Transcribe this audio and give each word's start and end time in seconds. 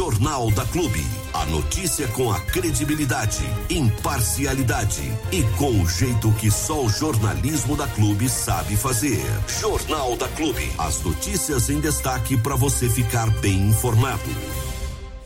Jornal 0.00 0.50
da 0.52 0.64
Clube. 0.64 1.04
A 1.34 1.44
notícia 1.44 2.08
com 2.08 2.32
a 2.32 2.40
credibilidade, 2.40 3.44
imparcialidade 3.68 5.02
e 5.30 5.42
com 5.58 5.78
o 5.78 5.86
jeito 5.86 6.32
que 6.40 6.50
só 6.50 6.86
o 6.86 6.88
jornalismo 6.88 7.76
da 7.76 7.86
Clube 7.86 8.26
sabe 8.26 8.78
fazer. 8.78 9.20
Jornal 9.60 10.16
da 10.16 10.26
Clube. 10.28 10.72
As 10.78 11.04
notícias 11.04 11.68
em 11.68 11.80
destaque 11.80 12.34
para 12.38 12.56
você 12.56 12.88
ficar 12.88 13.28
bem 13.40 13.68
informado. 13.68 14.22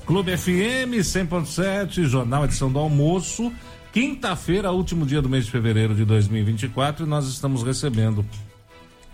Clube 0.05 0.37
FM 0.37 0.99
100.7, 0.99 2.07
Jornal 2.07 2.45
Edição 2.45 2.69
do 2.69 2.81
Almoço. 2.81 3.53
Quinta-feira, 3.93 4.73
último 4.73 5.07
dia 5.07 5.23
do 5.23 5.29
mês 5.29 5.45
de 5.45 5.53
fevereiro 5.53 5.95
de 5.95 6.05
2024, 6.05 7.07
e 7.07 7.09
nós 7.09 7.29
estamos 7.29 7.63
recebendo 7.63 8.27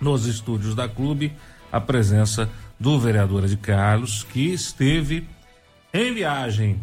nos 0.00 0.24
estúdios 0.24 0.74
da 0.74 0.88
Clube 0.88 1.30
a 1.70 1.78
presença 1.78 2.48
do 2.78 2.98
vereador 2.98 3.46
de 3.46 3.58
Carlos, 3.58 4.24
que 4.24 4.54
esteve 4.54 5.28
em 5.92 6.14
viagem 6.14 6.80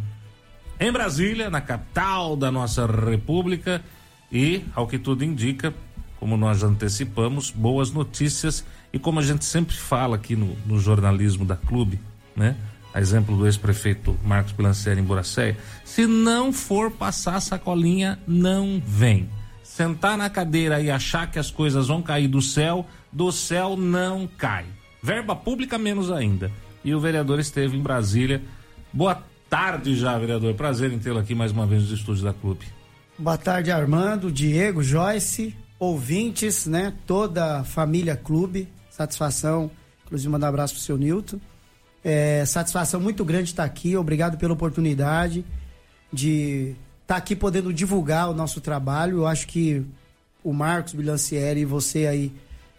em 0.80 0.92
Brasília, 0.92 1.50
na 1.50 1.60
capital 1.60 2.36
da 2.36 2.52
nossa 2.52 2.86
República, 2.86 3.84
e, 4.32 4.64
ao 4.76 4.88
que 4.88 5.00
tudo 5.00 5.24
indica, 5.24 5.74
como 6.20 6.38
nós 6.38 6.62
antecipamos, 6.64 7.50
boas 7.50 7.92
notícias 7.92 8.64
e 8.94 9.00
como 9.00 9.20
a 9.20 9.24
gente 9.24 9.46
sempre 9.46 9.76
fala 9.76 10.16
aqui 10.16 10.36
no, 10.36 10.56
no 10.66 10.80
jornalismo 10.80 11.46
da 11.46 11.56
Clube, 11.56 12.00
né? 12.36 12.56
A 12.94 13.02
exemplo 13.02 13.36
do 13.36 13.46
ex-prefeito 13.46 14.18
Marcos 14.24 14.54
Pilancieri 14.54 15.00
em 15.00 15.04
Boracéia, 15.04 15.58
se 15.84 16.06
não 16.06 16.52
for 16.52 16.92
passar 16.92 17.40
sacolinha, 17.40 18.20
não 18.28 18.82
vem. 18.86 19.30
Sentar 19.64 20.18
na 20.18 20.30
cadeira 20.30 20.82
e 20.82 20.90
achar 20.90 21.30
que 21.30 21.38
as 21.38 21.52
coisas 21.52 21.88
vão 21.88 22.02
cair 22.02 22.28
do 22.28 22.42
céu, 22.42 22.86
do 23.12 23.32
céu 23.32 23.76
não 23.76 24.28
cai. 24.28 24.66
Verba 25.02 25.36
pública 25.36 25.78
menos 25.78 26.12
ainda. 26.12 26.52
E 26.84 26.96
o 26.96 27.00
vereador 27.00 27.40
esteve 27.40 27.78
em 27.78 27.82
Brasília. 27.82 28.42
Boa 28.98 29.24
tarde 29.48 29.96
já, 29.96 30.18
vereador. 30.18 30.56
Prazer 30.56 30.92
em 30.92 30.98
tê-lo 30.98 31.20
aqui 31.20 31.36
mais 31.36 31.52
uma 31.52 31.68
vez 31.68 31.84
nos 31.84 31.92
estúdios 31.92 32.24
da 32.24 32.34
Clube. 32.34 32.66
Boa 33.16 33.38
tarde, 33.38 33.70
Armando, 33.70 34.32
Diego, 34.32 34.82
Joyce, 34.82 35.56
ouvintes, 35.78 36.66
né? 36.66 36.92
Toda 37.06 37.60
a 37.60 37.64
família 37.64 38.16
Clube. 38.18 38.68
Satisfação, 38.90 39.70
inclusive 40.04 40.32
mandar 40.32 40.48
um 40.48 40.50
abraço 40.50 40.74
pro 40.74 40.82
seu 40.82 40.98
Nilton. 40.98 41.40
É, 42.04 42.44
satisfação 42.48 43.00
muito 43.00 43.24
grande 43.24 43.52
estar 43.52 43.66
aqui. 43.66 43.96
Obrigado 43.96 44.36
pela 44.36 44.54
oportunidade 44.54 45.46
de 46.12 46.76
estar 47.04 47.18
aqui 47.18 47.36
podendo 47.36 47.72
divulgar 47.72 48.28
o 48.32 48.34
nosso 48.34 48.60
trabalho. 48.60 49.18
Eu 49.18 49.28
acho 49.28 49.46
que 49.46 49.86
o 50.44 50.52
Marcos 50.52 50.94
Bilancieri 50.94 51.60
e 51.60 51.66
você 51.66 52.08
aí, 52.08 52.34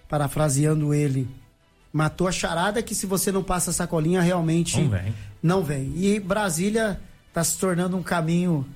parafraseando 0.08 0.92
ele, 0.92 1.28
matou 1.92 2.26
a 2.26 2.32
charada 2.32 2.82
que 2.82 2.92
se 2.92 3.06
você 3.06 3.30
não 3.30 3.44
passa 3.44 3.70
a 3.70 3.72
sacolinha, 3.72 4.20
realmente 4.20 4.80
Não 5.42 5.62
vem. 5.62 5.92
E 5.96 6.20
Brasília 6.20 7.00
está 7.28 7.42
se 7.44 7.58
tornando 7.58 7.96
um 7.96 8.02
caminho. 8.02 8.66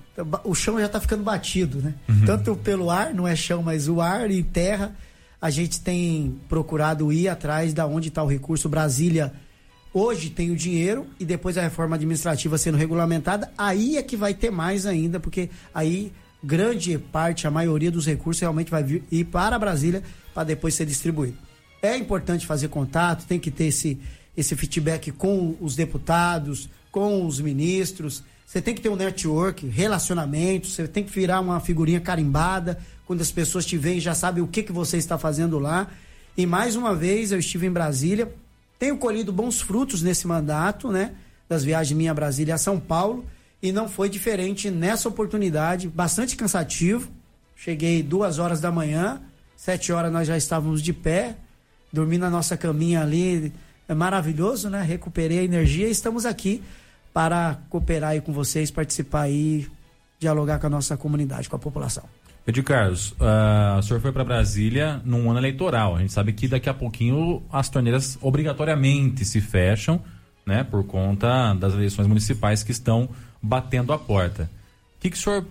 O 0.44 0.54
chão 0.54 0.78
já 0.78 0.86
está 0.86 1.00
ficando 1.00 1.22
batido, 1.22 1.78
né? 1.78 1.94
Tanto 2.26 2.54
pelo 2.56 2.90
ar, 2.90 3.14
não 3.14 3.26
é 3.26 3.34
chão, 3.34 3.62
mas 3.62 3.88
o 3.88 4.00
ar 4.00 4.30
e 4.30 4.42
terra. 4.42 4.94
A 5.40 5.50
gente 5.50 5.80
tem 5.80 6.38
procurado 6.48 7.12
ir 7.12 7.28
atrás 7.28 7.74
da 7.74 7.86
onde 7.86 8.08
está 8.08 8.22
o 8.22 8.28
recurso. 8.28 8.68
Brasília 8.68 9.32
hoje 9.92 10.30
tem 10.30 10.50
o 10.50 10.56
dinheiro 10.56 11.06
e 11.18 11.24
depois 11.24 11.58
a 11.58 11.62
reforma 11.62 11.96
administrativa 11.96 12.56
sendo 12.56 12.78
regulamentada, 12.78 13.50
aí 13.58 13.96
é 13.96 14.02
que 14.02 14.16
vai 14.16 14.32
ter 14.32 14.50
mais 14.50 14.86
ainda, 14.86 15.20
porque 15.20 15.50
aí 15.74 16.12
grande 16.42 16.98
parte, 16.98 17.46
a 17.46 17.50
maioria 17.50 17.90
dos 17.90 18.06
recursos 18.06 18.40
realmente 18.40 18.70
vai 18.70 18.82
vir, 18.82 19.04
ir 19.10 19.24
para 19.24 19.58
Brasília 19.58 20.02
para 20.34 20.44
depois 20.44 20.74
ser 20.74 20.86
distribuído. 20.86 21.36
É 21.80 21.96
importante 21.96 22.46
fazer 22.46 22.68
contato, 22.68 23.26
tem 23.26 23.38
que 23.38 23.50
ter 23.50 23.66
esse, 23.66 24.00
esse 24.36 24.56
feedback 24.56 25.12
com 25.12 25.56
os 25.60 25.76
deputados, 25.76 26.68
com 26.90 27.26
os 27.26 27.40
ministros. 27.40 28.22
Você 28.46 28.60
tem 28.60 28.74
que 28.74 28.80
ter 28.80 28.88
um 28.88 28.96
network, 28.96 29.66
relacionamento, 29.66 30.66
você 30.66 30.86
tem 30.86 31.04
que 31.04 31.10
virar 31.10 31.40
uma 31.40 31.60
figurinha 31.60 32.00
carimbada. 32.00 32.78
Quando 33.06 33.20
as 33.20 33.30
pessoas 33.30 33.64
te 33.64 33.76
veem, 33.76 34.00
já 34.00 34.14
sabem 34.14 34.42
o 34.42 34.46
que, 34.46 34.62
que 34.62 34.72
você 34.72 34.96
está 34.96 35.18
fazendo 35.18 35.58
lá. 35.58 35.88
E 36.36 36.46
mais 36.46 36.76
uma 36.76 36.94
vez 36.94 37.32
eu 37.32 37.38
estive 37.38 37.66
em 37.66 37.70
Brasília, 37.70 38.32
tenho 38.78 38.96
colhido 38.96 39.32
bons 39.32 39.60
frutos 39.60 40.02
nesse 40.02 40.26
mandato, 40.26 40.90
né? 40.90 41.12
Das 41.48 41.62
viagens 41.62 41.96
minha 41.96 42.10
a 42.10 42.14
Brasília 42.14 42.54
a 42.54 42.58
São 42.58 42.80
Paulo. 42.80 43.24
E 43.62 43.70
não 43.70 43.88
foi 43.88 44.08
diferente 44.08 44.70
nessa 44.70 45.08
oportunidade, 45.08 45.88
bastante 45.88 46.34
cansativo. 46.34 47.10
Cheguei 47.54 48.02
duas 48.02 48.38
horas 48.38 48.60
da 48.60 48.72
manhã, 48.72 49.20
sete 49.56 49.92
horas 49.92 50.12
nós 50.12 50.26
já 50.26 50.36
estávamos 50.36 50.82
de 50.82 50.92
pé, 50.92 51.36
dormi 51.92 52.18
na 52.18 52.28
nossa 52.28 52.56
caminha 52.56 53.02
ali, 53.02 53.52
é 53.88 53.94
maravilhoso, 53.94 54.70
né? 54.70 54.82
Recuperei 54.82 55.40
a 55.40 55.42
energia 55.42 55.88
e 55.88 55.90
estamos 55.90 56.24
aqui 56.24 56.62
para 57.12 57.58
cooperar 57.68 58.10
aí 58.10 58.20
com 58.20 58.32
vocês, 58.32 58.70
participar 58.70 59.22
aí, 59.22 59.68
dialogar 60.18 60.58
com 60.58 60.66
a 60.66 60.70
nossa 60.70 60.96
comunidade, 60.96 61.48
com 61.48 61.56
a 61.56 61.58
população. 61.58 62.04
Edir 62.46 62.64
Carlos, 62.64 63.14
ah, 63.20 63.76
o 63.78 63.82
senhor 63.82 64.00
foi 64.00 64.10
para 64.10 64.24
Brasília 64.24 65.00
num 65.04 65.30
ano 65.30 65.38
eleitoral. 65.38 65.94
A 65.94 66.00
gente 66.00 66.12
sabe 66.12 66.32
que 66.32 66.48
daqui 66.48 66.68
a 66.68 66.74
pouquinho 66.74 67.42
as 67.52 67.68
torneiras 67.68 68.18
obrigatoriamente 68.20 69.24
se 69.24 69.40
fecham, 69.40 70.00
né, 70.44 70.64
por 70.64 70.84
conta 70.84 71.54
das 71.54 71.72
eleições 71.72 72.08
municipais 72.08 72.64
que 72.64 72.72
estão 72.72 73.08
batendo 73.40 73.92
a 73.92 73.98
porta. 73.98 74.50
O 74.96 75.00
que, 75.00 75.10
que 75.10 75.16
o 75.16 75.20
senhor 75.20 75.46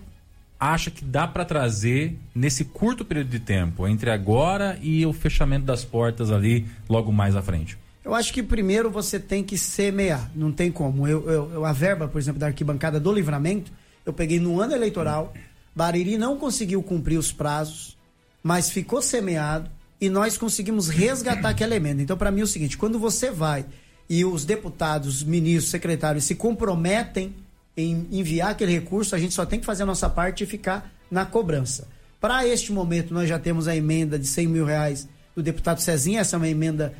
acha 0.60 0.90
que 0.90 1.02
dá 1.02 1.26
para 1.26 1.46
trazer 1.46 2.18
nesse 2.34 2.64
curto 2.64 3.04
período 3.04 3.30
de 3.30 3.40
tempo, 3.40 3.88
entre 3.88 4.10
agora 4.10 4.78
e 4.82 5.04
o 5.06 5.12
fechamento 5.14 5.64
das 5.64 5.84
portas 5.84 6.30
ali 6.30 6.66
logo 6.88 7.10
mais 7.10 7.34
à 7.34 7.42
frente? 7.42 7.78
Eu 8.04 8.14
acho 8.14 8.32
que 8.32 8.42
primeiro 8.42 8.90
você 8.90 9.18
tem 9.20 9.44
que 9.44 9.56
semear, 9.56 10.30
não 10.34 10.50
tem 10.50 10.72
como. 10.72 11.06
Eu, 11.06 11.28
eu- 11.30 11.64
a 11.64 11.72
verba, 11.72 12.08
por 12.08 12.20
exemplo, 12.20 12.40
da 12.40 12.46
arquibancada 12.46 12.98
do 12.98 13.12
livramento, 13.12 13.70
eu 14.04 14.12
peguei 14.12 14.40
no 14.40 14.60
ano 14.60 14.72
eleitoral, 14.74 15.32
Bariri 15.74 16.18
não 16.18 16.36
conseguiu 16.36 16.82
cumprir 16.82 17.16
os 17.16 17.32
prazos, 17.32 17.96
mas 18.42 18.68
ficou 18.70 19.00
semeado 19.00 19.70
e 20.00 20.10
nós 20.10 20.36
conseguimos 20.36 20.88
resgatar 20.88 21.50
aquela 21.50 21.76
emenda. 21.76 22.02
Então, 22.02 22.16
para 22.16 22.30
mim 22.30 22.40
é 22.40 22.44
o 22.44 22.46
seguinte: 22.48 22.76
quando 22.76 22.98
você 22.98 23.30
vai 23.30 23.64
e 24.10 24.24
os 24.24 24.44
deputados, 24.44 25.22
ministros, 25.22 25.70
secretários 25.70 26.24
se 26.24 26.34
comprometem 26.34 27.32
em 27.76 28.06
enviar 28.10 28.50
aquele 28.50 28.72
recurso, 28.72 29.14
a 29.14 29.18
gente 29.18 29.32
só 29.32 29.46
tem 29.46 29.60
que 29.60 29.64
fazer 29.64 29.84
a 29.84 29.86
nossa 29.86 30.10
parte 30.10 30.42
e 30.42 30.46
ficar 30.46 30.92
na 31.10 31.24
cobrança. 31.24 31.86
Para 32.20 32.46
este 32.46 32.72
momento, 32.72 33.14
nós 33.14 33.28
já 33.28 33.38
temos 33.38 33.66
a 33.68 33.74
emenda 33.74 34.18
de 34.18 34.26
100 34.26 34.46
mil 34.48 34.64
reais 34.66 35.08
do 35.34 35.42
deputado 35.42 35.80
Cezinha, 35.80 36.20
essa 36.20 36.36
é 36.36 36.38
uma 36.38 36.48
emenda 36.48 36.92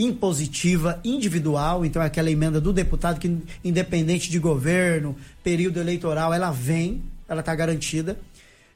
impositiva, 0.00 0.98
individual, 1.04 1.84
então 1.84 2.00
é 2.00 2.06
aquela 2.06 2.30
emenda 2.30 2.58
do 2.58 2.72
deputado 2.72 3.20
que, 3.20 3.36
independente 3.62 4.30
de 4.30 4.38
governo, 4.38 5.14
período 5.44 5.78
eleitoral, 5.78 6.32
ela 6.32 6.50
vem, 6.50 7.02
ela 7.28 7.40
está 7.40 7.54
garantida. 7.54 8.18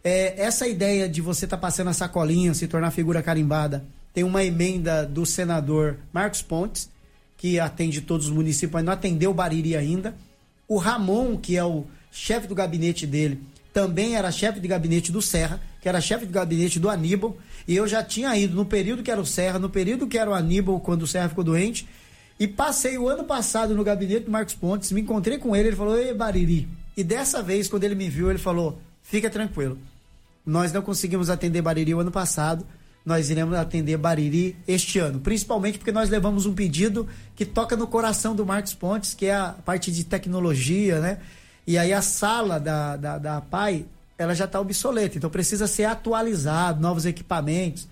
É, 0.02 0.38
essa 0.38 0.68
ideia 0.68 1.08
de 1.08 1.22
você 1.22 1.46
estar 1.46 1.56
passando 1.56 1.88
a 1.88 1.94
sacolinha, 1.94 2.52
se 2.52 2.68
tornar 2.68 2.90
figura 2.90 3.22
carimbada, 3.22 3.82
tem 4.12 4.22
uma 4.22 4.44
emenda 4.44 5.06
do 5.06 5.24
senador 5.24 5.96
Marcos 6.12 6.42
Pontes, 6.42 6.90
que 7.38 7.58
atende 7.58 8.02
todos 8.02 8.26
os 8.26 8.32
municípios, 8.32 8.72
mas 8.72 8.84
não 8.84 8.92
atendeu 8.92 9.32
Bariri 9.32 9.74
ainda. 9.74 10.14
O 10.68 10.76
Ramon, 10.76 11.38
que 11.38 11.56
é 11.56 11.64
o 11.64 11.84
chefe 12.12 12.46
do 12.46 12.54
gabinete 12.54 13.06
dele, 13.06 13.40
também 13.72 14.14
era 14.14 14.30
chefe 14.30 14.60
de 14.60 14.68
gabinete 14.68 15.10
do 15.10 15.22
Serra, 15.22 15.60
que 15.80 15.88
era 15.88 16.02
chefe 16.02 16.26
de 16.26 16.32
gabinete 16.32 16.78
do 16.78 16.90
Aníbal. 16.90 17.36
E 17.66 17.74
eu 17.74 17.86
já 17.88 18.02
tinha 18.02 18.36
ido 18.36 18.54
no 18.54 18.64
período 18.64 19.02
que 19.02 19.10
era 19.10 19.20
o 19.20 19.26
Serra, 19.26 19.58
no 19.58 19.70
período 19.70 20.06
que 20.06 20.18
era 20.18 20.30
o 20.30 20.34
Aníbal, 20.34 20.80
quando 20.80 21.02
o 21.02 21.06
Serra 21.06 21.28
ficou 21.28 21.44
doente. 21.44 21.88
E 22.38 22.46
passei 22.46 22.98
o 22.98 23.08
ano 23.08 23.24
passado 23.24 23.74
no 23.74 23.84
gabinete 23.84 24.24
do 24.24 24.30
Marcos 24.30 24.54
Pontes, 24.54 24.90
me 24.92 25.00
encontrei 25.00 25.38
com 25.38 25.54
ele, 25.54 25.68
ele 25.68 25.76
falou: 25.76 25.96
Ei, 25.96 26.12
Bariri. 26.12 26.68
E 26.96 27.02
dessa 27.02 27.42
vez, 27.42 27.68
quando 27.68 27.84
ele 27.84 27.94
me 27.94 28.08
viu, 28.08 28.28
ele 28.28 28.38
falou: 28.38 28.78
Fica 29.02 29.30
tranquilo. 29.30 29.78
Nós 30.44 30.72
não 30.72 30.82
conseguimos 30.82 31.30
atender 31.30 31.62
Bariri 31.62 31.94
o 31.94 32.00
ano 32.00 32.10
passado, 32.10 32.66
nós 33.04 33.30
iremos 33.30 33.56
atender 33.56 33.96
Bariri 33.96 34.56
este 34.66 34.98
ano. 34.98 35.20
Principalmente 35.20 35.78
porque 35.78 35.92
nós 35.92 36.10
levamos 36.10 36.44
um 36.44 36.54
pedido 36.54 37.08
que 37.34 37.46
toca 37.46 37.76
no 37.76 37.86
coração 37.86 38.34
do 38.34 38.44
Marcos 38.44 38.74
Pontes, 38.74 39.14
que 39.14 39.26
é 39.26 39.34
a 39.34 39.54
parte 39.64 39.92
de 39.92 40.04
tecnologia, 40.04 41.00
né? 41.00 41.18
E 41.66 41.78
aí 41.78 41.92
a 41.92 42.02
sala 42.02 42.58
da, 42.58 42.96
da, 42.96 43.18
da 43.18 43.40
PAI, 43.40 43.86
ela 44.24 44.34
já 44.34 44.44
está 44.46 44.60
obsoleta, 44.60 45.16
então 45.16 45.30
precisa 45.30 45.66
ser 45.66 45.84
atualizado, 45.84 46.80
novos 46.80 47.06
equipamentos. 47.06 47.88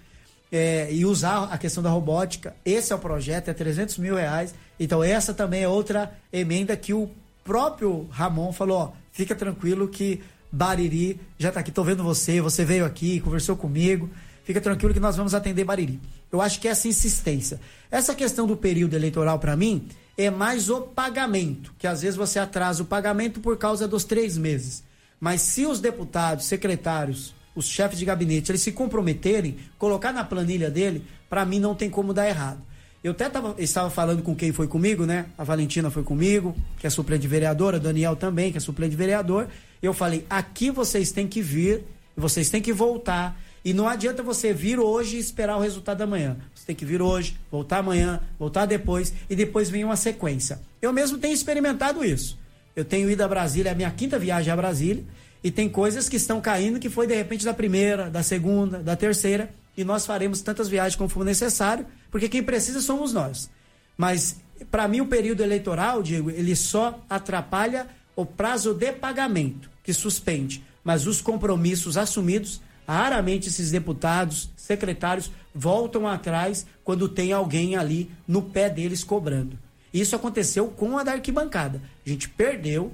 é, 0.55 0.93
e 0.93 1.07
usar 1.07 1.45
a 1.45 1.57
questão 1.57 1.83
da 1.83 1.89
robótica. 1.89 2.55
Esse 2.63 2.93
é 2.93 2.97
o 2.97 2.99
projeto, 2.99 3.49
é 3.49 3.55
300 3.55 3.97
mil 3.97 4.17
reais. 4.17 4.55
Então, 4.79 5.03
essa 5.03 5.33
também 5.33 5.63
é 5.63 5.69
outra 5.69 6.13
emenda 6.31 6.77
que 6.77 6.93
o 6.93 7.11
próprio 7.43 8.07
Ramon 8.11 8.53
falou: 8.53 8.79
ó, 8.79 8.93
fica 9.13 9.35
tranquilo 9.35 9.89
que 9.89 10.23
Bariri 10.51 11.19
já 11.39 11.49
está 11.49 11.61
aqui, 11.61 11.73
tô 11.73 11.83
vendo 11.83 12.05
você, 12.05 12.43
você 12.43 12.67
veio 12.67 12.85
aqui, 12.85 13.19
conversou 13.21 13.57
comigo. 13.57 14.11
Fica 14.45 14.61
tranquilo 14.61 14.93
que 14.93 15.01
nós 15.01 15.17
vamos 15.17 15.35
atender 15.35 15.65
Bariri. 15.65 16.01
Eu 16.31 16.43
acho 16.43 16.61
que 16.61 16.69
essa 16.69 16.89
insistência. 16.89 17.61
Essa 17.91 18.15
questão 18.15 18.47
do 18.47 18.57
período 18.57 18.95
eleitoral, 18.95 19.39
para 19.39 19.57
mim, 19.57 19.89
é 20.19 20.31
mais 20.31 20.69
o 20.69 20.81
pagamento, 20.81 21.73
que 21.79 21.87
às 21.87 22.03
vezes 22.03 22.17
você 22.17 22.39
atrasa 22.39 22.83
o 22.83 22.87
pagamento 22.87 23.41
por 23.41 23.57
causa 23.57 23.87
dos 23.87 24.05
três 24.05 24.37
meses. 24.37 24.83
Mas 25.23 25.41
se 25.43 25.65
os 25.65 25.79
deputados, 25.79 26.47
secretários, 26.47 27.33
os 27.55 27.67
chefes 27.67 27.97
de 27.97 28.05
gabinete, 28.05 28.51
eles 28.51 28.61
se 28.61 28.73
comprometerem, 28.73 29.57
colocar 29.79 30.13
na 30.13 30.25
planilha 30.25 30.69
dele, 30.69 31.05
para 31.31 31.45
mim 31.45 31.61
não 31.61 31.77
tem 31.77 31.89
como 31.89 32.13
dar 32.13 32.29
errado. 32.29 32.61
Eu 33.05 33.13
até 33.13 33.29
tava, 33.29 33.55
estava 33.57 33.89
falando 33.89 34.21
com 34.21 34.35
quem 34.35 34.51
foi 34.51 34.67
comigo, 34.67 35.07
né? 35.07 35.27
A 35.39 35.45
Valentina 35.45 35.93
foi 35.93 36.03
comigo, 36.03 36.57
que 36.77 36.89
é 36.89 36.91
suplente 36.91 37.29
vereadora, 37.29 37.79
Daniel 37.79 38.17
também, 38.17 38.51
que 38.51 38.59
é 38.59 38.61
suplente 38.61 38.97
vereador. 38.97 39.47
Eu 39.81 39.95
falei: 39.95 40.27
aqui 40.29 40.73
vocês 40.73 41.13
têm 41.13 41.29
que 41.29 41.41
vir, 41.41 41.85
vocês 42.17 42.51
têm 42.51 42.61
que 42.61 42.73
voltar. 42.73 43.41
E 43.65 43.73
não 43.73 43.87
adianta 43.87 44.25
você 44.25 44.53
vir 44.53 44.81
hoje 44.81 45.19
e 45.19 45.21
esperar 45.21 45.57
o 45.57 45.61
resultado 45.61 46.03
amanhã. 46.03 46.37
Você 46.53 46.67
tem 46.67 46.75
que 46.75 46.85
vir 46.85 47.01
hoje, 47.01 47.39
voltar 47.49 47.79
amanhã, 47.79 48.21
voltar 48.41 48.67
depois 48.67 49.15
e 49.31 49.37
depois 49.37 49.71
vem 49.71 49.85
uma 49.85 49.95
sequência. 49.95 50.61
Eu 50.81 50.93
mesmo 50.93 51.17
tenho 51.17 51.33
experimentado 51.33 52.05
isso. 52.05 52.42
Eu 52.75 52.85
tenho 52.85 53.11
ido 53.11 53.23
a 53.23 53.29
Brasília, 53.29 53.71
é 53.71 53.73
a 53.73 53.77
minha 53.77 53.91
quinta 53.91 54.19
viagem 54.19 54.53
a 54.53 54.57
Brasília, 54.57 55.05
e 55.45 55.51
tem 55.51 55.69
coisas 55.69 56.09
que 56.09 56.17
estão 56.17 56.41
caindo 56.41 56.79
que 56.79 56.89
foi 56.89 57.07
de 57.07 57.15
repente 57.15 57.45
da 57.45 57.53
primeira, 57.53 58.09
da 58.09 58.23
segunda, 58.23 58.79
da 58.79 58.97
terceira, 58.97 59.51
e 59.77 59.85
nós 59.85 60.07
faremos 60.07 60.41
tantas 60.41 60.69
viagens 60.69 60.97
como 60.97 61.09
for 61.09 61.25
necessário, 61.25 61.87
porque 62.11 62.29
quem 62.29 62.43
precisa 62.43 62.81
somos 62.81 63.13
nós. 63.13 63.51
Mas 63.97 64.37
para 64.71 64.87
mim 64.87 65.01
o 65.01 65.07
período 65.07 65.43
eleitoral, 65.43 66.03
Diego, 66.03 66.31
ele 66.31 66.55
só 66.55 67.01
atrapalha 67.09 67.87
o 68.15 68.25
prazo 68.25 68.75
de 68.75 68.93
pagamento, 68.93 69.71
que 69.83 69.93
suspende, 69.93 70.63
mas 70.85 71.07
os 71.07 71.21
compromissos 71.21 71.97
assumidos, 71.97 72.61
raramente 72.87 73.49
esses 73.49 73.71
deputados, 73.71 74.51
secretários 74.57 75.31
voltam 75.55 76.07
atrás 76.07 76.67
quando 76.85 77.09
tem 77.09 77.33
alguém 77.33 77.77
ali 77.77 78.11
no 78.27 78.43
pé 78.43 78.69
deles 78.69 79.03
cobrando. 79.03 79.59
Isso 79.93 80.17
aconteceu 80.17 80.69
com 80.69 80.97
a 80.97 81.03
da 81.03 81.13
arquibancada. 81.13 81.83
A 82.05 82.09
gente 82.09 82.29
perdeu, 82.29 82.93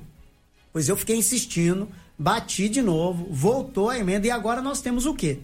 pois 0.73 0.89
eu 0.89 0.97
fiquei 0.97 1.17
insistindo, 1.17 1.89
bati 2.19 2.69
de 2.69 2.83
novo, 2.83 3.29
voltou 3.31 3.89
a 3.89 3.99
emenda 3.99 4.27
e 4.27 4.31
agora 4.31 4.61
nós 4.61 4.81
temos 4.81 5.06
o 5.06 5.15
quê? 5.15 5.39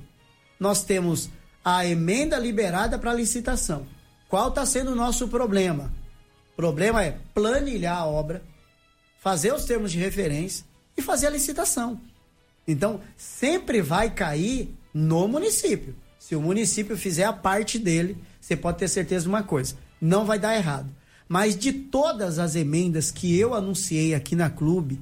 Nós 0.58 0.82
temos 0.82 1.30
a 1.64 1.86
emenda 1.86 2.38
liberada 2.38 2.98
para 2.98 3.14
licitação. 3.14 3.86
Qual 4.28 4.48
está 4.48 4.66
sendo 4.66 4.92
o 4.92 4.96
nosso 4.96 5.28
problema? 5.28 5.92
O 6.52 6.56
problema 6.56 7.02
é 7.02 7.18
planilhar 7.32 7.98
a 7.98 8.06
obra, 8.06 8.42
fazer 9.20 9.52
os 9.54 9.64
termos 9.64 9.92
de 9.92 9.98
referência 9.98 10.64
e 10.96 11.02
fazer 11.02 11.28
a 11.28 11.30
licitação. 11.30 12.00
Então, 12.66 13.00
sempre 13.16 13.80
vai 13.80 14.10
cair 14.10 14.74
no 14.92 15.28
município. 15.28 15.94
Se 16.18 16.34
o 16.34 16.40
município 16.40 16.96
fizer 16.96 17.24
a 17.24 17.32
parte 17.32 17.78
dele, 17.78 18.16
você 18.40 18.56
pode 18.56 18.78
ter 18.78 18.88
certeza 18.88 19.24
de 19.24 19.28
uma 19.28 19.42
coisa: 19.42 19.76
não 20.00 20.24
vai 20.24 20.38
dar 20.38 20.56
errado. 20.56 20.88
Mas 21.28 21.56
de 21.56 21.72
todas 21.72 22.38
as 22.38 22.54
emendas 22.54 23.10
que 23.10 23.38
eu 23.38 23.54
anunciei 23.54 24.14
aqui 24.14 24.36
na 24.36 24.50
clube, 24.50 25.00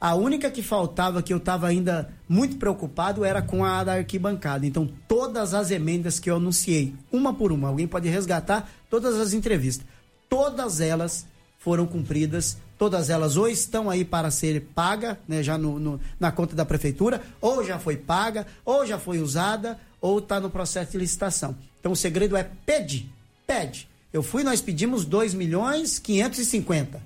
a 0.00 0.14
única 0.14 0.50
que 0.50 0.62
faltava, 0.62 1.22
que 1.22 1.32
eu 1.32 1.38
estava 1.38 1.66
ainda 1.66 2.10
muito 2.28 2.56
preocupado, 2.56 3.24
era 3.24 3.40
com 3.40 3.64
a 3.64 3.82
da 3.82 3.94
arquibancada. 3.94 4.66
Então, 4.66 4.88
todas 5.08 5.54
as 5.54 5.70
emendas 5.70 6.20
que 6.20 6.30
eu 6.30 6.36
anunciei, 6.36 6.94
uma 7.10 7.32
por 7.32 7.50
uma, 7.50 7.68
alguém 7.68 7.88
pode 7.88 8.08
resgatar 8.08 8.70
todas 8.90 9.18
as 9.18 9.32
entrevistas. 9.32 9.86
Todas 10.28 10.80
elas 10.80 11.26
foram 11.58 11.86
cumpridas, 11.86 12.58
todas 12.78 13.10
elas 13.10 13.36
ou 13.36 13.48
estão 13.48 13.88
aí 13.88 14.04
para 14.04 14.30
ser 14.30 14.60
paga, 14.74 15.18
né, 15.26 15.42
já 15.42 15.56
no, 15.56 15.78
no, 15.78 16.00
na 16.20 16.30
conta 16.30 16.54
da 16.54 16.64
prefeitura, 16.64 17.22
ou 17.40 17.64
já 17.64 17.78
foi 17.78 17.96
paga, 17.96 18.46
ou 18.64 18.86
já 18.86 18.98
foi 18.98 19.18
usada, 19.18 19.78
ou 20.00 20.18
está 20.18 20.38
no 20.38 20.50
processo 20.50 20.92
de 20.92 20.98
licitação. 20.98 21.56
Então, 21.80 21.92
o 21.92 21.96
segredo 21.96 22.36
é 22.36 22.44
pedir, 22.44 23.10
pede. 23.46 23.88
Eu 24.12 24.22
fui, 24.22 24.42
nós 24.42 24.60
pedimos 24.60 25.04
2 25.04 25.34
milhões 25.34 25.98
550. 25.98 27.02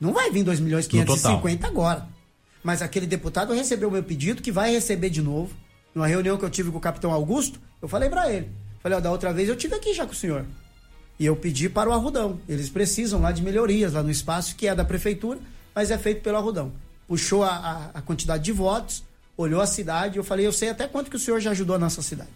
Não 0.00 0.12
vai 0.12 0.30
vir 0.30 0.42
2 0.42 0.60
milhões 0.60 0.86
550 0.86 1.66
agora. 1.66 2.06
Mas 2.62 2.82
aquele 2.82 3.06
deputado 3.06 3.52
recebeu 3.52 3.88
o 3.88 3.92
meu 3.92 4.02
pedido, 4.02 4.42
que 4.42 4.52
vai 4.52 4.72
receber 4.72 5.10
de 5.10 5.22
novo. 5.22 5.54
Numa 5.94 6.06
reunião 6.06 6.36
que 6.36 6.44
eu 6.44 6.50
tive 6.50 6.70
com 6.70 6.78
o 6.78 6.80
capitão 6.80 7.12
Augusto, 7.12 7.60
eu 7.80 7.88
falei 7.88 8.08
para 8.08 8.32
ele. 8.32 8.48
Falei, 8.82 8.98
ó, 8.98 9.00
da 9.00 9.10
outra 9.10 9.32
vez 9.32 9.48
eu 9.48 9.56
tive 9.56 9.74
aqui 9.74 9.94
já 9.94 10.04
com 10.04 10.12
o 10.12 10.16
senhor. 10.16 10.44
E 11.18 11.24
eu 11.24 11.34
pedi 11.34 11.68
para 11.68 11.88
o 11.88 11.92
Arrudão. 11.92 12.38
Eles 12.48 12.68
precisam 12.68 13.20
lá 13.20 13.32
de 13.32 13.42
melhorias 13.42 13.94
lá 13.94 14.02
no 14.02 14.10
espaço, 14.10 14.54
que 14.54 14.66
é 14.66 14.74
da 14.74 14.84
prefeitura, 14.84 15.38
mas 15.74 15.90
é 15.90 15.96
feito 15.96 16.22
pelo 16.22 16.36
Arrudão. 16.36 16.72
Puxou 17.08 17.42
a, 17.42 17.50
a, 17.50 17.98
a 17.98 18.02
quantidade 18.02 18.44
de 18.44 18.52
votos, 18.52 19.02
olhou 19.36 19.60
a 19.60 19.66
cidade, 19.66 20.16
eu 20.18 20.24
falei, 20.24 20.46
eu 20.46 20.52
sei 20.52 20.68
até 20.68 20.86
quanto 20.86 21.10
que 21.10 21.16
o 21.16 21.18
senhor 21.20 21.40
já 21.40 21.52
ajudou 21.52 21.76
a 21.76 21.78
nossa 21.78 22.02
cidade. 22.02 22.30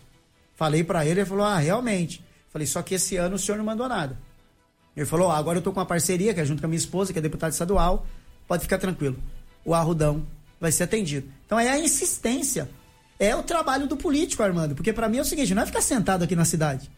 Falei 0.54 0.84
para 0.84 1.04
ele, 1.04 1.20
ele 1.20 1.28
falou, 1.28 1.44
ah, 1.44 1.58
realmente. 1.58 2.24
Falei, 2.50 2.66
só 2.66 2.82
que 2.82 2.94
esse 2.94 3.16
ano 3.16 3.36
o 3.36 3.38
senhor 3.38 3.56
não 3.56 3.64
mandou 3.64 3.88
nada. 3.88 4.18
Ele 4.96 5.06
falou, 5.06 5.30
ah, 5.30 5.38
agora 5.38 5.58
eu 5.58 5.62
tô 5.62 5.72
com 5.72 5.80
uma 5.80 5.86
parceria, 5.86 6.34
que 6.34 6.40
é 6.40 6.44
junto 6.44 6.60
com 6.60 6.66
a 6.66 6.68
minha 6.68 6.78
esposa, 6.78 7.12
que 7.12 7.18
é 7.18 7.22
deputada 7.22 7.52
estadual, 7.52 8.06
pode 8.46 8.62
ficar 8.62 8.78
tranquilo. 8.78 9.16
O 9.64 9.74
Arrudão 9.74 10.26
vai 10.60 10.72
ser 10.72 10.82
atendido. 10.82 11.30
Então 11.46 11.58
é 11.58 11.68
a 11.68 11.78
insistência. 11.78 12.68
É 13.18 13.36
o 13.36 13.42
trabalho 13.42 13.86
do 13.86 13.96
político, 13.96 14.42
Armando, 14.42 14.74
porque 14.74 14.92
para 14.92 15.08
mim 15.08 15.18
é 15.18 15.20
o 15.22 15.24
seguinte, 15.24 15.54
não 15.54 15.62
é 15.62 15.66
ficar 15.66 15.82
sentado 15.82 16.24
aqui 16.24 16.34
na 16.34 16.44
cidade. 16.44 16.90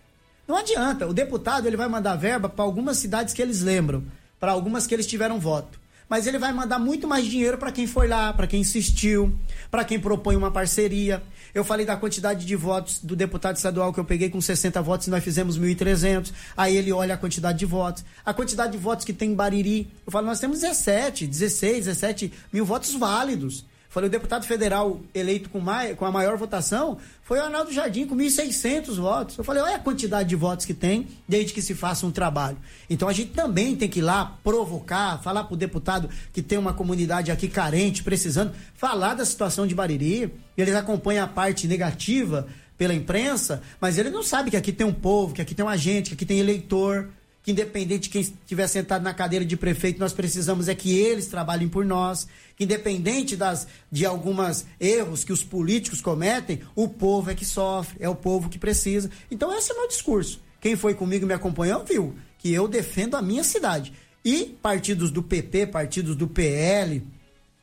Não 0.48 0.56
adianta, 0.56 1.06
o 1.06 1.12
deputado 1.12 1.66
ele 1.66 1.76
vai 1.76 1.88
mandar 1.88 2.16
verba 2.16 2.48
para 2.48 2.64
algumas 2.64 2.96
cidades 2.96 3.34
que 3.34 3.42
eles 3.42 3.60
lembram, 3.60 4.04
para 4.40 4.52
algumas 4.52 4.86
que 4.86 4.94
eles 4.94 5.06
tiveram 5.06 5.38
voto 5.38 5.81
mas 6.12 6.26
ele 6.26 6.38
vai 6.38 6.52
mandar 6.52 6.78
muito 6.78 7.08
mais 7.08 7.24
dinheiro 7.24 7.56
para 7.56 7.72
quem 7.72 7.86
foi 7.86 8.06
lá, 8.06 8.34
para 8.34 8.46
quem 8.46 8.60
insistiu, 8.60 9.34
para 9.70 9.82
quem 9.82 9.98
propõe 9.98 10.36
uma 10.36 10.50
parceria. 10.50 11.22
Eu 11.54 11.64
falei 11.64 11.86
da 11.86 11.96
quantidade 11.96 12.44
de 12.44 12.54
votos 12.54 12.98
do 13.02 13.16
deputado 13.16 13.56
estadual 13.56 13.94
que 13.94 13.98
eu 13.98 14.04
peguei 14.04 14.28
com 14.28 14.38
60 14.38 14.82
votos 14.82 15.06
e 15.06 15.10
nós 15.10 15.24
fizemos 15.24 15.58
1.300. 15.58 16.30
Aí 16.54 16.76
ele 16.76 16.92
olha 16.92 17.14
a 17.14 17.16
quantidade 17.16 17.58
de 17.58 17.64
votos. 17.64 18.04
A 18.26 18.34
quantidade 18.34 18.72
de 18.72 18.78
votos 18.78 19.06
que 19.06 19.12
tem 19.14 19.30
em 19.30 19.34
Bariri. 19.34 19.90
Eu 20.04 20.12
falo, 20.12 20.26
nós 20.26 20.38
temos 20.38 20.60
17, 20.60 21.26
16, 21.26 21.86
17 21.86 22.30
mil 22.52 22.66
votos 22.66 22.92
válidos. 22.92 23.64
Falei, 23.92 24.08
o 24.08 24.10
deputado 24.10 24.46
federal 24.46 25.02
eleito 25.14 25.50
com, 25.50 25.60
mai, 25.60 25.94
com 25.94 26.06
a 26.06 26.10
maior 26.10 26.38
votação 26.38 26.96
foi 27.22 27.38
o 27.38 27.42
Arnaldo 27.42 27.70
Jardim, 27.70 28.06
com 28.06 28.16
1.600 28.16 28.94
votos. 28.94 29.36
Eu 29.36 29.44
falei, 29.44 29.62
olha 29.62 29.76
a 29.76 29.78
quantidade 29.78 30.30
de 30.30 30.34
votos 30.34 30.64
que 30.64 30.72
tem, 30.72 31.08
desde 31.28 31.52
que 31.52 31.60
se 31.60 31.74
faça 31.74 32.06
um 32.06 32.10
trabalho. 32.10 32.56
Então 32.88 33.06
a 33.06 33.12
gente 33.12 33.32
também 33.32 33.76
tem 33.76 33.90
que 33.90 33.98
ir 33.98 34.02
lá 34.02 34.38
provocar, 34.42 35.20
falar 35.22 35.44
para 35.44 35.52
o 35.52 35.58
deputado 35.58 36.08
que 36.32 36.40
tem 36.40 36.56
uma 36.56 36.72
comunidade 36.72 37.30
aqui 37.30 37.48
carente, 37.48 38.02
precisando, 38.02 38.54
falar 38.74 39.12
da 39.12 39.26
situação 39.26 39.66
de 39.66 39.74
Bariri. 39.74 40.32
Eles 40.56 40.74
acompanham 40.74 41.26
a 41.26 41.28
parte 41.28 41.68
negativa 41.68 42.46
pela 42.78 42.94
imprensa, 42.94 43.60
mas 43.78 43.98
ele 43.98 44.08
não 44.08 44.22
sabe 44.22 44.50
que 44.50 44.56
aqui 44.56 44.72
tem 44.72 44.86
um 44.86 44.94
povo, 44.94 45.34
que 45.34 45.42
aqui 45.42 45.54
tem 45.54 45.66
uma 45.66 45.76
gente, 45.76 46.08
que 46.08 46.14
aqui 46.14 46.24
tem 46.24 46.38
eleitor 46.38 47.10
que 47.42 47.50
independente 47.50 48.04
de 48.04 48.08
quem 48.10 48.20
estiver 48.20 48.66
sentado 48.68 49.02
na 49.02 49.12
cadeira 49.12 49.44
de 49.44 49.56
prefeito, 49.56 49.98
nós 49.98 50.12
precisamos 50.12 50.68
é 50.68 50.74
que 50.74 50.96
eles 50.96 51.26
trabalhem 51.26 51.68
por 51.68 51.84
nós, 51.84 52.28
que 52.56 52.64
independente 52.64 53.36
das, 53.36 53.66
de 53.90 54.06
algumas 54.06 54.64
erros 54.78 55.24
que 55.24 55.32
os 55.32 55.42
políticos 55.42 56.00
cometem, 56.00 56.60
o 56.74 56.88
povo 56.88 57.30
é 57.30 57.34
que 57.34 57.44
sofre, 57.44 57.96
é 57.98 58.08
o 58.08 58.14
povo 58.14 58.48
que 58.48 58.58
precisa. 58.58 59.10
Então 59.30 59.52
esse 59.56 59.72
é 59.72 59.74
o 59.74 59.78
meu 59.78 59.88
discurso. 59.88 60.40
Quem 60.60 60.76
foi 60.76 60.94
comigo 60.94 61.24
e 61.24 61.28
me 61.28 61.34
acompanhou 61.34 61.84
viu 61.84 62.14
que 62.38 62.52
eu 62.52 62.68
defendo 62.68 63.16
a 63.16 63.22
minha 63.22 63.42
cidade. 63.42 63.92
E 64.24 64.56
partidos 64.62 65.10
do 65.10 65.22
PP, 65.22 65.66
partidos 65.66 66.14
do 66.14 66.28
PL, 66.28 67.02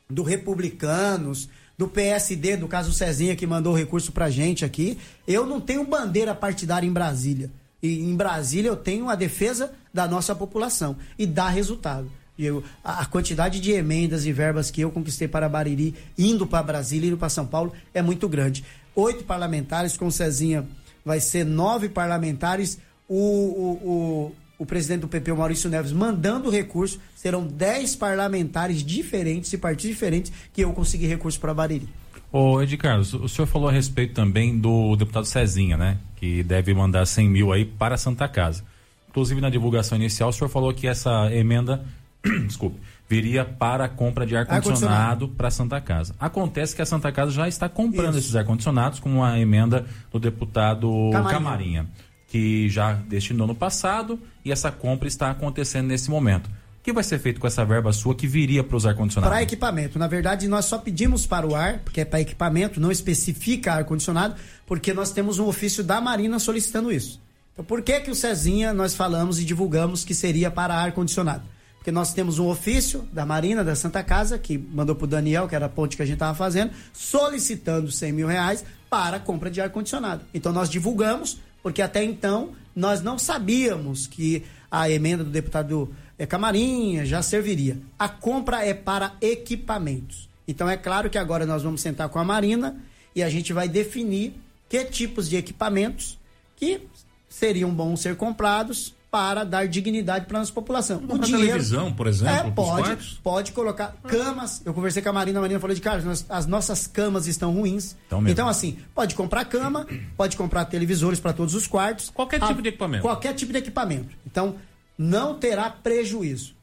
do 0.08 0.22
Republicanos, 0.22 1.48
do 1.78 1.88
PSD, 1.88 2.58
do 2.58 2.68
caso 2.68 2.92
Cezinha 2.92 3.34
que 3.34 3.46
mandou 3.46 3.72
o 3.72 3.76
recurso 3.76 4.12
pra 4.12 4.28
gente 4.28 4.66
aqui, 4.66 4.98
eu 5.26 5.46
não 5.46 5.58
tenho 5.58 5.86
bandeira 5.86 6.34
partidária 6.34 6.86
em 6.86 6.92
Brasília. 6.92 7.50
E 7.82 8.00
em 8.00 8.14
Brasília 8.14 8.68
eu 8.68 8.76
tenho 8.76 9.08
a 9.08 9.14
defesa 9.14 9.72
da 9.92 10.06
nossa 10.06 10.34
população 10.34 10.96
e 11.18 11.26
dá 11.26 11.48
resultado. 11.48 12.10
Eu, 12.38 12.64
a, 12.82 13.02
a 13.02 13.06
quantidade 13.06 13.60
de 13.60 13.72
emendas 13.72 14.24
e 14.24 14.32
verbas 14.32 14.70
que 14.70 14.80
eu 14.80 14.90
conquistei 14.90 15.28
para 15.28 15.48
Bariri, 15.48 15.94
indo 16.16 16.46
para 16.46 16.62
Brasília, 16.62 17.08
indo 17.08 17.18
para 17.18 17.28
São 17.28 17.46
Paulo, 17.46 17.72
é 17.92 18.00
muito 18.00 18.28
grande. 18.28 18.64
Oito 18.94 19.24
parlamentares, 19.24 19.96
com 19.96 20.10
Cezinha 20.10 20.66
vai 21.04 21.20
ser 21.20 21.44
nove 21.44 21.88
parlamentares. 21.88 22.78
O, 23.08 23.16
o, 23.16 23.72
o, 23.90 24.36
o 24.58 24.66
presidente 24.66 25.00
do 25.00 25.08
PP, 25.08 25.32
Maurício 25.32 25.68
Neves, 25.68 25.92
mandando 25.92 26.48
recurso, 26.48 27.00
serão 27.14 27.46
dez 27.46 27.96
parlamentares 27.96 28.82
diferentes 28.82 29.52
e 29.52 29.58
partidos 29.58 29.90
diferentes 29.90 30.32
que 30.52 30.62
eu 30.62 30.72
consegui 30.72 31.06
recurso 31.06 31.38
para 31.40 31.52
Bariri. 31.52 31.88
Ô, 32.32 32.62
Ed 32.62 32.76
Carlos, 32.76 33.12
o 33.12 33.28
senhor 33.28 33.46
falou 33.46 33.68
a 33.68 33.72
respeito 33.72 34.14
também 34.14 34.56
do 34.56 34.94
deputado 34.94 35.24
Cezinha, 35.24 35.76
né? 35.76 35.98
Que 36.16 36.42
deve 36.42 36.72
mandar 36.72 37.04
100 37.04 37.28
mil 37.28 37.52
aí 37.52 37.64
para 37.64 37.96
a 37.96 37.98
Santa 37.98 38.28
Casa. 38.28 38.64
Inclusive, 39.08 39.40
na 39.40 39.50
divulgação 39.50 39.98
inicial, 39.98 40.28
o 40.28 40.32
senhor 40.32 40.48
falou 40.48 40.72
que 40.72 40.86
essa 40.86 41.28
emenda, 41.32 41.84
desculpe, 42.46 42.78
viria 43.08 43.44
para 43.44 43.86
a 43.86 43.88
compra 43.88 44.24
de 44.24 44.36
ar-condicionado 44.36 45.26
para 45.26 45.48
a 45.48 45.50
Santa 45.50 45.80
Casa. 45.80 46.14
Acontece 46.20 46.76
que 46.76 46.80
a 46.80 46.86
Santa 46.86 47.10
Casa 47.10 47.32
já 47.32 47.48
está 47.48 47.68
comprando 47.68 48.10
Isso. 48.10 48.20
esses 48.20 48.36
ar-condicionados 48.36 49.00
com 49.00 49.10
uma 49.10 49.36
emenda 49.36 49.84
do 50.12 50.20
deputado 50.20 50.88
Camarinha. 51.10 51.32
Camarinha, 51.32 51.86
que 52.28 52.68
já 52.68 52.92
destinou 52.92 53.48
no 53.48 53.54
passado 53.56 54.20
e 54.44 54.52
essa 54.52 54.70
compra 54.70 55.08
está 55.08 55.32
acontecendo 55.32 55.88
nesse 55.88 56.08
momento. 56.08 56.48
O 56.80 56.82
que 56.82 56.94
vai 56.94 57.04
ser 57.04 57.18
feito 57.18 57.38
com 57.38 57.46
essa 57.46 57.62
verba 57.62 57.92
sua 57.92 58.14
que 58.14 58.26
viria 58.26 58.64
para 58.64 58.74
os 58.74 58.86
ar-condicionado? 58.86 59.30
Para 59.30 59.42
equipamento. 59.42 59.98
Na 59.98 60.06
verdade, 60.06 60.48
nós 60.48 60.64
só 60.64 60.78
pedimos 60.78 61.26
para 61.26 61.46
o 61.46 61.54
ar, 61.54 61.80
porque 61.80 62.00
é 62.00 62.06
para 62.06 62.22
equipamento, 62.22 62.80
não 62.80 62.90
especifica 62.90 63.74
ar-condicionado, 63.74 64.34
porque 64.66 64.94
nós 64.94 65.12
temos 65.12 65.38
um 65.38 65.44
ofício 65.44 65.84
da 65.84 66.00
Marina 66.00 66.38
solicitando 66.38 66.90
isso. 66.90 67.20
Então, 67.52 67.62
por 67.66 67.82
que 67.82 68.00
que 68.00 68.10
o 68.10 68.14
Cezinha 68.14 68.72
nós 68.72 68.94
falamos 68.94 69.38
e 69.38 69.44
divulgamos 69.44 70.04
que 70.04 70.14
seria 70.14 70.50
para 70.50 70.74
ar-condicionado? 70.74 71.42
Porque 71.76 71.92
nós 71.92 72.14
temos 72.14 72.38
um 72.38 72.46
ofício 72.46 73.06
da 73.12 73.26
Marina, 73.26 73.62
da 73.62 73.76
Santa 73.76 74.02
Casa, 74.02 74.38
que 74.38 74.56
mandou 74.56 74.96
para 74.96 75.04
o 75.04 75.08
Daniel, 75.08 75.46
que 75.46 75.54
era 75.54 75.66
a 75.66 75.68
ponte 75.68 75.98
que 75.98 76.02
a 76.02 76.06
gente 76.06 76.14
estava 76.14 76.34
fazendo, 76.34 76.72
solicitando 76.94 77.92
100 77.92 78.12
mil 78.12 78.26
reais 78.26 78.64
para 78.88 79.18
a 79.18 79.20
compra 79.20 79.50
de 79.50 79.60
ar-condicionado. 79.60 80.22
Então, 80.32 80.50
nós 80.50 80.70
divulgamos 80.70 81.38
porque 81.62 81.82
até 81.82 82.02
então 82.02 82.52
nós 82.74 83.02
não 83.02 83.18
sabíamos 83.18 84.06
que 84.06 84.44
a 84.70 84.88
emenda 84.88 85.22
do 85.22 85.30
deputado 85.30 85.90
é, 86.20 86.26
Camarinha 86.26 87.06
já 87.06 87.22
serviria. 87.22 87.78
A 87.98 88.06
compra 88.06 88.62
é 88.62 88.74
para 88.74 89.14
equipamentos. 89.22 90.28
Então 90.46 90.68
é 90.68 90.76
claro 90.76 91.08
que 91.08 91.16
agora 91.16 91.46
nós 91.46 91.62
vamos 91.62 91.80
sentar 91.80 92.10
com 92.10 92.18
a 92.18 92.24
Marina 92.24 92.76
e 93.16 93.22
a 93.22 93.30
gente 93.30 93.54
vai 93.54 93.66
definir 93.66 94.34
que 94.68 94.84
tipos 94.84 95.30
de 95.30 95.36
equipamentos 95.38 96.18
que 96.56 96.82
seriam 97.26 97.70
bons 97.70 98.00
ser 98.02 98.16
comprados 98.16 98.94
para 99.10 99.44
dar 99.44 99.66
dignidade 99.66 100.26
para 100.26 100.36
a 100.36 100.40
nossa 100.40 100.52
população. 100.52 100.98
Dinheiro, 100.98 101.46
televisão, 101.48 101.92
por 101.92 102.06
exemplo, 102.06 102.48
é, 102.48 102.50
pode, 102.50 103.20
pode 103.22 103.52
colocar 103.52 103.96
camas. 104.06 104.60
Eu 104.64 104.74
conversei 104.74 105.02
com 105.02 105.08
a 105.08 105.12
Marina, 105.14 105.38
a 105.38 105.42
Marina 105.42 105.58
falou 105.58 105.74
de 105.74 105.80
cara, 105.80 106.02
as 106.28 106.46
nossas 106.46 106.86
camas 106.86 107.26
estão 107.26 107.52
ruins. 107.52 107.96
Então, 108.06 108.28
então, 108.28 108.48
assim, 108.48 108.78
pode 108.94 109.14
comprar 109.14 109.46
cama, 109.46 109.86
pode 110.18 110.36
comprar 110.36 110.66
televisores 110.66 111.18
para 111.18 111.32
todos 111.32 111.54
os 111.54 111.66
quartos. 111.66 112.10
Qualquer 112.10 112.42
a, 112.42 112.46
tipo 112.46 112.62
de 112.62 112.68
equipamento. 112.68 113.02
Qualquer 113.02 113.34
tipo 113.34 113.52
de 113.52 113.58
equipamento. 113.58 114.14
Então, 114.24 114.54
não 115.02 115.38
terá 115.38 115.70
prejuízo. 115.70 116.54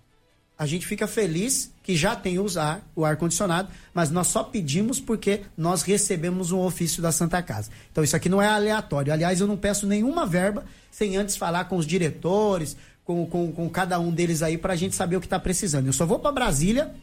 A 0.60 0.68
gente 0.68 0.86
fica 0.86 1.08
feliz 1.08 1.74
que 1.82 1.96
já 1.96 2.16
tem 2.16 2.38
usar 2.38 2.88
o 2.96 3.04
ar-condicionado, 3.04 3.70
mas 3.96 4.12
nós 4.12 4.28
só 4.28 4.44
pedimos 4.44 5.00
porque 5.00 5.42
nós 5.58 5.82
recebemos 5.82 6.52
um 6.52 6.60
ofício 6.60 7.02
da 7.02 7.12
Santa 7.12 7.42
Casa. 7.42 7.72
Então 7.92 8.04
isso 8.04 8.16
aqui 8.16 8.30
não 8.30 8.40
é 8.40 8.48
aleatório. 8.48 9.12
Aliás, 9.12 9.42
eu 9.42 9.48
não 9.48 9.58
peço 9.58 9.88
nenhuma 9.88 10.24
verba 10.28 10.66
sem 10.92 11.18
antes 11.18 11.36
falar 11.36 11.66
com 11.66 11.78
os 11.78 11.86
diretores, 11.88 12.78
com, 13.04 13.26
com, 13.26 13.52
com 13.52 13.68
cada 13.72 14.00
um 14.00 14.12
deles 14.12 14.44
aí, 14.44 14.56
para 14.56 14.74
a 14.74 14.76
gente 14.76 14.96
saber 14.96 15.16
o 15.16 15.20
que 15.20 15.26
está 15.26 15.40
precisando. 15.40 15.88
Eu 15.88 15.94
só 15.94 16.06
vou 16.06 16.20
para 16.20 16.32
Brasília, 16.32 16.94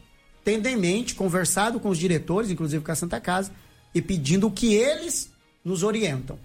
tendo 0.41 0.67
em 0.67 0.77
mente, 0.77 1.15
conversado 1.15 1.81
com 1.81 1.89
os 1.89 1.97
diretores, 1.97 2.49
inclusive 2.49 2.81
com 2.81 2.91
a 2.93 2.95
Santa 2.95 3.19
Casa, 3.19 3.51
e 3.93 4.01
pedindo 4.01 4.47
o 4.47 4.51
que 4.51 4.73
eles 4.73 5.29
nos 5.65 5.83
orientam. 5.83 6.39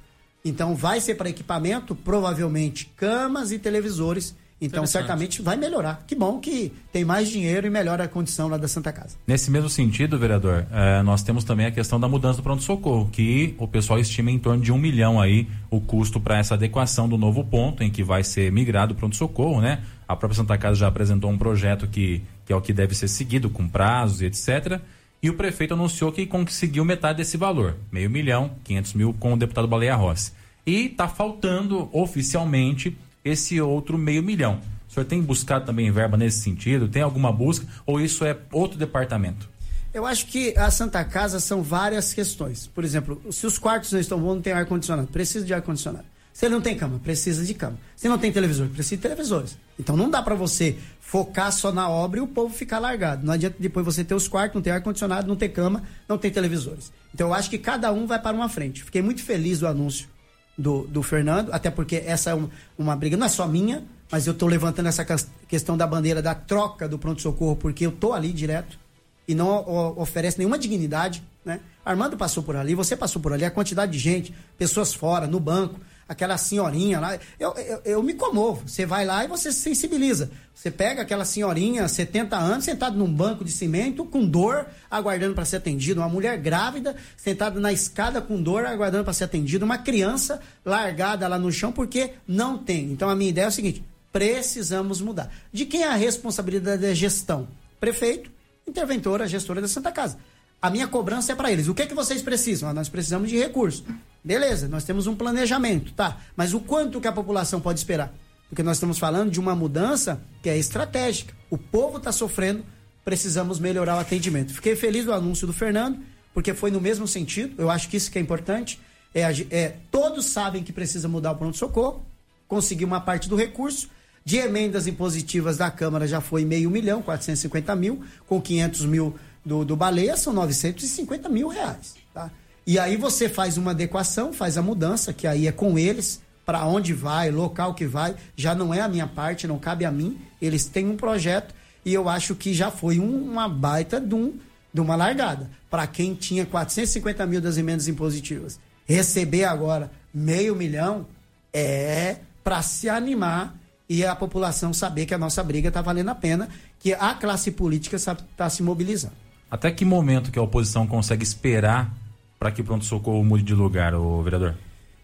Então 0.44 0.74
vai 0.74 1.00
ser 1.00 1.14
para 1.14 1.30
equipamento, 1.30 1.94
provavelmente 1.94 2.86
camas 2.96 3.52
e 3.52 3.58
televisores 3.58 4.34
então, 4.60 4.86
certamente 4.86 5.40
vai 5.40 5.56
melhorar. 5.56 6.04
Que 6.06 6.14
bom 6.14 6.38
que 6.38 6.72
tem 6.92 7.04
mais 7.04 7.30
dinheiro 7.30 7.66
e 7.66 7.70
melhora 7.70 8.04
a 8.04 8.08
condição 8.08 8.46
lá 8.48 8.58
da 8.58 8.68
Santa 8.68 8.92
Casa. 8.92 9.16
Nesse 9.26 9.50
mesmo 9.50 9.70
sentido, 9.70 10.18
vereador, 10.18 10.66
eh, 10.70 11.02
nós 11.02 11.22
temos 11.22 11.44
também 11.44 11.64
a 11.64 11.70
questão 11.70 11.98
da 11.98 12.06
mudança 12.06 12.36
do 12.36 12.42
pronto-socorro, 12.42 13.08
que 13.10 13.54
o 13.58 13.66
pessoal 13.66 13.98
estima 13.98 14.30
em 14.30 14.38
torno 14.38 14.62
de 14.62 14.70
um 14.70 14.76
milhão 14.76 15.18
aí 15.18 15.48
o 15.70 15.80
custo 15.80 16.20
para 16.20 16.38
essa 16.38 16.54
adequação 16.54 17.08
do 17.08 17.16
novo 17.16 17.42
ponto 17.42 17.82
em 17.82 17.90
que 17.90 18.04
vai 18.04 18.22
ser 18.22 18.52
migrado 18.52 18.92
o 18.92 18.96
pronto-socorro, 18.96 19.62
né? 19.62 19.82
A 20.06 20.14
própria 20.14 20.36
Santa 20.36 20.58
Casa 20.58 20.74
já 20.76 20.88
apresentou 20.88 21.30
um 21.30 21.38
projeto 21.38 21.86
que, 21.86 22.22
que 22.44 22.52
é 22.52 22.56
o 22.56 22.60
que 22.60 22.72
deve 22.72 22.94
ser 22.94 23.08
seguido, 23.08 23.48
com 23.48 23.66
prazos 23.66 24.20
e 24.20 24.26
etc. 24.26 24.80
E 25.22 25.30
o 25.30 25.34
prefeito 25.34 25.72
anunciou 25.72 26.12
que 26.12 26.26
conseguiu 26.26 26.84
metade 26.84 27.18
desse 27.18 27.36
valor, 27.36 27.76
meio 27.90 28.10
milhão, 28.10 28.50
500 28.64 28.94
mil, 28.94 29.14
com 29.14 29.32
o 29.32 29.36
deputado 29.36 29.68
Baleia 29.68 29.94
Rossi. 29.94 30.32
E 30.66 30.86
está 30.86 31.08
faltando 31.08 31.88
oficialmente 31.92 32.96
esse 33.30 33.60
outro 33.60 33.96
meio 33.96 34.22
milhão. 34.22 34.60
O 34.88 34.92
senhor 34.92 35.06
tem 35.06 35.22
buscado 35.22 35.66
também 35.66 35.90
verba 35.90 36.16
nesse 36.16 36.40
sentido? 36.40 36.88
Tem 36.88 37.02
alguma 37.02 37.32
busca? 37.32 37.64
Ou 37.86 38.00
isso 38.00 38.24
é 38.24 38.36
outro 38.50 38.76
departamento? 38.76 39.48
Eu 39.94 40.06
acho 40.06 40.26
que 40.26 40.56
a 40.56 40.70
Santa 40.70 41.04
Casa 41.04 41.40
são 41.40 41.62
várias 41.62 42.12
questões. 42.12 42.66
Por 42.66 42.84
exemplo, 42.84 43.20
se 43.30 43.46
os 43.46 43.58
quartos 43.58 43.92
não 43.92 44.00
estão 44.00 44.18
bons, 44.18 44.34
não 44.34 44.42
tem 44.42 44.52
ar-condicionado, 44.52 45.08
precisa 45.08 45.44
de 45.44 45.54
ar-condicionado. 45.54 46.04
Se 46.32 46.46
ele 46.46 46.54
não 46.54 46.60
tem 46.60 46.76
cama, 46.76 46.98
precisa 47.00 47.44
de 47.44 47.54
cama. 47.54 47.76
Se 47.96 48.08
não 48.08 48.16
tem 48.16 48.32
televisor, 48.32 48.68
precisa 48.68 48.96
de 48.96 49.02
televisores. 49.02 49.58
Então 49.78 49.96
não 49.96 50.08
dá 50.08 50.22
para 50.22 50.34
você 50.34 50.76
focar 51.00 51.52
só 51.52 51.72
na 51.72 51.88
obra 51.88 52.20
e 52.20 52.22
o 52.22 52.26
povo 52.26 52.54
ficar 52.54 52.78
largado. 52.78 53.26
Não 53.26 53.34
adianta 53.34 53.56
depois 53.58 53.84
você 53.84 54.04
ter 54.04 54.14
os 54.14 54.28
quartos, 54.28 54.54
não 54.54 54.62
ter 54.62 54.70
ar-condicionado, 54.70 55.26
não 55.26 55.36
ter 55.36 55.48
cama, 55.48 55.82
não 56.08 56.16
ter 56.16 56.30
televisores. 56.30 56.92
Então 57.12 57.28
eu 57.28 57.34
acho 57.34 57.50
que 57.50 57.58
cada 57.58 57.92
um 57.92 58.06
vai 58.06 58.20
para 58.20 58.36
uma 58.36 58.48
frente. 58.48 58.84
Fiquei 58.84 59.02
muito 59.02 59.22
feliz 59.22 59.58
do 59.60 59.66
anúncio 59.66 60.08
do, 60.56 60.86
do 60.86 61.02
Fernando, 61.02 61.52
até 61.52 61.70
porque 61.70 61.96
essa 61.96 62.30
é 62.30 62.34
um, 62.34 62.48
uma 62.78 62.94
briga, 62.94 63.16
não 63.16 63.26
é 63.26 63.28
só 63.28 63.46
minha, 63.46 63.84
mas 64.10 64.26
eu 64.26 64.32
estou 64.32 64.48
levantando 64.48 64.88
essa 64.88 65.04
questão 65.48 65.76
da 65.76 65.86
bandeira 65.86 66.20
da 66.20 66.34
troca 66.34 66.88
do 66.88 66.98
pronto-socorro, 66.98 67.56
porque 67.56 67.86
eu 67.86 67.90
estou 67.90 68.12
ali 68.12 68.32
direto 68.32 68.78
e 69.26 69.34
não 69.34 69.48
o, 69.48 70.00
oferece 70.00 70.38
nenhuma 70.38 70.58
dignidade. 70.58 71.22
Né? 71.44 71.60
Armando 71.84 72.16
passou 72.16 72.42
por 72.42 72.56
ali, 72.56 72.74
você 72.74 72.96
passou 72.96 73.22
por 73.22 73.32
ali, 73.32 73.44
a 73.44 73.50
quantidade 73.50 73.92
de 73.92 73.98
gente, 73.98 74.34
pessoas 74.58 74.92
fora, 74.92 75.26
no 75.26 75.40
banco 75.40 75.80
aquela 76.10 76.36
senhorinha 76.36 76.98
lá. 76.98 77.16
Eu, 77.38 77.54
eu, 77.54 77.80
eu, 77.84 78.02
me 78.02 78.14
comovo. 78.14 78.68
Você 78.68 78.84
vai 78.84 79.06
lá 79.06 79.24
e 79.24 79.28
você 79.28 79.52
se 79.52 79.60
sensibiliza. 79.60 80.28
Você 80.52 80.68
pega 80.68 81.02
aquela 81.02 81.24
senhorinha, 81.24 81.86
70 81.86 82.36
anos, 82.36 82.64
sentada 82.64 82.96
num 82.96 83.10
banco 83.10 83.44
de 83.44 83.52
cimento, 83.52 84.04
com 84.04 84.26
dor, 84.26 84.66
aguardando 84.90 85.36
para 85.36 85.44
ser 85.44 85.58
atendida. 85.58 86.00
Uma 86.00 86.08
mulher 86.08 86.36
grávida, 86.36 86.96
sentada 87.16 87.60
na 87.60 87.72
escada 87.72 88.20
com 88.20 88.42
dor, 88.42 88.66
aguardando 88.66 89.04
para 89.04 89.12
ser 89.12 89.22
atendida. 89.22 89.64
Uma 89.64 89.78
criança 89.78 90.40
largada 90.64 91.28
lá 91.28 91.38
no 91.38 91.52
chão 91.52 91.70
porque 91.70 92.14
não 92.26 92.58
tem. 92.58 92.90
Então 92.90 93.08
a 93.08 93.14
minha 93.14 93.30
ideia 93.30 93.44
é 93.44 93.48
o 93.48 93.52
seguinte: 93.52 93.84
precisamos 94.12 95.00
mudar. 95.00 95.32
De 95.52 95.64
quem 95.64 95.84
é 95.84 95.88
a 95.88 95.94
responsabilidade 95.94 96.82
da 96.82 96.92
gestão? 96.92 97.46
Prefeito, 97.78 98.32
interventora, 98.66 99.28
gestora 99.28 99.60
da 99.60 99.68
Santa 99.68 99.92
Casa. 99.92 100.18
A 100.60 100.68
minha 100.70 100.88
cobrança 100.88 101.30
é 101.32 101.36
para 101.36 101.52
eles. 101.52 101.68
O 101.68 101.74
que 101.74 101.82
é 101.82 101.86
que 101.86 101.94
vocês 101.94 102.20
precisam? 102.20 102.68
Ah, 102.68 102.74
nós 102.74 102.88
precisamos 102.88 103.30
de 103.30 103.38
recursos. 103.38 103.84
Beleza, 104.22 104.68
nós 104.68 104.84
temos 104.84 105.06
um 105.06 105.16
planejamento, 105.16 105.92
tá? 105.92 106.18
Mas 106.36 106.52
o 106.52 106.60
quanto 106.60 107.00
que 107.00 107.08
a 107.08 107.12
população 107.12 107.60
pode 107.60 107.78
esperar? 107.78 108.12
Porque 108.48 108.62
nós 108.62 108.76
estamos 108.76 108.98
falando 108.98 109.30
de 109.30 109.40
uma 109.40 109.54
mudança 109.54 110.20
que 110.42 110.50
é 110.50 110.58
estratégica. 110.58 111.34
O 111.48 111.56
povo 111.56 111.96
está 111.96 112.12
sofrendo, 112.12 112.64
precisamos 113.04 113.58
melhorar 113.58 113.96
o 113.96 114.00
atendimento. 114.00 114.52
Fiquei 114.52 114.76
feliz 114.76 115.04
do 115.04 115.12
anúncio 115.12 115.46
do 115.46 115.52
Fernando, 115.52 116.00
porque 116.34 116.52
foi 116.52 116.70
no 116.70 116.80
mesmo 116.80 117.06
sentido. 117.06 117.54
Eu 117.56 117.70
acho 117.70 117.88
que 117.88 117.96
isso 117.96 118.10
que 118.10 118.18
é 118.18 118.22
importante. 118.22 118.78
É, 119.14 119.22
é 119.50 119.76
todos 119.90 120.26
sabem 120.26 120.62
que 120.62 120.72
precisa 120.72 121.08
mudar 121.08 121.32
o 121.32 121.36
pronto-socorro, 121.36 122.04
conseguir 122.46 122.84
uma 122.84 123.00
parte 123.00 123.28
do 123.28 123.36
recurso. 123.36 123.88
De 124.22 124.36
emendas 124.36 124.86
impositivas 124.86 125.56
da 125.56 125.70
Câmara 125.70 126.06
já 126.06 126.20
foi 126.20 126.44
meio 126.44 126.70
milhão, 126.70 127.00
450 127.00 127.74
mil, 127.74 128.04
com 128.26 128.38
500 128.38 128.84
mil 128.84 129.16
do, 129.44 129.64
do 129.64 129.74
Baleia, 129.74 130.14
são 130.16 130.32
950 130.32 131.28
mil 131.28 131.48
reais. 131.48 131.94
Tá? 132.12 132.30
E 132.66 132.78
aí 132.78 132.96
você 132.96 133.28
faz 133.28 133.56
uma 133.56 133.72
adequação, 133.72 134.32
faz 134.32 134.56
a 134.56 134.62
mudança, 134.62 135.12
que 135.12 135.26
aí 135.26 135.46
é 135.46 135.52
com 135.52 135.78
eles, 135.78 136.20
para 136.44 136.64
onde 136.64 136.92
vai, 136.92 137.30
local 137.30 137.74
que 137.74 137.86
vai, 137.86 138.14
já 138.36 138.54
não 138.54 138.72
é 138.74 138.80
a 138.80 138.88
minha 138.88 139.06
parte, 139.06 139.46
não 139.46 139.58
cabe 139.58 139.84
a 139.84 139.90
mim. 139.90 140.18
Eles 140.40 140.66
têm 140.66 140.88
um 140.88 140.96
projeto 140.96 141.54
e 141.84 141.94
eu 141.94 142.08
acho 142.08 142.34
que 142.34 142.52
já 142.52 142.70
foi 142.70 142.98
um, 142.98 143.24
uma 143.24 143.48
baita 143.48 144.00
de, 144.00 144.14
um, 144.14 144.34
de 144.72 144.80
uma 144.80 144.96
largada. 144.96 145.50
Para 145.70 145.86
quem 145.86 146.14
tinha 146.14 146.44
450 146.44 147.26
mil 147.26 147.40
das 147.40 147.56
emendas 147.56 147.88
impositivas, 147.88 148.58
receber 148.84 149.44
agora 149.44 149.90
meio 150.12 150.56
milhão 150.56 151.06
é 151.52 152.16
para 152.42 152.62
se 152.62 152.88
animar 152.88 153.54
e 153.88 154.04
a 154.04 154.14
população 154.14 154.72
saber 154.72 155.06
que 155.06 155.14
a 155.14 155.18
nossa 155.18 155.42
briga 155.42 155.68
está 155.68 155.82
valendo 155.82 156.10
a 156.10 156.14
pena, 156.14 156.48
que 156.78 156.94
a 156.94 157.14
classe 157.14 157.50
política 157.50 157.96
está 157.96 158.48
se 158.48 158.62
mobilizando. 158.62 159.14
Até 159.50 159.70
que 159.72 159.84
momento 159.84 160.30
que 160.30 160.38
a 160.38 160.42
oposição 160.42 160.86
consegue 160.86 161.24
esperar 161.24 161.92
para 162.40 162.50
que 162.50 162.62
pronto-socorro 162.62 163.22
mude 163.22 163.44
de 163.44 163.54
lugar, 163.54 163.94
o 163.94 164.22
vereador? 164.22 164.54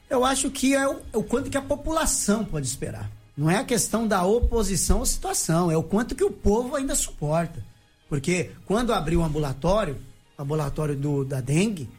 Eu 0.08 0.24
acho 0.24 0.50
que 0.50 0.74
é 0.74 0.88
o, 0.88 1.02
é 1.12 1.18
o, 1.18 1.22
quanto 1.22 1.50
que 1.50 1.58
a 1.58 1.62
população 1.62 2.42
pode 2.42 2.66
esperar. 2.66 3.10
Não 3.36 3.50
é 3.50 3.58
a 3.58 3.64
questão 3.64 4.08
da 4.08 4.24
oposição 4.24 5.02
à 5.02 5.06
situação, 5.06 5.70
é 5.70 5.76
o 5.76 5.82
quanto 5.82 6.14
que 6.14 6.24
o 6.24 6.30
povo 6.30 6.74
ainda 6.74 6.94
suporta. 6.94 7.62
Porque 8.08 8.52
quando 8.64 8.94
abriu 8.94 9.20
o 9.20 9.22
ambulatório, 9.22 9.98
ambulatório 10.38 10.96
do, 10.96 11.26
da 11.26 11.42
dengue, 11.42 11.90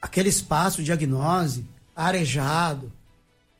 aquele 0.00 0.30
espaço 0.30 0.82
diagnose, 0.82 1.66
arejado, 1.94 2.90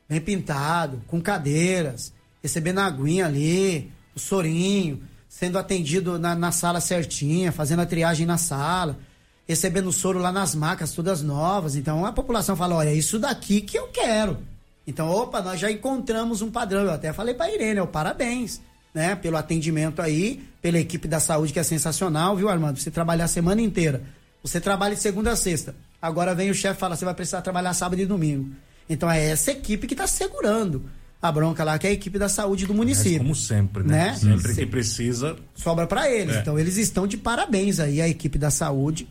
bem 0.09 0.19
pintado, 0.19 0.99
com 1.05 1.21
cadeiras, 1.21 2.11
recebendo 2.41 2.79
a 2.79 2.85
aguinha 2.85 3.27
ali, 3.27 3.91
o 4.15 4.19
sorinho, 4.19 5.03
sendo 5.29 5.59
atendido 5.59 6.17
na, 6.17 6.33
na 6.33 6.51
sala 6.51 6.81
certinha, 6.81 7.51
fazendo 7.51 7.81
a 7.81 7.85
triagem 7.85 8.25
na 8.25 8.39
sala 8.39 8.97
recebendo 9.47 9.91
soro 9.91 10.19
lá 10.19 10.31
nas 10.31 10.55
macas, 10.55 10.91
todas 10.91 11.21
novas. 11.21 11.75
Então 11.75 12.05
a 12.05 12.11
população 12.11 12.55
fala: 12.55 12.75
olha, 12.75 12.93
isso 12.93 13.19
daqui 13.19 13.61
que 13.61 13.77
eu 13.77 13.87
quero. 13.87 14.37
Então, 14.85 15.09
opa, 15.09 15.41
nós 15.41 15.59
já 15.59 15.71
encontramos 15.71 16.41
um 16.41 16.51
padrão. 16.51 16.81
Eu 16.83 16.91
até 16.91 17.13
falei 17.13 17.33
para 17.33 17.51
Irene, 17.51 17.79
ó, 17.79 17.85
parabéns, 17.85 18.59
né, 18.93 19.15
pelo 19.15 19.37
atendimento 19.37 20.01
aí, 20.01 20.43
pela 20.61 20.77
equipe 20.77 21.07
da 21.07 21.21
saúde 21.21 21.53
que 21.53 21.59
é 21.59 21.63
sensacional, 21.63 22.35
viu, 22.35 22.49
Armando? 22.49 22.77
Você 22.77 22.91
trabalhar 22.91 23.25
a 23.25 23.29
semana 23.29 23.61
inteira. 23.61 24.01
Você 24.41 24.59
trabalha 24.59 24.93
de 24.93 25.01
segunda 25.01 25.31
a 25.31 25.35
sexta. 25.37 25.73
Agora 26.01 26.35
vem 26.35 26.49
o 26.49 26.53
chefe 26.53 26.75
e 26.75 26.79
fala: 26.79 26.95
você 26.95 27.05
vai 27.05 27.13
precisar 27.13 27.41
trabalhar 27.41 27.73
sábado 27.73 28.01
e 28.01 28.05
domingo. 28.05 28.51
Então 28.89 29.09
é 29.09 29.29
essa 29.29 29.51
equipe 29.51 29.87
que 29.87 29.93
está 29.93 30.05
segurando 30.05 30.83
a 31.21 31.31
bronca 31.31 31.63
lá, 31.63 31.79
que 31.79 31.87
é 31.87 31.91
a 31.91 31.93
equipe 31.93 32.19
da 32.19 32.27
saúde 32.27 32.65
do 32.65 32.73
município. 32.73 33.19
como 33.19 33.33
sempre, 33.33 33.81
né? 33.83 34.09
né? 34.09 34.15
Sempre 34.15 34.53
que 34.53 34.65
precisa. 34.65 35.37
Sobra 35.55 35.87
para 35.87 36.11
eles. 36.11 36.35
É. 36.35 36.39
Então 36.41 36.59
eles 36.59 36.75
estão 36.75 37.07
de 37.07 37.15
parabéns 37.15 37.79
aí, 37.79 38.01
a 38.01 38.09
equipe 38.09 38.37
da 38.37 38.51
saúde 38.51 39.07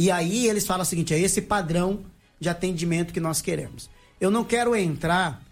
e 0.00 0.10
aí 0.10 0.46
eles 0.46 0.66
falam 0.66 0.80
o 0.80 0.86
seguinte: 0.86 1.12
é 1.12 1.18
esse 1.18 1.42
padrão 1.42 2.00
de 2.40 2.48
atendimento 2.48 3.12
que 3.12 3.20
nós 3.20 3.42
queremos. 3.42 3.90
Eu 4.18 4.30
não 4.30 4.42
quero 4.44 4.74
entrar 4.74 5.42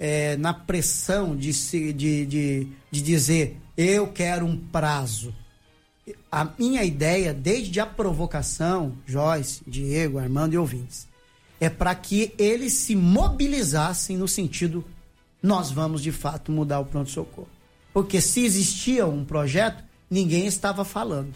é, 0.00 0.34
na 0.38 0.54
pressão 0.54 1.36
de, 1.36 1.52
se, 1.52 1.92
de, 1.92 2.24
de, 2.24 2.68
de 2.90 3.02
dizer 3.02 3.58
eu 3.76 4.06
quero 4.06 4.46
um 4.46 4.56
prazo. 4.56 5.34
A 6.32 6.48
minha 6.58 6.82
ideia, 6.84 7.34
desde 7.34 7.80
a 7.80 7.84
provocação, 7.84 8.96
Joyce, 9.04 9.60
Diego, 9.66 10.18
Armando 10.18 10.54
e 10.54 10.58
ouvintes, 10.58 11.06
é 11.60 11.68
para 11.68 11.94
que 11.94 12.32
eles 12.38 12.72
se 12.72 12.96
mobilizassem 12.96 14.16
no 14.16 14.26
sentido 14.26 14.82
nós 15.42 15.70
vamos 15.70 16.02
de 16.02 16.12
fato 16.12 16.50
mudar 16.50 16.80
o 16.80 16.86
pronto-socorro. 16.86 17.50
Porque 17.92 18.22
se 18.22 18.42
existia 18.42 19.06
um 19.06 19.22
projeto, 19.22 19.84
ninguém 20.10 20.46
estava 20.46 20.82
falando. 20.82 21.34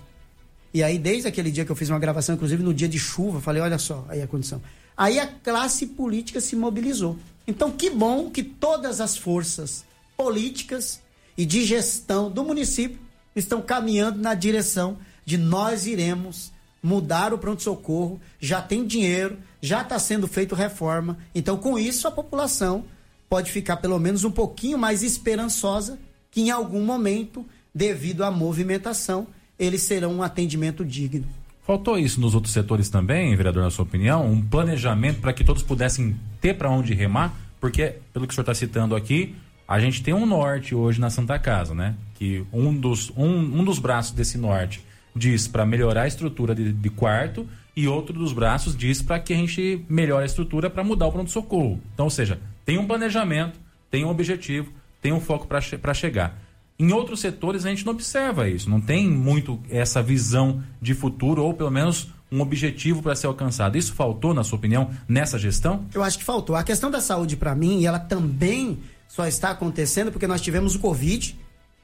E 0.75 0.83
aí, 0.83 0.99
desde 0.99 1.29
aquele 1.29 1.51
dia 1.51 1.65
que 1.65 1.73
eu 1.73 1.77
fiz 1.77 1.91
uma 1.91 1.99
gravação, 1.99 2.35
inclusive 2.35 2.63
no 2.63 2.73
dia 2.73 2.89
de 2.89 2.99
chuva, 2.99 3.41
falei: 3.41 3.63
olha 3.63 3.79
só, 3.79 4.05
aí 4.09 4.23
a 4.23 4.27
condição. 4.27 4.61
Aí 4.97 5.19
a 5.19 5.27
classe 5.27 5.87
política 5.87 6.41
se 6.41 6.57
mobilizou. 6.57 7.19
Então, 7.47 7.71
que 7.71 7.91
bom 7.91 8.31
que 8.31 8.43
todas 8.43 9.01
as 9.01 9.17
forças 9.17 9.85
políticas 10.17 11.01
e 11.37 11.45
de 11.45 11.65
gestão 11.65 12.31
do 12.31 12.45
município 12.45 12.99
estão 13.35 13.61
caminhando 13.61 14.21
na 14.21 14.35
direção 14.35 14.99
de 15.25 15.39
nós 15.39 15.87
iremos 15.87 16.53
mudar 16.83 17.33
o 17.33 17.39
pronto-socorro, 17.39 18.21
já 18.41 18.61
tem 18.61 18.85
dinheiro, 18.85 19.39
já 19.61 19.83
está 19.83 19.99
sendo 19.99 20.27
feito 20.27 20.55
reforma. 20.55 21.17
Então, 21.35 21.57
com 21.57 21.79
isso, 21.79 22.09
a 22.09 22.11
população 22.11 22.85
pode 23.29 23.53
ficar 23.53 23.77
pelo 23.77 23.99
menos 23.99 24.25
um 24.25 24.31
pouquinho 24.31 24.77
mais 24.77 25.03
esperançosa 25.03 25.99
que 26.31 26.41
em 26.41 26.51
algum 26.51 26.85
momento, 26.85 27.47
devido 27.75 28.25
à 28.25 28.31
movimentação, 28.31 29.29
eles 29.59 29.83
serão 29.83 30.15
um 30.15 30.23
atendimento 30.23 30.85
digno. 30.85 31.27
Faltou 31.65 31.97
isso 31.97 32.21
nos 32.21 32.35
outros 32.35 32.53
setores 32.53 32.89
também, 32.89 33.37
vereador, 33.37 33.63
na 33.63 33.71
sua 33.71 33.85
opinião? 33.85 34.27
Um 34.27 34.43
planejamento 34.43 35.21
para 35.21 35.33
que 35.33 35.45
todos 35.45 35.63
pudessem 35.63 36.17
ter 36.41 36.55
para 36.55 36.69
onde 36.69 36.93
remar? 36.93 37.35
Porque, 37.61 37.95
pelo 38.13 38.27
que 38.27 38.33
o 38.33 38.35
senhor 38.35 38.43
está 38.43 38.55
citando 38.55 38.97
aqui, 38.97 39.37
a 39.67 39.79
gente 39.79 40.03
tem 40.03 40.13
um 40.13 40.27
norte 40.27 40.75
hoje 40.75 41.01
na 41.01 41.09
Santa 41.09 41.39
Casa, 41.39 41.75
né? 41.75 41.95
Que 42.15 42.45
um 42.53 42.75
dos, 42.75 43.13
um, 43.17 43.27
um 43.27 43.65
dos 43.65 43.79
braços 43.79 44.13
desse 44.13 44.37
norte 44.37 44.85
diz 45.15 45.47
para 45.47 45.65
melhorar 45.65 46.03
a 46.03 46.07
estrutura 46.09 46.55
de, 46.55 46.73
de, 46.73 46.91
quarto 46.91 47.47
e 47.77 47.87
outro 47.87 48.19
dos 48.19 48.33
braços 48.33 48.77
diz 48.77 49.01
para 49.01 49.21
que 49.21 49.33
a 49.33 49.37
gente 49.37 49.85
melhore 49.89 50.25
a 50.25 50.27
estrutura 50.27 50.69
para 50.69 50.83
mudar 50.83 51.07
o 51.07 51.13
pronto-socorro. 51.13 51.81
Então, 51.95 52.07
ou 52.07 52.11
seja, 52.11 52.41
tem 52.65 52.79
um 52.79 52.87
planejamento, 52.87 53.59
tem 53.91 54.05
um 54.05 54.09
objetivo, 54.09 54.73
tem 55.01 55.13
um 55.13 55.21
foco 55.21 55.47
para 55.47 55.95
chegar. 55.95 56.39
Em 56.83 56.93
outros 56.93 57.21
setores 57.21 57.65
a 57.65 57.69
gente 57.69 57.87
não 57.87 57.93
observa 57.93 58.49
isso, 58.49 58.69
não 58.69 58.81
tem 58.81 59.09
muito 59.09 59.61
essa 59.71 60.03
visão 60.03 60.61
de 60.81 60.95
futuro 60.95 61.45
ou 61.45 61.55
pelo 61.55 61.71
menos 61.71 62.09
um 62.29 62.41
objetivo 62.41 63.01
para 63.01 63.15
ser 63.15 63.29
alcançado. 63.29 63.79
Isso 63.79 63.95
faltou, 63.95 64.35
na 64.35 64.43
sua 64.43 64.59
opinião, 64.59 64.91
nessa 65.07 65.39
gestão? 65.39 65.87
Eu 65.95 66.03
acho 66.03 66.19
que 66.19 66.25
faltou. 66.25 66.57
A 66.57 66.65
questão 66.65 66.91
da 66.91 67.01
saúde, 67.01 67.37
para 67.37 67.55
mim, 67.55 67.85
ela 67.85 68.01
também 68.01 68.81
só 69.07 69.29
está 69.29 69.51
acontecendo 69.51 70.11
porque 70.11 70.27
nós 70.27 70.41
tivemos 70.41 70.75
o 70.75 70.81
Covid, 70.81 71.39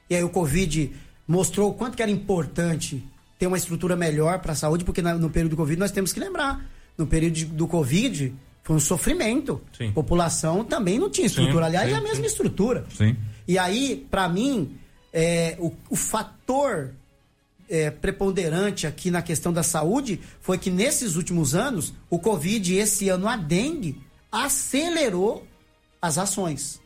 e 0.09 0.15
aí 0.15 0.23
o 0.23 0.29
Covid 0.29 0.91
mostrou 1.25 1.69
o 1.69 1.73
quanto 1.73 1.95
que 1.95 2.01
era 2.01 2.11
importante 2.11 3.01
ter 3.37 3.47
uma 3.47 3.55
estrutura 3.55 3.95
melhor 3.95 4.39
para 4.39 4.51
a 4.51 4.55
saúde, 4.55 4.83
porque 4.83 5.01
no 5.01 5.29
período 5.29 5.51
do 5.51 5.57
Covid 5.57 5.79
nós 5.79 5.91
temos 5.91 6.11
que 6.11 6.19
lembrar, 6.19 6.61
no 6.97 7.07
período 7.07 7.45
do 7.53 7.67
Covid 7.69 8.33
foi 8.63 8.75
um 8.75 8.81
sofrimento. 8.81 9.61
Sim. 9.77 9.87
A 9.87 9.93
população 9.93 10.65
também 10.65 10.99
não 10.99 11.09
tinha 11.09 11.25
estrutura. 11.25 11.67
Sim, 11.67 11.67
Aliás, 11.69 11.87
sim, 11.87 11.95
é 11.95 11.97
a 11.97 12.01
mesma 12.01 12.25
estrutura. 12.25 12.85
Sim. 12.93 13.15
E 13.47 13.57
aí, 13.57 14.05
para 14.11 14.27
mim, 14.27 14.75
é, 15.13 15.55
o, 15.59 15.73
o 15.89 15.95
fator 15.95 16.93
é, 17.69 17.91
preponderante 17.91 18.87
aqui 18.87 19.11
na 19.11 19.21
questão 19.21 19.53
da 19.53 19.63
saúde 19.63 20.19
foi 20.41 20.57
que 20.57 20.71
nesses 20.71 21.15
últimos 21.15 21.53
anos, 21.53 21.93
o 22.09 22.17
Covid 22.17 22.73
e 22.73 22.77
esse 22.77 23.09
ano 23.09 23.27
a 23.27 23.35
dengue 23.35 24.01
acelerou 24.31 25.47
as 26.01 26.17
ações. 26.17 26.79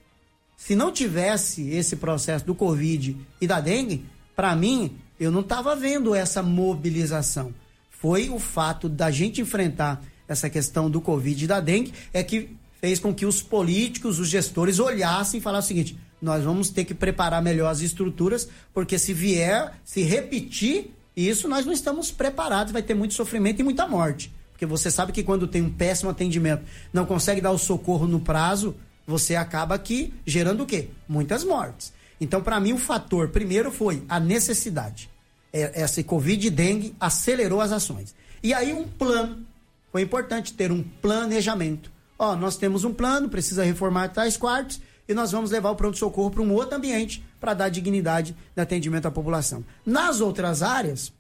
Se 0.58 0.75
não 0.75 0.92
tivesse 0.92 1.70
esse 1.70 1.96
processo 1.96 2.46
do 2.46 2.56
Covid 2.56 3.18
e 3.39 3.48
da 3.48 3.60
dengue, 3.60 4.06
para 4.36 4.56
mim, 4.56 4.98
eu 5.20 5.32
não 5.32 5.42
estava 5.42 5.75
vendo 5.75 6.15
essa 6.15 6.42
mobilização. 6.42 7.53
Foi 7.89 8.30
o 8.30 8.39
fato 8.39 8.89
da 8.89 9.12
gente 9.12 9.42
enfrentar 9.42 10.01
essa 10.27 10.50
questão 10.50 10.89
do 10.89 11.01
Covid 11.01 11.44
e 11.44 11.48
da 11.48 11.60
dengue 11.60 11.94
é 12.13 12.24
que 12.24 12.56
fez 12.82 13.00
com 13.00 13.13
que 13.13 13.25
os 13.25 13.42
políticos, 13.42 14.20
os 14.20 14.27
gestores 14.27 14.80
olhassem 14.80 15.39
e 15.39 15.44
falassem 15.44 15.65
o 15.65 15.68
seguinte: 15.68 16.00
nós 16.24 16.42
vamos 16.42 16.70
ter 16.70 16.86
que 16.86 16.94
preparar 16.94 17.44
melhor 17.44 17.70
as 17.70 17.82
estruturas, 17.82 18.48
porque 18.74 18.98
se 18.98 19.13
vier, 19.13 19.74
se 19.84 20.01
repetir 20.03 20.92
isso, 21.15 21.50
nós 21.50 21.65
não 21.65 21.74
estamos 21.74 22.12
preparados, 22.12 22.72
vai 22.72 22.82
ter 22.82 22.94
muito 22.94 23.13
sofrimento 23.13 23.60
e 23.60 23.63
muita 23.63 23.86
morte. 23.86 24.34
Porque 24.51 24.65
você 24.65 24.89
sabe 24.89 25.12
que 25.12 25.22
quando 25.22 25.48
tem 25.48 25.62
um 25.62 25.69
péssimo 25.69 26.10
atendimento, 26.10 26.63
não 26.93 27.06
consegue 27.06 27.41
dar 27.41 27.52
o 27.52 27.58
socorro 27.58 28.08
no 28.08 28.21
prazo, 28.21 28.74
você 29.06 29.36
acaba 29.36 29.76
aqui 29.76 30.13
gerando 30.26 30.63
o 30.63 30.65
quê? 30.65 30.88
Muitas 31.10 31.43
mortes. 31.43 31.91
Então, 32.21 32.41
para 32.41 32.58
mim, 32.58 32.71
o 32.71 32.78
fator 32.78 33.28
primeiro 33.28 33.69
foi 33.69 34.02
a 34.08 34.17
necessidade. 34.17 35.10
É, 35.52 35.82
essa 35.82 36.02
Covid 36.04 36.47
e 36.47 36.50
dengue 36.50 36.95
acelerou 37.02 37.60
as 37.60 37.74
ações. 37.74 38.15
E 38.41 38.54
aí, 38.54 38.71
um 38.71 38.88
plano. 38.88 39.45
Foi 39.91 40.02
importante 40.02 40.54
ter 40.54 40.71
um 40.71 40.82
planejamento. 41.02 41.91
Ó, 42.17 42.34
nós 42.36 42.56
temos 42.56 42.86
um 42.86 42.93
plano, 42.93 43.28
precisa 43.28 43.63
reformar 43.63 44.08
tais 44.08 44.38
quartos 44.38 44.80
e 45.08 45.13
nós 45.13 45.32
vamos 45.32 45.52
levar 45.52 45.70
o 45.72 45.76
pronto-socorro 45.76 46.32
para 46.32 46.42
um 46.42 46.54
outro 46.54 46.78
ambiente 46.78 47.24
para 47.39 47.54
dar 47.54 47.70
dignidade 47.70 48.36
de 48.56 48.62
atendimento 48.62 49.06
à 49.06 49.12
população. 49.12 49.63
Nas 49.86 50.22
outras 50.22 50.62
áreas, 50.62 51.12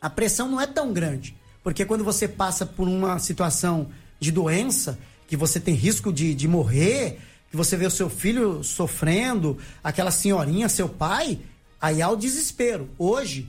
a 0.00 0.08
pressão 0.08 0.48
não 0.48 0.60
é 0.60 0.66
tão 0.66 0.92
grande, 0.92 1.36
porque 1.62 1.84
quando 1.84 2.04
você 2.04 2.28
passa 2.28 2.64
por 2.64 2.88
uma 2.88 3.18
situação 3.18 3.88
de 4.18 4.30
doença, 4.30 4.98
que 5.26 5.36
você 5.36 5.58
tem 5.60 5.74
risco 5.74 6.12
de, 6.12 6.34
de 6.34 6.46
morrer, 6.46 7.18
que 7.50 7.56
você 7.56 7.76
vê 7.76 7.86
o 7.86 7.90
seu 7.90 8.08
filho 8.08 8.62
sofrendo, 8.62 9.58
aquela 9.82 10.10
senhorinha, 10.10 10.68
seu 10.68 10.88
pai, 10.88 11.40
aí 11.80 12.00
há 12.00 12.08
o 12.08 12.16
desespero. 12.16 12.88
Hoje, 12.98 13.48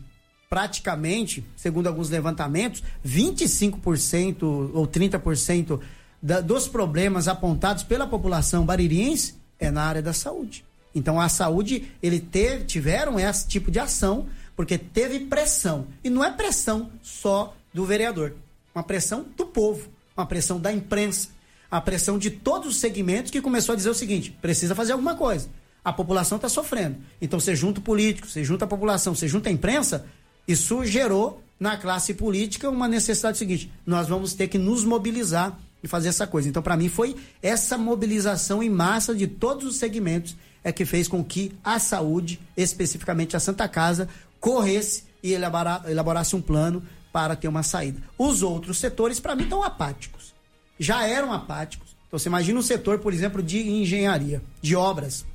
praticamente, 0.49 1.45
segundo 1.55 1.87
alguns 1.87 2.09
levantamentos, 2.09 2.83
25% 3.05 4.43
ou 4.73 4.87
30% 4.87 5.79
da, 6.21 6.41
dos 6.41 6.67
problemas 6.67 7.27
apontados 7.27 7.83
pela 7.83 8.07
população 8.07 8.65
baririense 8.65 9.40
é 9.61 9.71
na 9.71 9.83
área 9.83 10.01
da 10.01 10.11
saúde. 10.11 10.65
Então 10.93 11.21
a 11.21 11.29
saúde, 11.29 11.89
ele 12.03 12.19
teve, 12.19 12.65
tiveram 12.65 13.17
esse 13.17 13.47
tipo 13.47 13.71
de 13.71 13.79
ação 13.79 14.27
porque 14.55 14.77
teve 14.77 15.21
pressão. 15.21 15.87
E 16.03 16.09
não 16.09 16.23
é 16.23 16.31
pressão 16.31 16.91
só 17.01 17.55
do 17.73 17.85
vereador, 17.85 18.33
uma 18.75 18.83
pressão 18.83 19.25
do 19.37 19.45
povo, 19.45 19.87
uma 20.17 20.25
pressão 20.25 20.59
da 20.59 20.73
imprensa, 20.73 21.29
a 21.69 21.79
pressão 21.79 22.17
de 22.17 22.29
todos 22.29 22.67
os 22.67 22.77
segmentos 22.77 23.31
que 23.31 23.41
começou 23.41 23.71
a 23.73 23.75
dizer 23.77 23.89
o 23.89 23.95
seguinte: 23.95 24.31
precisa 24.41 24.75
fazer 24.75 24.91
alguma 24.91 25.15
coisa. 25.15 25.47
A 25.83 25.93
população 25.93 26.35
está 26.35 26.49
sofrendo. 26.49 26.97
Então 27.21 27.39
você 27.39 27.55
junta 27.55 27.79
o 27.79 27.83
político, 27.83 28.27
você 28.27 28.43
junta 28.43 28.65
a 28.65 28.67
população, 28.67 29.15
você 29.15 29.27
junta 29.27 29.47
a 29.49 29.51
imprensa, 29.51 30.05
isso 30.47 30.83
gerou 30.85 31.41
na 31.59 31.77
classe 31.77 32.13
política 32.13 32.69
uma 32.69 32.87
necessidade 32.87 33.37
seguinte: 33.37 33.71
nós 33.85 34.07
vamos 34.07 34.33
ter 34.33 34.47
que 34.47 34.57
nos 34.57 34.83
mobilizar 34.83 35.57
e 35.83 35.87
fazer 35.87 36.09
essa 36.09 36.27
coisa. 36.27 36.47
Então, 36.47 36.61
para 36.61 36.77
mim, 36.77 36.89
foi 36.89 37.15
essa 37.41 37.77
mobilização 37.77 38.61
em 38.61 38.69
massa 38.69 39.15
de 39.15 39.27
todos 39.27 39.65
os 39.65 39.77
segmentos 39.77 40.35
é 40.63 40.71
que 40.71 40.85
fez 40.85 41.07
com 41.07 41.23
que 41.23 41.53
a 41.63 41.79
saúde, 41.79 42.39
especificamente 42.55 43.35
a 43.35 43.39
Santa 43.39 43.67
Casa, 43.67 44.07
corresse 44.39 45.05
e 45.23 45.33
elaborasse 45.33 46.35
um 46.35 46.41
plano 46.41 46.83
para 47.11 47.35
ter 47.35 47.47
uma 47.47 47.63
saída. 47.63 48.01
Os 48.17 48.43
outros 48.43 48.77
setores, 48.77 49.19
para 49.19 49.35
mim, 49.35 49.43
estão 49.43 49.63
apáticos. 49.63 50.33
Já 50.79 51.05
eram 51.07 51.33
apáticos. 51.33 51.95
Então, 52.07 52.19
você 52.19 52.29
imagina 52.29 52.59
um 52.59 52.63
setor, 52.63 52.99
por 52.99 53.13
exemplo, 53.13 53.41
de 53.41 53.59
engenharia, 53.69 54.41
de 54.61 54.75
obras. 54.75 55.25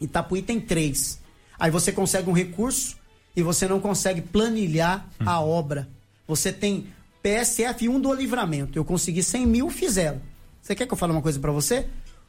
Itapuí 0.00 0.42
tem 0.42 0.60
três. 0.60 1.20
Aí 1.58 1.70
você 1.70 1.92
consegue 1.92 2.28
um 2.28 2.32
recurso 2.32 2.96
e 3.36 3.42
você 3.42 3.66
não 3.66 3.80
consegue 3.80 4.20
planilhar 4.20 5.08
a 5.24 5.40
obra. 5.40 5.88
Você 6.26 6.52
tem 6.52 6.86
PSF 7.22 7.88
1 7.88 8.00
do 8.00 8.12
livramento. 8.12 8.78
Eu 8.78 8.84
consegui 8.84 9.22
100 9.22 9.46
mil, 9.46 9.70
fizeram. 9.70 10.20
Você 10.60 10.74
quer 10.74 10.86
que 10.86 10.92
eu 10.92 10.98
fale 10.98 11.12
uma 11.12 11.22
coisa 11.22 11.38
para 11.38 11.52
você? 11.52 11.86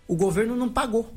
O 0.07 0.15
governo 0.15 0.55
não 0.55 0.69
pagou. 0.69 1.11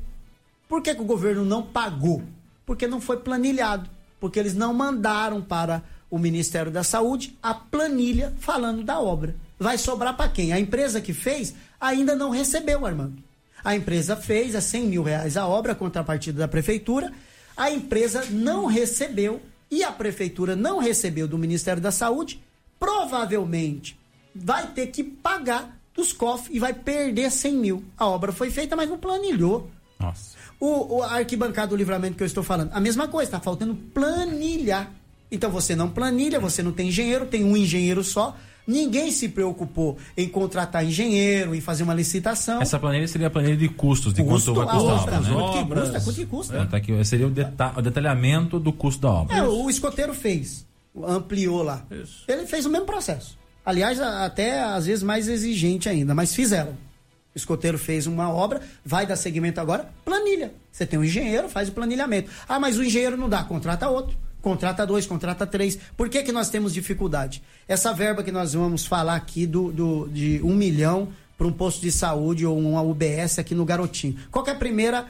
Por 0.67 0.81
que, 0.81 0.93
que 0.93 1.01
o 1.01 1.05
governo 1.05 1.45
não 1.45 1.63
pagou? 1.63 2.23
Porque 2.65 2.87
não 2.87 2.99
foi 2.99 3.17
planilhado. 3.17 3.89
Porque 4.19 4.39
eles 4.39 4.55
não 4.55 4.73
mandaram 4.73 5.41
para 5.41 5.83
o 6.09 6.17
Ministério 6.17 6.71
da 6.71 6.83
Saúde 6.83 7.37
a 7.41 7.53
planilha 7.53 8.33
falando 8.39 8.83
da 8.83 8.99
obra. 8.99 9.35
Vai 9.59 9.77
sobrar 9.77 10.15
para 10.15 10.29
quem? 10.29 10.53
A 10.53 10.59
empresa 10.59 11.01
que 11.01 11.13
fez 11.13 11.53
ainda 11.79 12.15
não 12.15 12.29
recebeu, 12.29 12.85
Armando. 12.85 13.21
A 13.63 13.75
empresa 13.75 14.15
fez 14.15 14.55
a 14.55 14.61
100 14.61 14.87
mil 14.87 15.03
reais 15.03 15.35
a 15.35 15.47
obra, 15.47 15.73
a 15.73 15.75
contrapartida 15.75 16.39
da 16.39 16.47
prefeitura. 16.47 17.11
A 17.55 17.71
empresa 17.71 18.25
não 18.29 18.65
recebeu 18.65 19.41
e 19.69 19.83
a 19.83 19.91
prefeitura 19.91 20.55
não 20.55 20.79
recebeu 20.79 21.27
do 21.27 21.37
Ministério 21.37 21.81
da 21.81 21.91
Saúde 21.91 22.41
provavelmente 22.79 23.97
vai 24.33 24.67
ter 24.67 24.87
que 24.87 25.03
pagar 25.03 25.77
dos 25.95 26.13
cofres 26.13 26.55
e 26.55 26.59
vai 26.59 26.73
perder 26.73 27.31
100 27.31 27.55
mil. 27.55 27.83
A 27.97 28.07
obra 28.07 28.31
foi 28.31 28.51
feita, 28.51 28.75
mas 28.75 28.87
não 28.89 28.97
planilhou. 28.97 29.69
Nossa. 29.99 30.37
O, 30.59 30.97
o 30.97 31.03
arquibancado 31.03 31.69
do 31.69 31.75
livramento 31.75 32.15
que 32.15 32.23
eu 32.23 32.27
estou 32.27 32.43
falando, 32.43 32.71
a 32.71 32.79
mesma 32.79 33.07
coisa, 33.07 33.27
está 33.27 33.39
faltando 33.39 33.75
planilhar. 33.75 34.91
Então 35.31 35.49
você 35.49 35.75
não 35.75 35.89
planilha, 35.89 36.39
você 36.39 36.63
não 36.63 36.71
tem 36.71 36.87
engenheiro, 36.87 37.25
tem 37.25 37.43
um 37.43 37.57
engenheiro 37.57 38.03
só. 38.03 38.35
Ninguém 38.65 39.11
se 39.11 39.29
preocupou 39.29 39.97
em 40.15 40.27
contratar 40.27 40.83
engenheiro, 40.83 41.55
em 41.55 41.61
fazer 41.61 41.83
uma 41.83 41.93
licitação. 41.93 42.61
Essa 42.61 42.77
planilha 42.77 43.07
seria 43.07 43.27
a 43.27 43.29
planilha 43.29 43.55
de 43.55 43.69
custos, 43.69 44.13
de 44.13 44.21
custo, 44.21 44.53
quanto 44.53 44.65
vai 44.65 44.75
custar 44.75 44.97
a 44.97 45.01
obra. 45.01 45.19
Né? 45.21 45.29
Quanto 45.33 45.53
que 45.53 45.73
custa, 45.73 46.01
quanto 46.01 46.15
que 46.15 46.25
custa. 46.25 46.57
É, 46.57 46.65
tá 46.65 46.77
aqui, 46.77 47.05
seria 47.05 47.27
o, 47.27 47.29
deta 47.29 47.73
o 47.77 47.81
detalhamento 47.81 48.59
do 48.59 48.73
custo 48.73 49.01
da 49.01 49.09
obra. 49.09 49.37
É, 49.37 49.43
o 49.43 49.69
escoteiro 49.69 50.13
fez 50.13 50.66
ampliou 51.05 51.63
lá. 51.63 51.85
Isso. 51.91 52.23
Ele 52.27 52.45
fez 52.45 52.65
o 52.65 52.69
mesmo 52.69 52.85
processo. 52.85 53.37
Aliás, 53.65 53.99
até 53.99 54.61
às 54.61 54.85
vezes 54.85 55.03
mais 55.03 55.27
exigente 55.27 55.89
ainda, 55.89 56.15
mas 56.15 56.33
fizeram. 56.33 56.71
O 56.71 57.37
escoteiro 57.37 57.77
fez 57.77 58.07
uma 58.07 58.31
obra, 58.31 58.61
vai 58.83 59.05
dar 59.05 59.15
segmento 59.15 59.59
agora, 59.59 59.89
planilha. 60.05 60.53
Você 60.71 60.85
tem 60.85 60.97
um 60.97 61.03
engenheiro, 61.03 61.49
faz 61.49 61.69
o 61.69 61.71
planilhamento. 61.71 62.31
Ah, 62.47 62.59
mas 62.59 62.77
o 62.77 62.83
engenheiro 62.83 63.17
não 63.17 63.29
dá, 63.29 63.43
contrata 63.43 63.89
outro. 63.89 64.17
Contrata 64.41 64.85
dois, 64.85 65.05
contrata 65.05 65.45
três. 65.45 65.77
Por 65.97 66.09
que, 66.09 66.23
que 66.23 66.31
nós 66.31 66.49
temos 66.49 66.73
dificuldade? 66.73 67.43
Essa 67.67 67.93
verba 67.93 68.23
que 68.23 68.31
nós 68.31 68.53
vamos 68.53 68.85
falar 68.85 69.15
aqui 69.15 69.45
do, 69.45 69.71
do 69.71 70.07
de 70.07 70.41
um 70.43 70.55
milhão 70.55 71.09
para 71.37 71.45
um 71.45 71.51
posto 71.51 71.81
de 71.81 71.91
saúde 71.91 72.45
ou 72.45 72.57
uma 72.57 72.81
UBS 72.81 73.39
aqui 73.39 73.53
no 73.53 73.65
Garotinho. 73.65 74.17
Qual 74.31 74.43
que 74.43 74.49
é 74.49 74.53
a 74.53 74.57
primeira? 74.57 75.05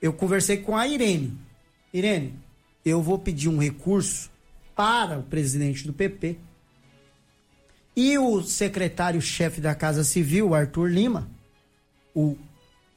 Eu 0.00 0.12
conversei 0.12 0.58
com 0.58 0.76
a 0.76 0.86
Irene. 0.86 1.36
Irene, 1.92 2.34
eu 2.84 3.02
vou 3.02 3.18
pedir 3.18 3.48
um 3.48 3.58
recurso 3.58 4.30
para 4.78 5.18
o 5.18 5.24
presidente 5.24 5.84
do 5.84 5.92
PP 5.92 6.38
e 7.96 8.16
o 8.16 8.44
secretário-chefe 8.44 9.60
da 9.60 9.74
Casa 9.74 10.04
Civil, 10.04 10.54
Arthur 10.54 10.88
Lima, 10.88 11.28
o 12.14 12.38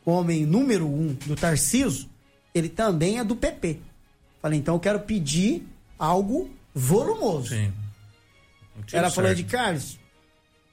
homem 0.06 0.46
número 0.46 0.86
um 0.86 1.16
do 1.26 1.36
Tarciso, 1.36 2.08
ele 2.54 2.70
também 2.70 3.18
é 3.18 3.24
do 3.24 3.36
PP. 3.36 3.80
Falei, 4.40 4.60
então 4.60 4.76
eu 4.76 4.80
quero 4.80 5.00
pedir 5.00 5.68
algo 5.98 6.52
volumoso. 6.72 7.48
Sim. 7.48 7.74
Ela 8.94 9.10
certo. 9.10 9.16
falou 9.16 9.34
de 9.34 9.44
Carlos, 9.44 9.98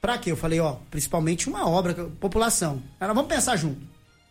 pra 0.02 0.18
quê? 0.18 0.30
Eu 0.30 0.36
falei, 0.36 0.60
ó, 0.60 0.76
principalmente 0.90 1.48
uma 1.48 1.66
obra, 1.66 1.94
população. 2.20 2.82
Ela, 3.00 3.14
vamos 3.14 3.32
pensar 3.32 3.56
junto. 3.56 3.80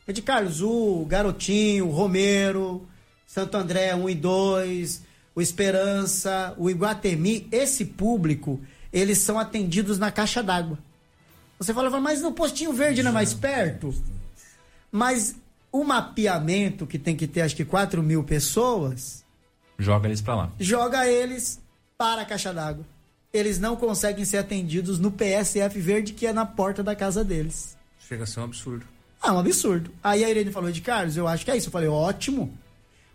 de 0.07 0.21
Carlos, 0.21 0.61
o 0.61 1.03
Garotinho, 1.05 1.87
o 1.87 1.91
Romero, 1.91 2.87
Santo 3.25 3.57
André 3.57 3.95
1 3.95 4.09
e 4.11 4.13
2, 4.13 5.06
o 5.37 5.41
Esperança, 5.41 6.55
o 6.57 6.67
Iguatemi, 6.67 7.47
esse 7.51 7.85
público, 7.85 8.59
eles 8.91 9.19
são 9.19 9.37
atendidos 9.37 9.99
na 9.99 10.11
caixa 10.11 10.41
d'água. 10.41 10.79
Você 11.59 11.75
fala, 11.75 11.91
mas 11.99 12.23
no 12.23 12.31
postinho 12.31 12.73
verde 12.73 13.03
não 13.03 13.11
é 13.11 13.13
mais 13.13 13.35
perto? 13.35 13.93
Mas 14.91 15.35
o 15.71 15.83
mapeamento 15.83 16.87
que 16.87 16.97
tem 16.97 17.15
que 17.15 17.27
ter 17.27 17.41
acho 17.41 17.55
que 17.55 17.63
4 17.63 18.01
mil 18.01 18.23
pessoas. 18.23 19.23
Joga 19.77 20.07
eles 20.07 20.21
para 20.21 20.33
lá. 20.33 20.51
Joga 20.59 21.07
eles 21.07 21.61
para 21.95 22.23
a 22.23 22.25
caixa 22.25 22.51
d'água. 22.51 22.83
Eles 23.31 23.59
não 23.59 23.75
conseguem 23.75 24.25
ser 24.25 24.37
atendidos 24.37 24.97
no 24.97 25.11
PSF 25.11 25.79
verde 25.79 26.13
que 26.13 26.25
é 26.25 26.33
na 26.33 26.47
porta 26.47 26.81
da 26.81 26.95
casa 26.95 27.23
deles. 27.23 27.77
Chega 27.99 28.23
a 28.23 28.25
ser 28.25 28.39
um 28.39 28.45
absurdo. 28.45 28.87
Ah, 29.21 29.33
um 29.33 29.37
absurdo. 29.37 29.91
Aí 30.03 30.25
a 30.25 30.29
Irene 30.31 30.51
falou 30.51 30.71
de 30.71 30.81
Carlos, 30.81 31.15
eu 31.15 31.27
acho 31.27 31.45
que 31.45 31.51
é 31.51 31.57
isso. 31.57 31.67
Eu 31.67 31.71
falei, 31.71 31.87
ótimo. 31.87 32.57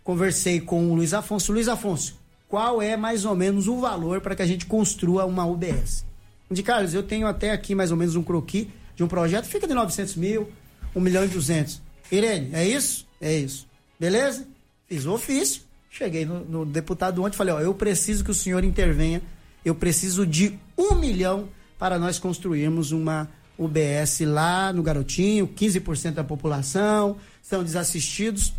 Conversei 0.03 0.59
com 0.59 0.91
o 0.91 0.95
Luiz 0.95 1.13
Afonso. 1.13 1.53
Luiz 1.53 1.67
Afonso, 1.67 2.19
qual 2.47 2.81
é 2.81 2.97
mais 2.97 3.25
ou 3.25 3.35
menos 3.35 3.67
o 3.67 3.79
valor 3.79 4.21
para 4.21 4.35
que 4.35 4.41
a 4.41 4.45
gente 4.45 4.65
construa 4.65 5.25
uma 5.25 5.45
UBS? 5.45 6.05
De 6.51 6.61
Carlos, 6.61 6.93
eu 6.93 7.01
tenho 7.01 7.25
até 7.25 7.51
aqui 7.51 7.73
mais 7.73 7.89
ou 7.89 7.97
menos 7.97 8.15
um 8.15 8.23
croqui 8.23 8.69
de 8.95 9.03
um 9.03 9.07
projeto, 9.07 9.45
fica 9.45 9.67
de 9.67 9.73
900 9.73 10.15
mil, 10.15 10.49
1 10.95 10.99
milhão 10.99 11.25
e 11.25 11.27
200. 11.27 11.81
Irene, 12.11 12.49
é 12.53 12.67
isso? 12.67 13.07
É 13.19 13.35
isso. 13.35 13.65
Beleza? 13.99 14.45
Fiz 14.87 15.05
o 15.05 15.13
ofício, 15.13 15.61
cheguei 15.89 16.25
no, 16.25 16.43
no 16.45 16.65
deputado 16.65 17.23
ontem 17.23 17.33
e 17.33 17.37
falei, 17.37 17.53
ó, 17.53 17.59
eu 17.59 17.73
preciso 17.73 18.23
que 18.23 18.31
o 18.31 18.35
senhor 18.35 18.63
intervenha, 18.63 19.21
eu 19.63 19.73
preciso 19.73 20.27
de 20.27 20.59
um 20.77 20.95
milhão 20.95 21.47
para 21.79 21.97
nós 21.97 22.19
construirmos 22.19 22.91
uma 22.91 23.29
UBS 23.57 24.19
lá 24.21 24.73
no 24.73 24.83
Garotinho, 24.83 25.47
15% 25.47 26.11
da 26.11 26.23
população 26.23 27.17
são 27.41 27.63
desassistidos. 27.63 28.53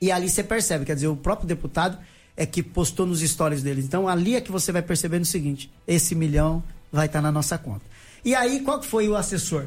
E 0.00 0.12
ali 0.12 0.28
você 0.28 0.42
percebe, 0.42 0.84
quer 0.84 0.94
dizer, 0.94 1.08
o 1.08 1.16
próprio 1.16 1.48
deputado 1.48 1.98
é 2.36 2.46
que 2.46 2.62
postou 2.62 3.04
nos 3.04 3.20
stories 3.20 3.62
dele. 3.62 3.82
Então 3.82 4.08
ali 4.08 4.36
é 4.36 4.40
que 4.40 4.52
você 4.52 4.70
vai 4.70 4.82
percebendo 4.82 5.22
o 5.22 5.26
seguinte: 5.26 5.70
esse 5.86 6.14
milhão 6.14 6.62
vai 6.90 7.06
estar 7.06 7.18
tá 7.18 7.22
na 7.22 7.32
nossa 7.32 7.58
conta. 7.58 7.84
E 8.24 8.34
aí, 8.34 8.60
qual 8.60 8.82
foi 8.82 9.08
o 9.08 9.16
assessor? 9.16 9.66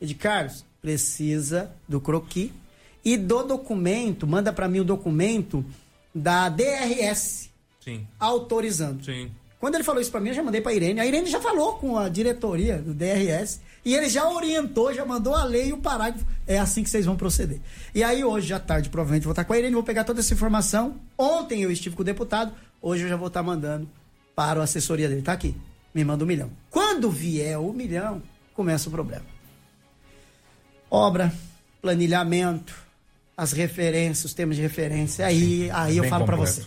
Ed 0.00 0.14
Carlos, 0.14 0.64
precisa 0.80 1.70
do 1.88 2.00
croqui 2.00 2.52
e 3.04 3.16
do 3.16 3.42
documento, 3.42 4.26
manda 4.26 4.52
para 4.52 4.68
mim 4.68 4.80
o 4.80 4.84
documento 4.84 5.64
da 6.14 6.48
DRS. 6.48 7.50
Sim. 7.80 8.06
Autorizando. 8.18 9.04
Sim. 9.04 9.30
Quando 9.60 9.74
ele 9.74 9.84
falou 9.84 10.00
isso 10.00 10.10
para 10.10 10.20
mim, 10.20 10.28
eu 10.28 10.34
já 10.34 10.42
mandei 10.42 10.60
para 10.60 10.72
Irene. 10.72 11.00
A 11.00 11.06
Irene 11.06 11.28
já 11.28 11.40
falou 11.40 11.74
com 11.74 11.98
a 11.98 12.08
diretoria 12.08 12.78
do 12.78 12.94
DRS 12.94 13.60
e 13.84 13.94
ele 13.94 14.08
já 14.08 14.28
orientou, 14.28 14.94
já 14.94 15.04
mandou 15.04 15.34
a 15.34 15.42
lei 15.42 15.68
e 15.68 15.72
o 15.72 15.78
parágrafo. 15.78 16.24
É 16.46 16.58
assim 16.58 16.84
que 16.84 16.90
vocês 16.90 17.04
vão 17.04 17.16
proceder. 17.16 17.60
E 17.92 18.04
aí, 18.04 18.22
hoje 18.22 18.52
à 18.54 18.60
tarde, 18.60 18.88
provavelmente, 18.88 19.24
vou 19.24 19.32
estar 19.32 19.44
com 19.44 19.52
a 19.52 19.58
Irene, 19.58 19.74
vou 19.74 19.82
pegar 19.82 20.04
toda 20.04 20.20
essa 20.20 20.32
informação. 20.32 20.96
Ontem 21.16 21.62
eu 21.62 21.72
estive 21.72 21.96
com 21.96 22.02
o 22.02 22.04
deputado, 22.04 22.52
hoje 22.80 23.02
eu 23.02 23.08
já 23.08 23.16
vou 23.16 23.26
estar 23.26 23.42
mandando 23.42 23.88
para 24.34 24.60
a 24.60 24.64
assessoria 24.64 25.08
dele. 25.08 25.22
Tá 25.22 25.32
aqui. 25.32 25.56
Me 25.92 26.04
manda 26.04 26.22
um 26.22 26.28
milhão. 26.28 26.50
Quando 26.70 27.10
vier 27.10 27.58
o 27.58 27.72
milhão, 27.72 28.22
começa 28.54 28.88
o 28.88 28.92
problema. 28.92 29.24
Obra, 30.88 31.32
planilhamento, 31.82 32.74
as 33.36 33.52
referências, 33.52 34.26
os 34.26 34.34
termos 34.34 34.54
de 34.54 34.62
referência. 34.62 35.26
Aí, 35.26 35.68
aí 35.72 35.96
eu 35.96 36.04
falo 36.04 36.24
para 36.24 36.36
você. 36.36 36.62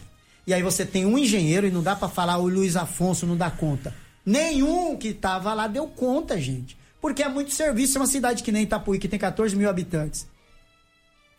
E 0.45 0.53
aí 0.53 0.63
você 0.63 0.85
tem 0.85 1.05
um 1.05 1.17
engenheiro 1.17 1.67
e 1.67 1.71
não 1.71 1.83
dá 1.83 1.95
para 1.95 2.09
falar 2.09 2.37
o 2.37 2.47
Luiz 2.47 2.75
Afonso 2.75 3.25
não 3.25 3.37
dá 3.37 3.49
conta. 3.51 3.93
Nenhum 4.25 4.97
que 4.97 5.13
tava 5.13 5.53
lá 5.53 5.67
deu 5.67 5.87
conta, 5.87 6.39
gente. 6.39 6.77
Porque 6.99 7.23
é 7.23 7.29
muito 7.29 7.51
serviço, 7.51 7.97
é 7.97 8.01
uma 8.01 8.07
cidade 8.07 8.43
que 8.43 8.51
nem 8.51 8.63
Itapuí, 8.63 8.99
que 8.99 9.07
tem 9.07 9.19
14 9.19 9.55
mil 9.55 9.69
habitantes. 9.69 10.27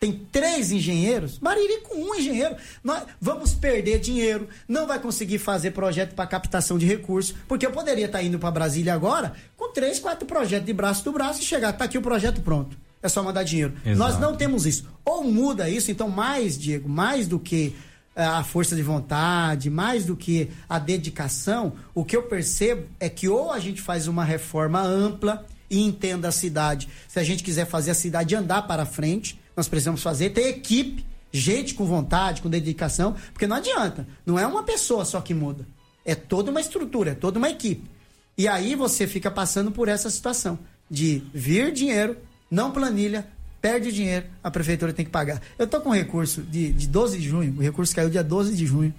Tem 0.03 0.27
três 0.33 0.73
engenheiros, 0.73 1.39
Mariri 1.39 1.83
com 1.83 1.95
um 1.95 2.13
engenheiro. 2.17 2.57
Nós 2.83 3.05
vamos 3.21 3.55
perder 3.55 4.01
dinheiro, 4.01 4.49
não 4.67 4.85
vai 4.85 4.99
conseguir 4.99 5.39
fazer 5.39 5.71
projeto 5.71 6.17
para 6.17 6.27
captação 6.27 6.77
de 6.77 6.85
recursos, 6.85 7.33
porque 7.47 7.65
eu 7.65 7.71
poderia 7.71 8.07
estar 8.07 8.19
tá 8.19 8.25
indo 8.25 8.37
para 8.37 8.51
Brasília 8.51 8.95
agora 8.95 9.33
com 9.57 9.73
três, 9.73 10.01
quatro 10.01 10.27
projetos 10.27 10.67
de 10.67 10.73
braço 10.73 11.05
do 11.05 11.13
braço 11.13 11.41
e 11.41 11.45
chegar, 11.45 11.73
tá 11.73 11.85
aqui 11.85 11.97
o 11.97 12.03
projeto 12.03 12.41
pronto. 12.41 12.77
É 13.01 13.09
só 13.09 13.23
mandar 13.23 13.45
dinheiro. 13.45 13.75
Exato. 13.85 13.97
Nós 13.97 14.19
não 14.19 14.35
temos 14.35 14.67
isso. 14.67 14.89
Ou 15.05 15.23
muda 15.23 15.71
isso, 15.71 15.93
então 15.93 16.09
mais, 16.09 16.59
Diego, 16.59 16.89
mais 16.89 17.29
do 17.29 17.39
que 17.39 17.73
a 18.15 18.45
força 18.45 18.77
de 18.77 18.83
vontade, 18.83 19.71
mais 19.71 20.05
do 20.05 20.17
que 20.17 20.51
a 20.69 20.79
dedicação, 20.79 21.73
o 21.95 22.05
que 22.05 22.17
eu 22.17 22.23
percebo 22.25 22.87
é 23.01 23.09
que 23.09 23.29
ou 23.29 23.51
a 23.51 23.59
gente 23.59 23.81
faz 23.81 24.07
uma 24.07 24.25
reforma 24.25 24.81
ampla 24.83 25.47
e 25.71 25.81
entenda 25.81 26.29
a 26.29 26.33
cidade. 26.33 26.89
Se 27.09 27.19
a 27.19 27.25
gente 27.25 27.43
quiser 27.43 27.67
fazer 27.67 27.93
a 27.93 27.95
cidade 27.95 28.37
andar 28.37 28.63
para 28.63 28.85
frente, 28.85 29.41
nós 29.57 29.69
precisamos 29.69 30.03
fazer, 30.03 30.31
ter 30.31 30.49
equipe, 30.49 31.05
gente 31.33 31.75
com 31.75 31.87
vontade, 31.87 32.43
com 32.43 32.51
dedicação, 32.51 33.17
porque 33.33 33.47
não 33.47 33.57
adianta. 33.57 34.07
Não 34.27 34.39
é 34.39 34.47
uma 34.47 34.63
pessoa 34.63 35.05
só 35.05 35.21
que 35.21 35.33
muda. 35.33 35.67
É 36.05 36.15
toda 36.15 36.51
uma 36.51 36.61
estrutura, 36.61 37.13
é 37.13 37.15
toda 37.15 37.39
uma 37.39 37.49
equipe. 37.49 37.91
E 38.37 38.47
aí 38.47 38.75
você 38.75 39.07
fica 39.07 39.31
passando 39.31 39.71
por 39.73 39.89
essa 39.89 40.11
situação 40.11 40.59
de 40.91 41.23
vir 41.33 41.73
dinheiro, 41.73 42.17
não 42.51 42.71
planilha, 42.71 43.27
perde 43.63 43.91
dinheiro, 43.93 44.27
a 44.45 44.51
prefeitura 44.51 44.93
tem 44.93 45.05
que 45.05 45.11
pagar. 45.11 45.41
Eu 45.59 45.67
tô 45.67 45.81
com 45.81 45.89
um 45.89 45.95
recurso 45.95 46.43
de, 46.43 46.73
de 46.73 46.87
12 46.87 47.19
de 47.19 47.29
junho, 47.29 47.55
o 47.57 47.63
recurso 47.63 47.95
caiu 47.95 48.11
dia 48.11 48.23
12 48.23 48.55
de 48.55 48.67
junho, 48.67 48.93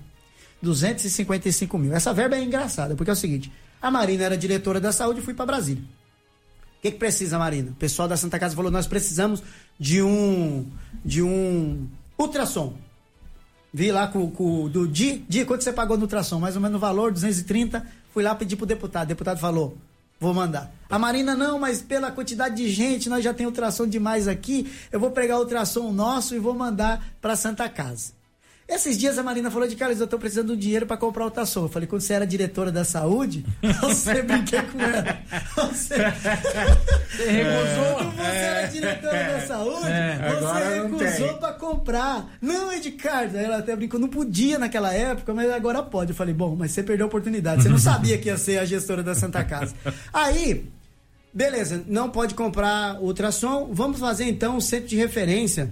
255 0.62 1.78
mil. 1.78 1.94
Essa 1.94 2.14
verba 2.14 2.36
é 2.36 2.42
engraçada, 2.42 2.96
porque 2.96 3.12
é 3.12 3.14
o 3.14 3.18
seguinte, 3.18 3.52
a 3.82 3.92
Marina 3.92 4.24
era 4.24 4.38
diretora 4.38 4.80
da 4.80 4.92
saúde 4.92 5.20
e 5.20 5.24
fui 5.24 5.34
para 5.34 5.46
Brasília 5.46 5.84
que, 6.84 6.92
que 6.92 6.98
precisa, 6.98 7.40
Marina? 7.40 7.72
O 7.72 7.76
pessoal 7.76 8.10
da 8.10 8.18
Santa 8.18 8.38
Casa 8.38 8.54
falou: 8.56 8.70
nós 8.70 8.86
precisamos 8.86 9.42
de 9.80 10.02
um 10.04 10.70
de 11.04 11.24
um 11.24 11.88
ultrassom. 12.20 12.74
Vi 13.74 13.90
lá 13.90 14.08
com, 14.08 14.30
com 14.30 14.68
do 14.68 14.86
Di, 14.86 15.24
Di, 15.28 15.46
quanto 15.46 15.64
você 15.64 15.72
pagou 15.72 15.96
no 15.96 16.04
ultrassom? 16.04 16.40
Mais 16.40 16.56
ou 16.56 16.62
menos 16.62 16.76
o 16.76 16.80
valor, 16.80 17.12
230. 17.12 17.88
Fui 18.14 18.22
lá 18.22 18.36
pedir 18.36 18.58
pro 18.58 18.66
deputado. 18.66 19.06
O 19.06 19.08
deputado 19.08 19.40
falou: 19.40 19.78
vou 20.24 20.34
mandar. 20.34 20.74
A 20.90 20.98
Marina, 20.98 21.36
não, 21.36 21.60
mas 21.60 21.82
pela 21.82 22.10
quantidade 22.10 22.56
de 22.56 22.70
gente, 22.70 23.10
nós 23.10 23.24
já 23.24 23.34
tem 23.34 23.46
ultrassom 23.46 23.86
demais 23.86 24.26
aqui. 24.26 24.72
Eu 24.90 25.00
vou 25.00 25.12
pegar 25.12 25.38
o 25.38 25.42
ultrassom 25.42 25.92
nosso 25.92 26.34
e 26.34 26.40
vou 26.40 26.54
mandar 26.54 27.06
pra 27.22 27.36
Santa 27.36 27.68
Casa. 27.68 28.14
Esses 28.74 28.98
dias 28.98 29.20
a 29.20 29.24
Marina 29.24 29.52
falou 29.52 29.68
de 29.68 29.76
Carlos, 29.76 30.00
eu 30.00 30.08
tô 30.08 30.18
precisando 30.18 30.56
de 30.56 30.64
dinheiro 30.64 30.88
para 30.88 30.98
comprar 30.98 31.28
o 31.28 31.30
Tassou. 31.30 31.66
Eu 31.66 31.70
falei, 31.70 31.88
quando 31.88 32.02
você 32.02 32.14
era 32.14 32.26
diretora 32.26 32.72
da 32.72 32.84
saúde, 32.84 33.46
você 33.82 34.24
brinquei 34.24 34.64
com 34.64 34.82
ela. 34.82 35.20
Você, 35.56 35.96
você 35.96 37.30
recusou. 37.30 37.96
Quando 37.98 38.16
você 38.16 38.24
era 38.24 38.68
diretora 38.68 39.16
é, 39.16 39.34
da 39.34 39.46
saúde, 39.46 39.88
é, 39.88 40.40
você 40.40 40.82
recusou 40.82 41.38
para 41.38 41.54
comprar. 41.54 42.36
Não, 42.42 42.72
é 42.72 42.80
de 42.80 42.90
Carlos. 42.94 43.36
Ela 43.36 43.58
até 43.60 43.76
brincou, 43.76 44.00
não 44.00 44.08
podia 44.08 44.58
naquela 44.58 44.92
época, 44.92 45.36
mas 45.36 45.52
agora 45.52 45.84
pode. 45.84 46.10
Eu 46.10 46.16
falei, 46.16 46.34
bom, 46.34 46.56
mas 46.56 46.72
você 46.72 46.82
perdeu 46.82 47.06
a 47.06 47.08
oportunidade. 47.08 47.62
Você 47.62 47.70
não 47.70 47.78
sabia 47.80 48.18
que 48.18 48.28
ia 48.28 48.38
ser 48.40 48.58
a 48.58 48.66
gestora 48.66 49.04
da 49.04 49.14
Santa 49.14 49.44
Casa. 49.44 49.76
Aí, 50.12 50.66
beleza, 51.32 51.84
não 51.88 52.10
pode 52.10 52.34
comprar 52.34 53.00
ultrassom. 53.00 53.70
Vamos 53.72 54.00
fazer 54.00 54.26
então 54.26 54.58
um 54.58 54.62
centro 54.62 54.88
de 54.88 54.96
referência 54.96 55.72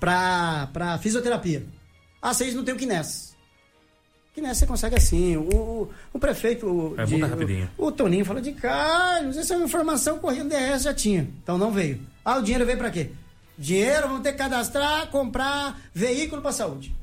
para 0.00 0.98
fisioterapia. 1.00 1.77
Ah, 2.20 2.34
vocês 2.34 2.54
não 2.54 2.64
tem 2.64 2.74
o 2.74 2.76
Kines. 2.76 3.36
Kines 4.34 4.58
você 4.58 4.66
consegue 4.66 4.96
assim. 4.96 5.36
O, 5.36 5.42
o, 5.42 5.90
o 6.12 6.18
prefeito. 6.18 6.94
É, 6.96 7.04
de, 7.04 7.16
rapidinho. 7.20 7.70
O, 7.76 7.86
o, 7.86 7.92
Toninho 7.92 8.24
falou 8.24 8.42
de 8.42 8.52
Carlos, 8.52 9.36
essa 9.36 9.54
é 9.54 9.56
uma 9.56 9.66
informação 9.66 10.18
corrida 10.18 10.44
o 10.44 10.48
DS 10.48 10.82
já 10.82 10.94
tinha. 10.94 11.28
Então 11.42 11.56
não 11.58 11.70
veio. 11.70 12.00
Ah, 12.24 12.38
o 12.38 12.42
dinheiro 12.42 12.66
veio 12.66 12.78
para 12.78 12.90
quê? 12.90 13.10
Dinheiro, 13.56 14.08
vamos 14.08 14.22
ter 14.22 14.32
que 14.32 14.38
cadastrar, 14.38 15.08
comprar 15.08 15.80
veículo 15.92 16.40
para 16.40 16.52
saúde. 16.52 16.94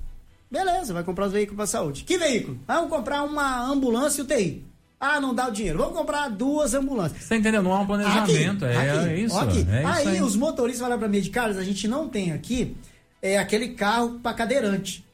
Beleza, 0.49 0.93
vai 0.93 1.03
comprar 1.03 1.25
os 1.25 1.33
veículos 1.33 1.57
para 1.57 1.67
saúde. 1.67 2.03
Que 2.03 2.17
veículo? 2.17 2.57
Ah, 2.67 2.75
vamos 2.75 2.89
comprar 2.89 3.23
uma 3.23 3.65
ambulância 3.65 4.21
e 4.21 4.23
UTI. 4.23 4.65
Ah, 4.99 5.19
não 5.19 5.35
dá 5.35 5.47
o 5.47 5.51
dinheiro. 5.51 5.77
Vamos 5.77 5.97
comprar 5.97 6.29
duas 6.29 6.73
ambulâncias. 6.73 7.23
Você 7.23 7.35
entendeu? 7.35 7.61
Não 7.61 7.73
há 7.73 7.81
um 7.81 7.85
planejamento. 7.85 8.65
Aqui, 8.65 8.73
é, 8.73 8.91
aqui, 8.91 9.09
é 9.09 9.19
isso. 9.19 9.37
aqui. 9.37 9.67
É 9.69 9.81
isso 9.81 9.91
aí, 9.91 10.07
aí. 10.07 10.21
os 10.21 10.35
motoristas 10.35 10.81
falaram 10.81 10.99
pra 10.99 11.09
mim 11.09 11.21
de 11.21 11.29
Carlos, 11.29 11.57
a 11.57 11.63
gente 11.63 11.87
não 11.87 12.07
tem 12.07 12.31
aqui 12.31 12.75
é, 13.21 13.37
aquele 13.37 13.69
carro 13.69 14.19
pra 14.21 14.33
cadeirante. 14.33 15.04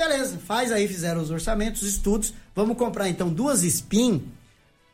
Beleza, 0.00 0.38
faz 0.38 0.72
aí, 0.72 0.88
fizeram 0.88 1.20
os 1.20 1.30
orçamentos, 1.30 1.82
os 1.82 1.88
estudos. 1.88 2.32
Vamos 2.56 2.78
comprar 2.78 3.10
então 3.10 3.28
duas 3.28 3.62
spin 3.62 4.26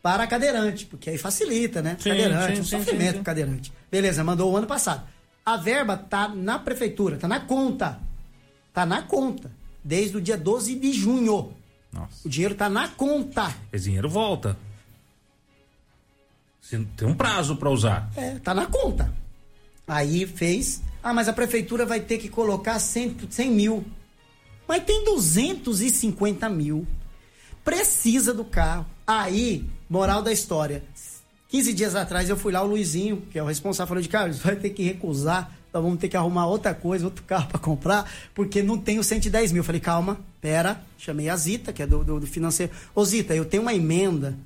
para 0.02 0.26
cadeirante, 0.26 0.84
porque 0.84 1.10
aí 1.10 1.16
facilita, 1.16 1.80
né? 1.80 1.96
Sim, 2.00 2.10
cadeirante, 2.10 2.56
sim, 2.56 2.60
um 2.60 2.64
sim, 2.64 2.78
sofrimento 2.78 3.00
sim, 3.00 3.06
sim. 3.10 3.14
pro 3.14 3.22
cadeirante. 3.22 3.72
Beleza, 3.88 4.24
mandou 4.24 4.52
o 4.52 4.56
ano 4.56 4.66
passado. 4.66 5.06
A 5.44 5.56
verba 5.56 5.96
tá 5.96 6.26
na 6.26 6.58
prefeitura, 6.58 7.18
tá 7.18 7.28
na 7.28 7.38
conta. 7.38 8.00
Tá 8.74 8.84
na 8.84 9.00
conta. 9.00 9.48
Desde 9.84 10.16
o 10.16 10.20
dia 10.20 10.36
12 10.36 10.74
de 10.74 10.92
junho. 10.92 11.52
Nossa. 11.92 12.26
O 12.26 12.28
dinheiro 12.28 12.56
tá 12.56 12.68
na 12.68 12.88
conta. 12.88 13.54
Esse 13.72 13.84
dinheiro 13.84 14.08
volta. 14.08 14.56
Você 16.60 16.84
Tem 16.96 17.06
um 17.06 17.14
prazo 17.14 17.54
para 17.54 17.70
usar. 17.70 18.10
É, 18.16 18.40
tá 18.40 18.52
na 18.52 18.66
conta. 18.66 19.14
Aí 19.86 20.26
fez. 20.26 20.82
Ah, 21.00 21.14
mas 21.14 21.28
a 21.28 21.32
prefeitura 21.32 21.86
vai 21.86 22.00
ter 22.00 22.18
que 22.18 22.28
colocar 22.28 22.80
100, 22.80 23.28
100 23.30 23.50
mil. 23.52 23.86
Mas 24.66 24.84
tem 24.84 25.04
250 25.04 26.48
mil. 26.48 26.86
Precisa 27.64 28.32
do 28.32 28.44
carro. 28.44 28.86
Aí, 29.06 29.64
moral 29.88 30.22
da 30.22 30.32
história. 30.32 30.82
15 31.48 31.72
dias 31.72 31.94
atrás 31.94 32.28
eu 32.28 32.36
fui 32.36 32.52
lá, 32.52 32.62
o 32.62 32.66
Luizinho, 32.66 33.22
que 33.30 33.38
é 33.38 33.42
o 33.42 33.46
responsável, 33.46 33.88
falou 33.88 34.02
de 34.02 34.08
Carlos, 34.08 34.38
vai 34.38 34.56
ter 34.56 34.70
que 34.70 34.82
recusar. 34.82 35.52
Nós 35.72 35.82
vamos 35.82 35.98
ter 35.98 36.08
que 36.08 36.16
arrumar 36.16 36.46
outra 36.46 36.74
coisa, 36.74 37.04
outro 37.04 37.22
carro 37.24 37.48
para 37.48 37.58
comprar, 37.58 38.10
porque 38.34 38.62
não 38.62 38.78
tem 38.78 38.98
os 38.98 39.06
110 39.06 39.52
mil. 39.52 39.60
Eu 39.60 39.64
falei, 39.64 39.80
calma, 39.80 40.18
pera. 40.40 40.80
Chamei 40.96 41.28
a 41.28 41.36
Zita, 41.36 41.72
que 41.72 41.82
é 41.82 41.86
do, 41.86 42.02
do, 42.02 42.20
do 42.20 42.26
financeiro. 42.26 42.72
Ô, 42.94 43.04
Zita, 43.04 43.34
eu 43.34 43.44
tenho 43.44 43.62
uma 43.62 43.74
emenda 43.74 44.36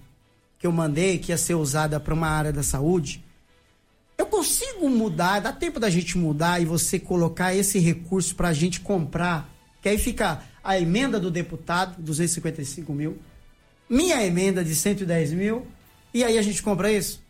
que 0.59 0.67
eu 0.67 0.73
mandei 0.73 1.19
que 1.19 1.33
ia 1.33 1.39
ser 1.39 1.55
usada 1.55 1.99
para 1.99 2.13
uma 2.13 2.29
área 2.29 2.53
da 2.53 2.63
saúde. 2.63 3.25
Eu 4.19 4.27
consigo 4.27 4.89
mudar, 4.91 5.41
dá 5.41 5.53
tempo 5.53 5.81
da 5.81 5.89
gente 5.89 6.19
mudar 6.19 6.61
e 6.61 6.67
você 6.67 6.99
colocar 6.99 7.55
esse 7.55 7.79
recurso 7.79 8.35
para 8.35 8.49
a 8.49 8.53
gente 8.53 8.81
comprar. 8.81 9.49
Que 9.81 9.89
aí 9.89 9.99
fica 9.99 10.43
a 10.63 10.79
emenda 10.79 11.19
do 11.19 11.31
deputado, 11.31 12.01
255 12.03 12.93
mil, 12.93 13.19
minha 13.89 14.25
emenda 14.25 14.65
de 14.65 14.75
110 14.75 15.33
mil, 15.33 15.67
e 16.13 16.23
aí 16.23 16.39
a 16.39 16.43
gente 16.43 16.63
compra 16.63 16.93
isso? 16.93 17.23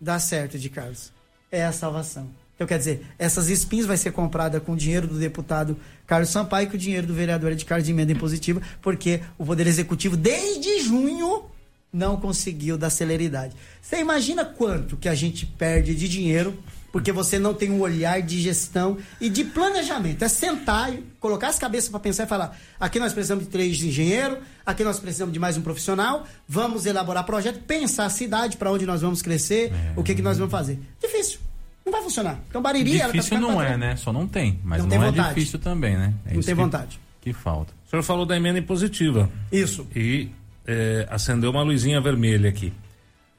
Dá 0.00 0.18
certo, 0.18 0.58
de 0.58 0.68
Carlos. 0.68 1.12
É 1.50 1.64
a 1.64 1.72
salvação. 1.72 2.28
Então, 2.54 2.66
quer 2.66 2.78
dizer, 2.78 3.06
essas 3.18 3.48
spins 3.48 3.84
vai 3.84 3.98
ser 3.98 4.12
comprada 4.12 4.60
com 4.60 4.72
o 4.72 4.76
dinheiro 4.76 5.06
do 5.06 5.18
deputado 5.18 5.76
Carlos 6.06 6.30
Sampaio 6.30 6.66
e 6.66 6.70
com 6.70 6.76
o 6.76 6.78
dinheiro 6.78 7.06
do 7.06 7.14
vereador 7.14 7.54
de 7.54 7.64
Carlos 7.64 7.86
de 7.86 7.92
emenda 7.92 8.12
impositiva, 8.12 8.62
porque 8.80 9.20
o 9.36 9.44
Poder 9.44 9.66
Executivo, 9.66 10.16
desde 10.16 10.80
junho, 10.80 11.44
não 11.92 12.16
conseguiu 12.18 12.78
dar 12.78 12.90
celeridade. 12.90 13.54
Você 13.80 14.00
imagina 14.00 14.44
quanto 14.44 14.96
que 14.96 15.08
a 15.08 15.14
gente 15.14 15.44
perde 15.44 15.94
de 15.94 16.08
dinheiro 16.08 16.58
porque 16.96 17.12
você 17.12 17.38
não 17.38 17.52
tem 17.52 17.70
um 17.70 17.80
olhar 17.82 18.22
de 18.22 18.40
gestão 18.40 18.96
e 19.20 19.28
de 19.28 19.44
planejamento. 19.44 20.22
É 20.24 20.28
sentar 20.28 20.90
e 20.94 21.04
colocar 21.20 21.48
as 21.48 21.58
cabeças 21.58 21.90
para 21.90 22.00
pensar 22.00 22.24
e 22.24 22.26
falar: 22.26 22.56
aqui 22.80 22.98
nós 22.98 23.12
precisamos 23.12 23.44
de 23.44 23.50
três 23.50 23.82
engenheiros, 23.82 24.38
aqui 24.64 24.82
nós 24.82 24.98
precisamos 24.98 25.30
de 25.30 25.38
mais 25.38 25.58
um 25.58 25.60
profissional, 25.60 26.26
vamos 26.48 26.86
elaborar 26.86 27.22
projeto, 27.24 27.60
pensar 27.66 28.06
a 28.06 28.08
cidade, 28.08 28.56
para 28.56 28.72
onde 28.72 28.86
nós 28.86 29.02
vamos 29.02 29.20
crescer, 29.20 29.70
o 29.94 30.02
que, 30.02 30.14
que 30.14 30.22
nós 30.22 30.38
vamos 30.38 30.50
fazer. 30.50 30.80
Difícil. 30.98 31.38
Não 31.84 31.92
vai 31.92 32.00
funcionar. 32.02 32.40
Então, 32.48 32.62
Bariri, 32.62 32.92
ela 32.98 33.12
tá 33.12 33.18
Difícil 33.18 33.36
ficando 33.36 33.46
não 33.48 33.56
pra 33.56 33.64
é, 33.64 33.66
trás. 33.66 33.80
né? 33.80 33.96
Só 33.96 34.10
não 34.10 34.26
tem. 34.26 34.58
Mas 34.64 34.78
Não 34.78 34.86
não, 34.86 34.90
tem 34.90 34.98
é 34.98 35.10
vontade. 35.10 35.34
difícil 35.34 35.58
também, 35.58 35.98
né? 35.98 36.14
É 36.24 36.32
Não 36.32 36.40
isso 36.40 36.46
tem 36.46 36.56
que- 36.56 36.62
vontade. 36.62 36.98
Que 37.20 37.32
falta. 37.34 37.74
O 37.86 37.90
senhor 37.90 38.02
falou 38.02 38.24
da 38.24 38.34
emenda 38.38 38.58
impositiva 38.58 39.28
Isso. 39.52 39.86
e 39.94 40.30
é, 40.66 41.06
acendeu 41.10 41.50
uma 41.50 41.62
luzinha 41.62 42.00
vermelha 42.00 42.48
aqui. 42.48 42.72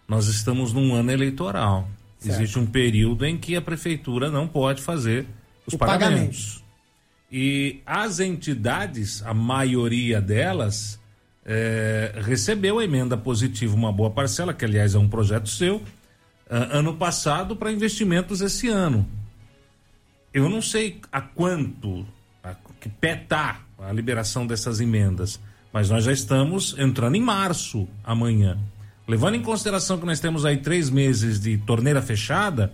Nós 0.07 0.27
estamos 0.27 0.71
num 0.73 0.93
ano 0.93 1.11
eleitoral. 1.11 1.89
Certo. 2.19 2.35
Existe 2.35 2.59
um 2.59 2.65
período 2.65 3.25
em 3.25 3.37
que 3.37 3.55
a 3.55 3.61
prefeitura 3.61 4.31
não 4.31 4.47
pode 4.47 4.81
fazer 4.81 5.25
os 5.65 5.73
O 5.73 5.77
pagamentos. 5.77 6.63
E 7.31 7.81
as 7.85 8.19
entidades, 8.19 9.21
a 9.23 9.33
maioria 9.33 10.21
delas, 10.21 10.99
é, 11.45 12.13
recebeu 12.23 12.79
a 12.79 12.83
emenda 12.83 13.17
positiva, 13.17 13.75
uma 13.75 13.91
boa 13.91 14.09
parcela, 14.09 14.53
que 14.53 14.65
aliás 14.65 14.95
é 14.95 14.97
um 14.97 15.07
projeto 15.07 15.49
seu, 15.49 15.81
ah, 16.49 16.77
ano 16.77 16.95
passado 16.95 17.55
para 17.55 17.71
investimentos 17.71 18.41
esse 18.41 18.67
ano. 18.69 19.07
Eu 20.33 20.49
não 20.49 20.61
sei 20.61 21.01
a 21.11 21.21
quanto, 21.21 22.05
a 22.43 22.55
que 22.79 22.89
pé 22.89 23.15
tá 23.15 23.61
a 23.79 23.91
liberação 23.91 24.47
dessas 24.47 24.79
emendas, 24.79 25.39
mas 25.71 25.89
nós 25.89 26.03
já 26.03 26.11
estamos 26.11 26.75
entrando 26.77 27.15
em 27.15 27.21
março 27.21 27.87
amanhã. 28.03 28.57
Levando 29.07 29.35
em 29.35 29.41
consideração 29.41 29.97
que 29.97 30.05
nós 30.05 30.19
temos 30.19 30.45
aí 30.45 30.57
três 30.57 30.89
meses 30.89 31.39
de 31.39 31.57
torneira 31.57 32.01
fechada, 32.01 32.73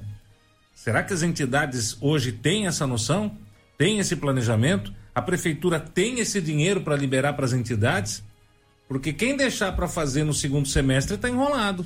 será 0.76 1.04
que 1.04 1.13
as 1.13 1.22
entidades 1.22 1.96
hoje 2.02 2.32
têm 2.32 2.65
essa 2.67 2.88
noção? 2.88 3.38
Têm 3.78 4.00
esse 4.00 4.15
planejamento? 4.15 4.91
A 5.13 5.22
prefeitura 5.22 5.80
tem 5.80 6.19
esse 6.19 6.41
dinheiro 6.41 6.82
para 6.82 6.96
liberar 6.96 7.34
para 7.34 7.46
as 7.46 7.54
entidades? 7.54 8.24
Porque 8.88 9.13
quem 9.13 9.38
deixar 9.38 9.72
para 9.74 9.88
fazer 9.88 10.24
no 10.24 10.34
segundo 10.34 10.67
semestre 10.67 11.15
está 11.15 11.30
enrolado. 11.30 11.86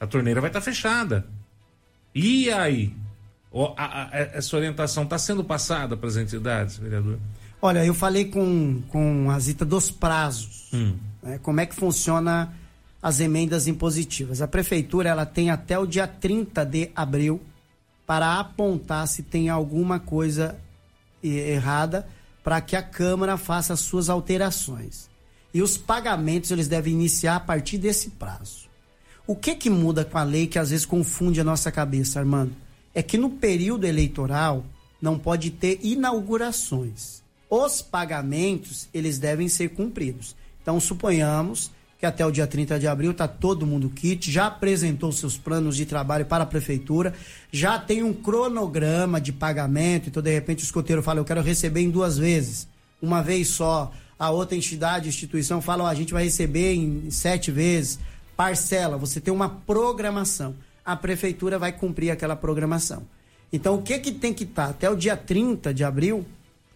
A 0.00 0.06
torneira 0.06 0.40
vai 0.40 0.50
estar 0.50 0.60
fechada. 0.60 1.26
E 2.14 2.50
aí? 2.50 2.92
A- 3.76 4.02
a- 4.02 4.10
essa 4.34 4.56
orientação 4.56 5.04
está 5.04 5.18
sendo 5.18 5.42
passada 5.44 5.96
para 5.96 6.08
as 6.08 6.16
entidades, 6.16 6.76
vereador? 6.78 7.18
Olha, 7.62 7.84
eu 7.84 7.94
falei 7.94 8.26
com, 8.26 8.82
com 8.88 9.30
a 9.30 9.38
Zita 9.38 9.64
dos 9.64 9.90
prazos. 9.90 10.68
né? 11.22 11.38
Como 11.42 11.60
é 11.60 11.66
que 11.66 11.74
funciona 11.74 12.52
as 13.02 13.20
emendas 13.20 13.66
impositivas? 13.66 14.42
A 14.42 14.48
prefeitura 14.48 15.08
ela 15.08 15.26
tem 15.26 15.50
até 15.50 15.78
o 15.78 15.86
dia 15.86 16.06
30 16.06 16.64
de 16.64 16.90
abril 16.94 17.40
para 18.06 18.38
apontar 18.38 19.06
se 19.08 19.22
tem 19.22 19.48
alguma 19.48 19.98
coisa 19.98 20.56
e- 21.22 21.28
errada 21.28 22.06
para 22.42 22.60
que 22.60 22.76
a 22.76 22.82
Câmara 22.82 23.36
faça 23.36 23.72
as 23.72 23.80
suas 23.80 24.08
alterações. 24.08 25.08
E 25.52 25.60
os 25.60 25.76
pagamentos 25.76 26.50
eles 26.50 26.68
devem 26.68 26.92
iniciar 26.92 27.36
a 27.36 27.40
partir 27.40 27.78
desse 27.78 28.10
prazo. 28.10 28.66
O 29.26 29.34
que 29.34 29.56
que 29.56 29.68
muda 29.68 30.04
com 30.04 30.18
a 30.18 30.22
lei 30.22 30.46
que 30.46 30.58
às 30.58 30.70
vezes 30.70 30.86
confunde 30.86 31.40
a 31.40 31.44
nossa 31.44 31.72
cabeça, 31.72 32.20
Armando? 32.20 32.54
É 32.94 33.02
que 33.02 33.18
no 33.18 33.30
período 33.30 33.84
eleitoral 33.84 34.64
não 35.02 35.18
pode 35.18 35.50
ter 35.50 35.80
inaugurações. 35.82 37.22
Os 37.50 37.82
pagamentos, 37.82 38.88
eles 38.94 39.18
devem 39.18 39.48
ser 39.48 39.70
cumpridos. 39.70 40.36
Então, 40.62 40.78
suponhamos 40.80 41.70
que 41.98 42.04
até 42.04 42.24
o 42.26 42.30
dia 42.30 42.46
30 42.46 42.78
de 42.78 42.86
abril 42.86 43.12
está 43.12 43.26
todo 43.26 43.66
mundo 43.66 43.88
kit, 43.88 44.30
já 44.30 44.46
apresentou 44.46 45.10
seus 45.12 45.38
planos 45.38 45.76
de 45.76 45.86
trabalho 45.86 46.26
para 46.26 46.44
a 46.44 46.46
prefeitura, 46.46 47.14
já 47.50 47.78
tem 47.78 48.02
um 48.02 48.12
cronograma 48.12 49.20
de 49.20 49.32
pagamento, 49.32 50.08
então 50.08 50.22
de 50.22 50.30
repente 50.30 50.62
o 50.62 50.66
escoteiro 50.66 51.02
fala, 51.02 51.20
eu 51.20 51.24
quero 51.24 51.40
receber 51.40 51.80
em 51.80 51.90
duas 51.90 52.18
vezes, 52.18 52.68
uma 53.00 53.22
vez 53.22 53.48
só. 53.48 53.92
A 54.18 54.30
outra 54.30 54.56
entidade, 54.56 55.08
instituição 55.08 55.60
fala, 55.60 55.84
ó, 55.84 55.86
a 55.86 55.94
gente 55.94 56.12
vai 56.12 56.24
receber 56.24 56.74
em 56.74 57.10
sete 57.10 57.50
vezes, 57.50 57.98
parcela, 58.36 58.96
você 58.96 59.20
tem 59.20 59.32
uma 59.32 59.48
programação. 59.48 60.54
A 60.84 60.96
prefeitura 60.96 61.58
vai 61.58 61.72
cumprir 61.72 62.10
aquela 62.10 62.36
programação. 62.36 63.02
Então, 63.52 63.74
o 63.74 63.82
que 63.82 63.98
que 63.98 64.12
tem 64.12 64.32
que 64.32 64.44
estar? 64.44 64.70
Até 64.70 64.88
o 64.90 64.96
dia 64.96 65.16
30 65.16 65.72
de 65.72 65.84
abril, 65.84 66.24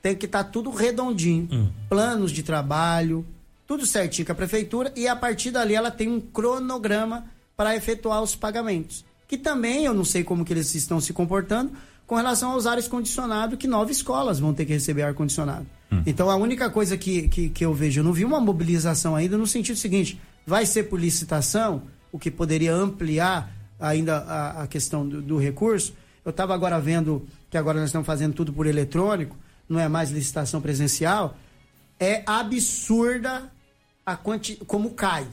tem 0.03 0.15
que 0.15 0.27
estar 0.27 0.45
tudo 0.45 0.71
redondinho. 0.71 1.73
Planos 1.89 2.31
de 2.31 2.43
trabalho, 2.43 3.25
tudo 3.71 3.87
certinho 3.87 4.27
com 4.27 4.33
a 4.33 4.35
prefeitura, 4.35 4.93
e 4.97 5.07
a 5.07 5.15
partir 5.15 5.53
dali 5.53 5.77
ela 5.77 5.93
tem 5.93 6.09
um 6.09 6.21
cronograma 6.21 7.27
para 7.57 7.77
efetuar 7.77 8.21
os 8.21 8.35
pagamentos. 8.35 9.05
Que 9.29 9.39
também 9.39 9.85
eu 9.85 9.95
não 9.95 10.05
sei 10.05 10.25
como 10.25 10.45
que 10.45 10.53
eles 10.53 10.75
estão 10.75 11.01
se 11.01 11.13
comportando 11.13 11.71
com 12.05 12.17
relação 12.17 12.51
aos 12.51 12.67
ares 12.67 12.89
condicionados, 12.89 13.57
que 13.57 13.69
nove 13.69 13.93
escolas 13.93 14.41
vão 14.41 14.53
ter 14.53 14.65
que 14.67 14.73
receber 14.73 15.03
ar-condicionado. 15.03 15.69
Então 16.05 16.29
a 16.29 16.35
única 16.35 16.69
coisa 16.69 16.97
que, 16.97 17.29
que, 17.29 17.49
que 17.49 17.65
eu 17.65 17.73
vejo, 17.73 18.01
eu 18.01 18.05
não 18.05 18.13
vi 18.13 18.25
uma 18.25 18.41
mobilização 18.41 19.15
ainda 19.15 19.39
no 19.39 19.47
sentido 19.47 19.79
seguinte: 19.79 20.21
vai 20.45 20.67
ser 20.67 20.89
por 20.89 20.99
licitação, 20.99 21.85
o 22.11 22.19
que 22.19 22.29
poderia 22.29 22.75
ampliar 22.75 23.53
ainda 23.79 24.17
a, 24.17 24.65
a 24.65 24.67
questão 24.67 25.09
do, 25.09 25.23
do 25.23 25.39
recurso. 25.39 25.95
Eu 26.25 26.31
estava 26.31 26.53
agora 26.55 26.81
vendo 26.81 27.25
que 27.49 27.57
agora 27.57 27.79
nós 27.79 27.91
estamos 27.91 28.05
fazendo 28.05 28.35
tudo 28.35 28.53
por 28.53 28.67
eletrônico, 28.67 29.37
não 29.69 29.79
é 29.79 29.87
mais 29.87 30.11
licitação 30.11 30.61
presencial. 30.61 31.37
É 32.01 32.25
absurda 32.27 33.49
a 34.05 34.17
quanti, 34.17 34.57
como 34.67 34.91
cai 34.91 35.27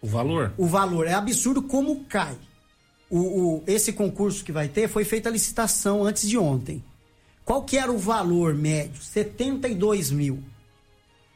O 0.00 0.06
valor? 0.06 0.52
o 0.56 0.66
valor. 0.66 1.06
É 1.06 1.14
absurdo 1.14 1.62
como 1.62 2.04
cai. 2.04 2.36
O, 3.10 3.18
o- 3.18 3.62
esse 3.66 3.92
concurso 3.92 4.44
que 4.44 4.52
vai 4.52 4.68
ter 4.68 4.88
foi 4.88 5.04
feita 5.04 5.28
a 5.28 5.32
licitação 5.32 6.04
antes 6.04 6.28
de 6.28 6.38
ontem. 6.38 6.82
Qual 7.44 7.62
que 7.64 7.76
era 7.76 7.90
o 7.92 7.98
valor 7.98 8.54
médio? 8.54 9.02
72 9.02 10.10
mil. 10.10 10.42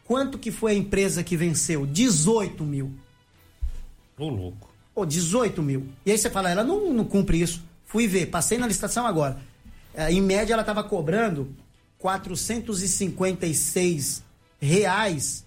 Quanto 0.04 0.38
que 0.38 0.50
foi 0.52 0.72
a 0.72 0.74
empresa 0.74 1.22
que 1.24 1.36
venceu? 1.36 1.84
18 1.84 2.64
mil. 2.64 2.92
Ô, 4.16 4.28
louco. 4.28 4.70
Ô, 4.94 5.04
18 5.04 5.60
mil. 5.62 5.88
E 6.06 6.12
aí 6.12 6.16
você 6.18 6.30
fala, 6.30 6.48
ela 6.50 6.62
não, 6.64 6.92
não 6.92 7.04
cumpre 7.04 7.40
isso. 7.42 7.62
Fui 7.84 8.06
ver, 8.06 8.26
passei 8.26 8.56
na 8.56 8.66
licitação 8.66 9.04
agora. 9.06 9.38
É, 9.92 10.10
em 10.12 10.22
média, 10.22 10.52
ela 10.54 10.62
estava 10.62 10.82
cobrando 10.84 11.52
456 11.98 14.22
reais 14.60 15.44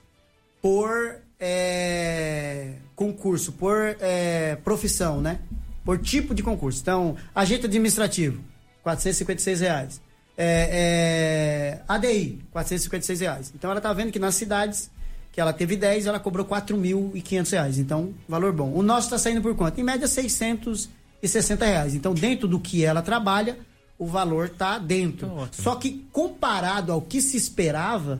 por, 0.61 1.17
é, 1.39 2.73
concurso 2.95 3.51
por 3.53 3.95
é, 3.99 4.55
profissão, 4.63 5.21
né? 5.21 5.39
Por 5.83 5.97
tipo 5.99 6.35
de 6.35 6.43
concurso. 6.43 6.79
Então, 6.81 7.15
agente 7.33 7.65
administrativo, 7.65 8.43
456 8.83 9.61
reais. 9.61 10.01
É, 10.37 11.79
é, 11.79 11.81
ADI, 11.87 12.39
456 12.51 13.19
reais. 13.19 13.51
Então, 13.55 13.71
ela 13.71 13.81
tá 13.81 13.91
vendo 13.91 14.11
que 14.11 14.19
nas 14.19 14.35
cidades 14.35 14.89
que 15.31 15.39
ela 15.39 15.53
teve 15.53 15.75
10, 15.75 16.05
ela 16.05 16.19
cobrou 16.19 16.45
4.500 16.45 17.51
reais. 17.51 17.77
Então, 17.77 18.13
valor 18.27 18.51
bom. 18.51 18.71
O 18.73 18.81
nosso 18.81 19.07
está 19.07 19.17
saindo 19.17 19.41
por 19.41 19.55
quanto? 19.55 19.79
Em 19.79 19.83
média, 19.83 20.07
660 20.07 21.65
reais. 21.65 21.93
Então, 21.93 22.13
dentro 22.13 22.47
do 22.47 22.59
que 22.59 22.83
ela 22.83 23.01
trabalha, 23.01 23.57
o 23.97 24.05
valor 24.05 24.49
tá 24.49 24.77
dentro. 24.77 25.27
Tá 25.27 25.47
Só 25.51 25.75
que 25.75 26.05
comparado 26.11 26.91
ao 26.91 27.01
que 27.01 27.21
se 27.21 27.37
esperava, 27.37 28.19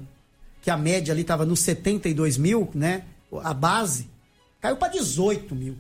que 0.69 0.71
a 0.71 0.77
média 0.77 1.11
ali 1.11 1.21
estava 1.21 1.47
nos 1.47 1.61
72 1.61 2.37
mil, 2.37 2.69
né? 2.75 3.01
A 3.43 3.55
base, 3.55 4.07
caiu 4.61 4.77
para 4.77 4.89
18 4.89 5.55
mil. 5.55 5.75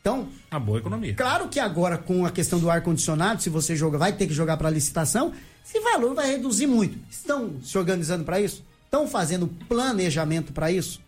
Então, 0.00 0.28
Uma 0.50 0.58
boa 0.58 0.78
economia. 0.78 1.12
Claro 1.14 1.46
que 1.48 1.60
agora, 1.60 1.98
com 1.98 2.24
a 2.24 2.30
questão 2.30 2.58
do 2.58 2.70
ar-condicionado, 2.70 3.42
se 3.42 3.50
você 3.50 3.76
joga, 3.76 3.98
vai 3.98 4.14
ter 4.14 4.26
que 4.26 4.32
jogar 4.32 4.56
para 4.56 4.70
licitação, 4.70 5.34
esse 5.62 5.78
valor 5.80 6.14
vai 6.14 6.30
reduzir 6.30 6.66
muito. 6.66 6.98
Estão 7.10 7.60
se 7.62 7.76
organizando 7.76 8.24
para 8.24 8.40
isso? 8.40 8.64
Estão 8.86 9.06
fazendo 9.06 9.46
planejamento 9.68 10.54
para 10.54 10.72
isso? 10.72 11.02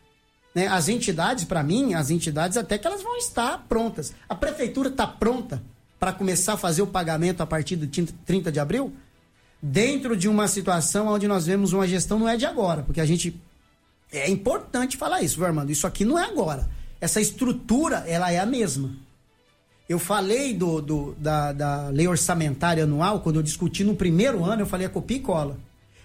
Né? 0.54 0.66
As 0.66 0.90
entidades, 0.90 1.44
para 1.44 1.62
mim, 1.62 1.94
as 1.94 2.10
entidades 2.10 2.58
até 2.58 2.76
que 2.76 2.86
elas 2.86 3.02
vão 3.02 3.16
estar 3.16 3.64
prontas. 3.66 4.12
A 4.28 4.34
prefeitura 4.34 4.90
está 4.90 5.06
pronta 5.06 5.62
para 5.98 6.12
começar 6.12 6.52
a 6.52 6.58
fazer 6.58 6.82
o 6.82 6.86
pagamento 6.86 7.40
a 7.40 7.46
partir 7.46 7.76
do 7.76 7.86
30 8.26 8.52
de 8.52 8.60
abril? 8.60 8.92
Dentro 9.62 10.16
de 10.16 10.28
uma 10.28 10.48
situação 10.48 11.06
onde 11.06 11.28
nós 11.28 11.46
vemos 11.46 11.72
uma 11.72 11.86
gestão 11.86 12.18
não 12.18 12.28
é 12.28 12.36
de 12.36 12.44
agora, 12.44 12.82
porque 12.82 13.00
a 13.00 13.06
gente. 13.06 13.40
É 14.10 14.28
importante 14.28 14.96
falar 14.96 15.22
isso, 15.22 15.36
viu, 15.36 15.46
Armando? 15.46 15.70
Isso 15.70 15.86
aqui 15.86 16.04
não 16.04 16.18
é 16.18 16.24
agora. 16.24 16.68
Essa 17.00 17.20
estrutura, 17.20 17.98
ela 18.06 18.30
é 18.32 18.38
a 18.38 18.46
mesma. 18.46 18.90
Eu 19.88 19.98
falei 19.98 20.52
do, 20.54 20.80
do- 20.82 21.14
da, 21.18 21.52
da 21.52 21.88
lei 21.88 22.06
orçamentária 22.08 22.84
anual, 22.84 23.20
quando 23.20 23.36
eu 23.36 23.42
discuti 23.42 23.84
no 23.84 23.94
primeiro 23.94 24.44
ano, 24.44 24.62
eu 24.62 24.66
falei 24.66 24.86
a 24.86 24.90
copia 24.90 25.16
e 25.16 25.20
cola. 25.20 25.58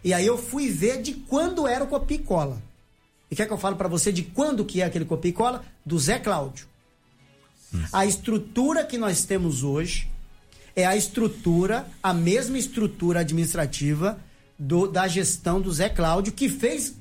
E 0.04 0.14
aí 0.14 0.26
eu 0.26 0.38
fui 0.38 0.70
ver 0.70 1.02
de 1.02 1.14
quando 1.14 1.68
era 1.68 1.84
o 1.84 1.88
copia 1.88 2.18
e 2.18 2.22
cola. 2.22 2.62
E 3.30 3.36
quer 3.36 3.46
que 3.46 3.54
eu 3.54 3.58
fale 3.58 3.76
para 3.76 3.88
você 3.90 4.12
de 4.12 4.24
quando 4.24 4.64
que 4.64 4.82
é 4.82 4.86
aquele 4.86 5.04
copia 5.06 5.30
e 5.30 5.34
cola? 5.34 5.64
Do 5.86 5.98
Zé 6.00 6.20
Cláudio. 6.20 6.66
A 7.92 8.06
estrutura 8.06 8.86
que 8.86 8.98
nós 8.98 9.26
temos 9.26 9.64
hoje 9.64 10.08
é 10.78 10.86
a 10.86 10.96
estrutura, 10.96 11.88
a 12.04 12.14
mesma 12.14 12.56
estrutura 12.58 13.22
administrativa 13.22 14.20
do- 14.60 14.88
da 14.88 15.08
gestão 15.08 15.60
do 15.60 15.72
Zé 15.74 15.90
Cláudio, 15.90 16.32
que 16.32 16.48
fez 16.48 16.94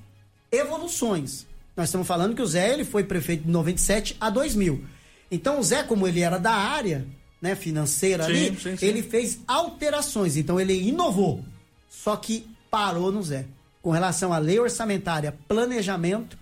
evoluções. 0.51 1.47
Nós 1.77 1.89
estamos 1.89 2.07
falando 2.07 2.35
que 2.35 2.41
o 2.41 2.47
Zé 2.47 2.73
ele 2.73 2.87
foi 2.87 3.05
prefeito 3.05 3.45
de 3.45 3.51
97 3.51 4.17
a 4.19 4.31
2000. 4.31 4.83
Então 5.31 5.61
o 5.61 5.63
Zé, 5.63 5.83
como 5.83 6.09
ele 6.09 6.21
era 6.21 6.39
da 6.39 6.53
área 6.55 7.07
né, 7.43 7.55
financeira 7.55 8.25
Sim, 8.25 8.31
ali, 8.31 8.57
sim, 8.59 8.77
sim. 8.79 8.87
ele 8.87 9.03
fez 9.03 9.41
alterações. 9.47 10.39
Então 10.39 10.59
ele 10.59 10.73
inovou. 10.73 11.45
Só 11.91 12.17
que 12.17 12.47
parou 12.71 13.13
no 13.13 13.23
Zé. 13.23 13.45
Com 13.83 13.91
relação 13.91 14.33
à 14.33 14.39
lei 14.39 14.59
orçamentária, 14.59 15.37
planejamento, 15.47 16.39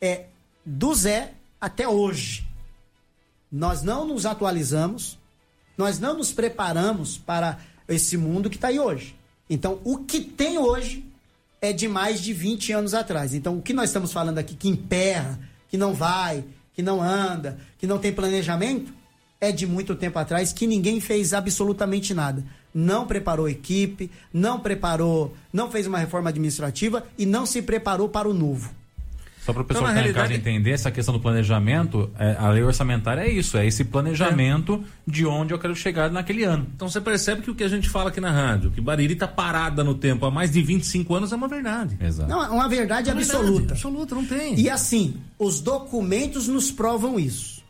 é 0.00 0.24
do 0.64 0.94
Zé 0.94 1.32
até 1.60 1.86
hoje. 1.86 2.46
Nós 3.52 3.82
não 3.82 4.06
nos 4.06 4.24
atualizamos, 4.24 5.17
nós 5.78 6.00
não 6.00 6.18
nos 6.18 6.32
preparamos 6.32 7.16
para 7.16 7.58
esse 7.88 8.16
mundo 8.16 8.50
que 8.50 8.56
está 8.56 8.68
aí 8.68 8.80
hoje. 8.80 9.14
Então, 9.48 9.80
o 9.84 9.98
que 9.98 10.20
tem 10.20 10.58
hoje 10.58 11.04
é 11.60 11.72
de 11.72 11.88
mais 11.88 12.20
de 12.20 12.32
20 12.32 12.72
anos 12.72 12.94
atrás. 12.94 13.32
Então, 13.32 13.56
o 13.56 13.62
que 13.62 13.72
nós 13.72 13.88
estamos 13.88 14.12
falando 14.12 14.38
aqui, 14.38 14.54
que 14.54 14.68
emperra, 14.68 15.38
que 15.68 15.76
não 15.76 15.94
vai, 15.94 16.44
que 16.74 16.82
não 16.82 17.00
anda, 17.00 17.58
que 17.78 17.86
não 17.86 17.98
tem 17.98 18.12
planejamento, 18.12 18.92
é 19.40 19.52
de 19.52 19.66
muito 19.66 19.94
tempo 19.94 20.18
atrás 20.18 20.52
que 20.52 20.66
ninguém 20.66 21.00
fez 21.00 21.32
absolutamente 21.32 22.12
nada. 22.12 22.44
Não 22.74 23.06
preparou 23.06 23.48
equipe, 23.48 24.10
não 24.32 24.60
preparou, 24.60 25.34
não 25.52 25.70
fez 25.70 25.86
uma 25.86 25.98
reforma 25.98 26.28
administrativa 26.28 27.06
e 27.16 27.24
não 27.24 27.46
se 27.46 27.62
preparou 27.62 28.08
para 28.08 28.28
o 28.28 28.34
novo. 28.34 28.77
Só 29.48 29.52
para 29.54 29.62
o 29.62 29.64
pessoal 29.64 29.86
Então, 29.90 29.94
que 29.94 30.00
está 30.00 30.10
em 30.10 30.12
casa 30.12 30.28
realidade- 30.28 30.50
entender 30.56 30.70
essa 30.72 30.90
questão 30.90 31.14
do 31.14 31.20
planejamento, 31.20 32.10
é, 32.18 32.36
a 32.38 32.50
lei 32.50 32.62
orçamentária 32.62 33.22
é 33.22 33.30
isso, 33.30 33.56
é 33.56 33.66
esse 33.66 33.82
planejamento 33.82 34.84
de 35.06 35.24
onde 35.24 35.54
eu 35.54 35.58
quero 35.58 35.74
chegar 35.74 36.10
naquele 36.10 36.44
ano. 36.44 36.66
Então 36.76 36.86
você 36.86 37.00
percebe 37.00 37.40
que 37.40 37.50
o 37.50 37.54
que 37.54 37.64
a 37.64 37.68
gente 37.68 37.88
fala 37.88 38.10
aqui 38.10 38.20
na 38.20 38.30
rádio, 38.30 38.70
que 38.70 38.78
Bariri 38.78 39.16
tá 39.16 39.26
parada 39.26 39.82
no 39.82 39.94
tempo 39.94 40.26
há 40.26 40.30
mais 40.30 40.50
de 40.50 40.60
25 40.60 41.14
anos, 41.14 41.32
é 41.32 41.36
uma 41.36 41.48
verdade. 41.48 41.96
Exato. 41.98 42.28
Não, 42.28 42.44
é 42.44 42.48
uma 42.50 42.68
verdade 42.68 43.08
É 43.08 43.12
uma 43.14 43.20
verdade, 43.22 43.38
absoluta. 43.40 43.72
Absoluta, 43.72 44.14
não 44.14 44.24
tem. 44.26 44.60
E 44.60 44.68
assim, 44.68 45.14
os 45.38 45.60
documentos 45.60 46.46
nos 46.46 46.70
provam 46.70 47.18
isso. 47.18 47.62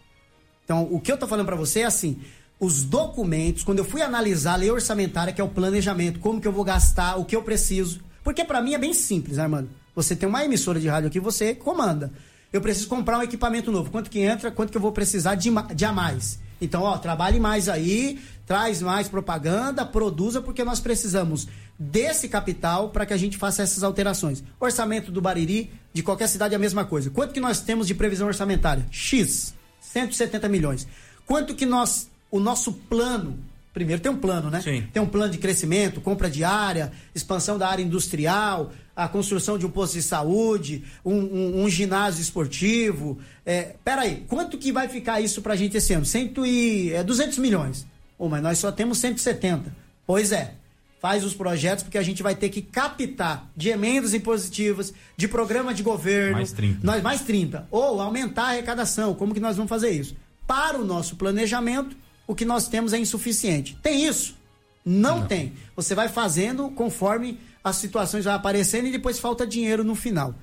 Então, 0.65 0.83
o 0.91 0.99
que 0.99 1.13
eu 1.13 1.17
tô 1.17 1.29
falando 1.29 1.47
para 1.47 1.55
você 1.55 1.81
é 1.81 1.85
assim, 1.85 2.19
os 2.59 2.83
documentos, 2.83 3.63
quando 3.63 3.79
eu 3.79 3.85
fui 3.85 4.03
analisar 4.03 4.55
a 4.55 4.57
lei 4.57 4.71
orçamentária, 4.71 5.33
que 5.33 5.41
é 5.41 5.45
o 5.45 5.49
planejamento, 5.49 6.19
como 6.19 6.41
que 6.41 6.49
eu 6.49 6.53
vou 6.53 6.65
gastar, 6.65 7.17
o 7.21 7.25
que 7.25 7.37
eu 7.37 7.43
preciso, 7.43 8.01
porque 8.25 8.45
para 8.45 8.61
mim 8.61 8.75
é 8.75 8.79
bem 8.79 8.93
simples, 8.93 9.39
Armando. 9.39 9.69
Você 9.99 10.15
tem 10.15 10.29
uma 10.29 10.45
emissora 10.45 10.79
de 10.79 10.87
rádio 10.87 11.09
aqui, 11.09 11.19
você 11.19 11.57
comanda. 11.57 12.13
Eu 12.53 12.61
preciso 12.61 12.87
comprar 12.87 13.19
um 13.19 13.23
equipamento 13.23 13.73
novo. 13.73 13.91
Quanto 13.91 14.09
que 14.09 14.21
entra, 14.21 14.49
quanto 14.49 14.71
que 14.71 14.77
eu 14.77 14.81
vou 14.81 14.93
precisar 14.93 15.35
de, 15.35 15.51
de 15.75 15.85
a 15.85 15.93
mais? 15.93 16.39
Então, 16.61 16.83
ó, 16.83 16.97
trabalhe 16.99 17.41
mais 17.41 17.69
aí, 17.69 18.21
traz 18.47 18.81
mais 18.81 19.09
propaganda, 19.09 19.85
produza, 19.85 20.41
porque 20.41 20.63
nós 20.63 20.79
precisamos 20.79 21.49
desse 21.77 22.29
capital 22.29 22.91
para 22.91 23.05
que 23.05 23.13
a 23.13 23.17
gente 23.17 23.37
faça 23.37 23.65
essas 23.65 23.83
alterações. 23.83 24.41
Orçamento 24.61 25.11
do 25.11 25.21
Bariri, 25.21 25.73
de 25.93 26.01
qualquer 26.05 26.29
cidade, 26.29 26.55
é 26.55 26.57
a 26.57 26.61
mesma 26.61 26.85
coisa. 26.85 27.11
Quanto 27.11 27.35
que 27.35 27.41
nós 27.41 27.61
temos 27.61 27.89
de 27.89 27.95
previsão 27.97 28.29
orçamentária? 28.29 28.87
X, 28.93 29.53
170 29.81 30.49
milhões. 30.49 30.87
Quanto 31.27 31.57
que 31.57 31.67
nós, 31.67 32.09
o 32.31 32.39
nosso 32.39 32.73
plano, 32.73 33.37
primeiro 33.73 34.01
tem 34.03 34.11
um 34.11 34.17
plano, 34.17 34.51
né? 34.51 34.61
Sim. 34.61 34.87
Tem 34.93 35.03
um 35.03 35.07
plano 35.07 35.31
de 35.33 35.39
crescimento, 35.39 36.01
compra 36.01 36.29
de 36.31 36.43
área, 36.45 36.91
expansão 37.15 37.57
da 37.59 37.69
área 37.69 37.83
industrial, 37.83 38.73
a 38.97 39.07
construção 39.09 39.57
de 39.57 39.65
um 39.67 39.71
posto 39.71 39.95
de 39.95 40.03
saúde, 40.03 40.85
um, 41.05 41.15
um- 41.15 41.63
um 41.65 41.69
ginásio 41.69 42.21
esportivo. 42.21 43.19
É, 43.47 43.77
peraí, 43.85 44.25
quanto 44.29 44.59
que 44.59 44.73
vai 44.73 44.89
ficar 44.89 45.21
isso 45.21 45.41
pra 45.43 45.55
gente 45.57 45.77
esse 45.77 45.93
ano? 45.93 46.05
Cento 46.05 46.45
e, 46.45 46.93
é, 46.93 47.05
200 47.05 47.39
milhões. 47.39 47.87
Ô, 48.19 48.29
mas 48.29 48.43
nós 48.43 48.59
só 48.59 48.73
temos 48.73 48.99
170. 48.99 49.73
Pois 50.07 50.33
é. 50.33 50.55
Faz 51.01 51.23
os 51.23 51.33
projetos 51.33 51.85
porque 51.85 51.97
a 51.97 52.03
gente 52.03 52.25
vai 52.25 52.35
ter 52.35 52.49
que 52.49 52.61
captar 52.61 53.49
de 53.57 53.69
emendas 53.69 54.15
impositivas, 54.15 54.93
de 55.17 55.29
programa 55.29 55.73
de 55.73 55.81
governo. 55.85 56.33
Mais 56.33 56.51
30. 56.51 56.81
Nós, 56.83 57.01
mais 57.01 57.21
30. 57.21 57.69
Ou 57.71 58.01
aumentar 58.01 58.43
a 58.47 58.49
arrecadação. 58.49 59.15
Como 59.15 59.33
que 59.33 59.39
nós 59.39 59.57
vamos 59.57 59.71
fazer 59.71 59.91
isso? 59.91 60.17
Para 60.45 60.77
o 60.77 60.85
nosso 60.85 61.15
planejamento, 61.15 61.97
o 62.29 62.35
que 62.35 62.45
nós 62.45 62.69
temos 62.69 62.93
é 62.93 62.99
insuficiente. 62.99 63.77
Tem 63.83 64.07
isso? 64.07 64.37
Não, 64.85 65.27
tem. 65.27 65.55
Você 65.75 65.95
vai 65.95 66.09
fazendo 66.09 66.71
conforme 66.71 67.41
as 67.65 67.77
situações 67.77 68.25
vão 68.25 68.35
aparecendo 68.35 68.87
e 68.87 68.93
depois 68.93 69.19
falta 69.19 69.47
dinheiro 69.47 69.83
no 69.83 69.95
final. 69.95 70.35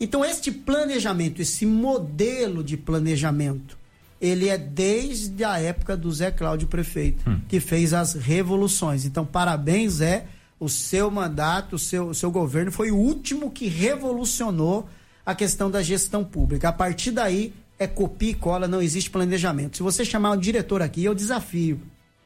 Então, 0.00 0.24
este 0.24 0.50
planejamento, 0.50 1.42
esse 1.42 1.66
modelo 1.66 2.62
de 2.64 2.76
planejamento, 2.76 3.76
ele 4.20 4.48
é 4.48 4.56
desde 4.56 5.44
a 5.44 5.58
época 5.58 5.96
do 5.96 6.10
Zé 6.10 6.30
Cláudio 6.30 6.68
Prefeito, 6.68 7.24
que 7.48 7.60
fez 7.60 7.92
as 7.92 8.14
revoluções. 8.14 9.04
Então, 9.04 9.26
parabéns, 9.26 9.94
Zé. 9.94 10.26
O 10.58 10.68
seu 10.68 11.10
mandato, 11.10 11.76
o 11.76 11.78
seu, 11.78 12.08
o 12.08 12.14
seu 12.14 12.30
governo 12.30 12.70
foi 12.70 12.90
o 12.90 12.96
último 12.96 13.50
que 13.50 13.66
revolucionou 13.66 14.88
a 15.26 15.34
questão 15.34 15.70
da 15.70 15.82
gestão 15.82 16.24
pública. 16.24 16.68
A 16.68 16.72
partir 16.72 17.10
daí, 17.10 17.52
é 17.84 17.88
copia 17.88 18.30
e 18.30 18.34
cola, 18.34 18.66
não 18.68 18.82
existe 18.82 19.10
planejamento. 19.10 19.76
Se 19.76 19.82
você 19.82 20.04
chamar 20.04 20.32
um 20.32 20.36
diretor 20.36 20.82
aqui, 20.82 21.04
eu 21.04 21.14
desafio. 21.14 21.80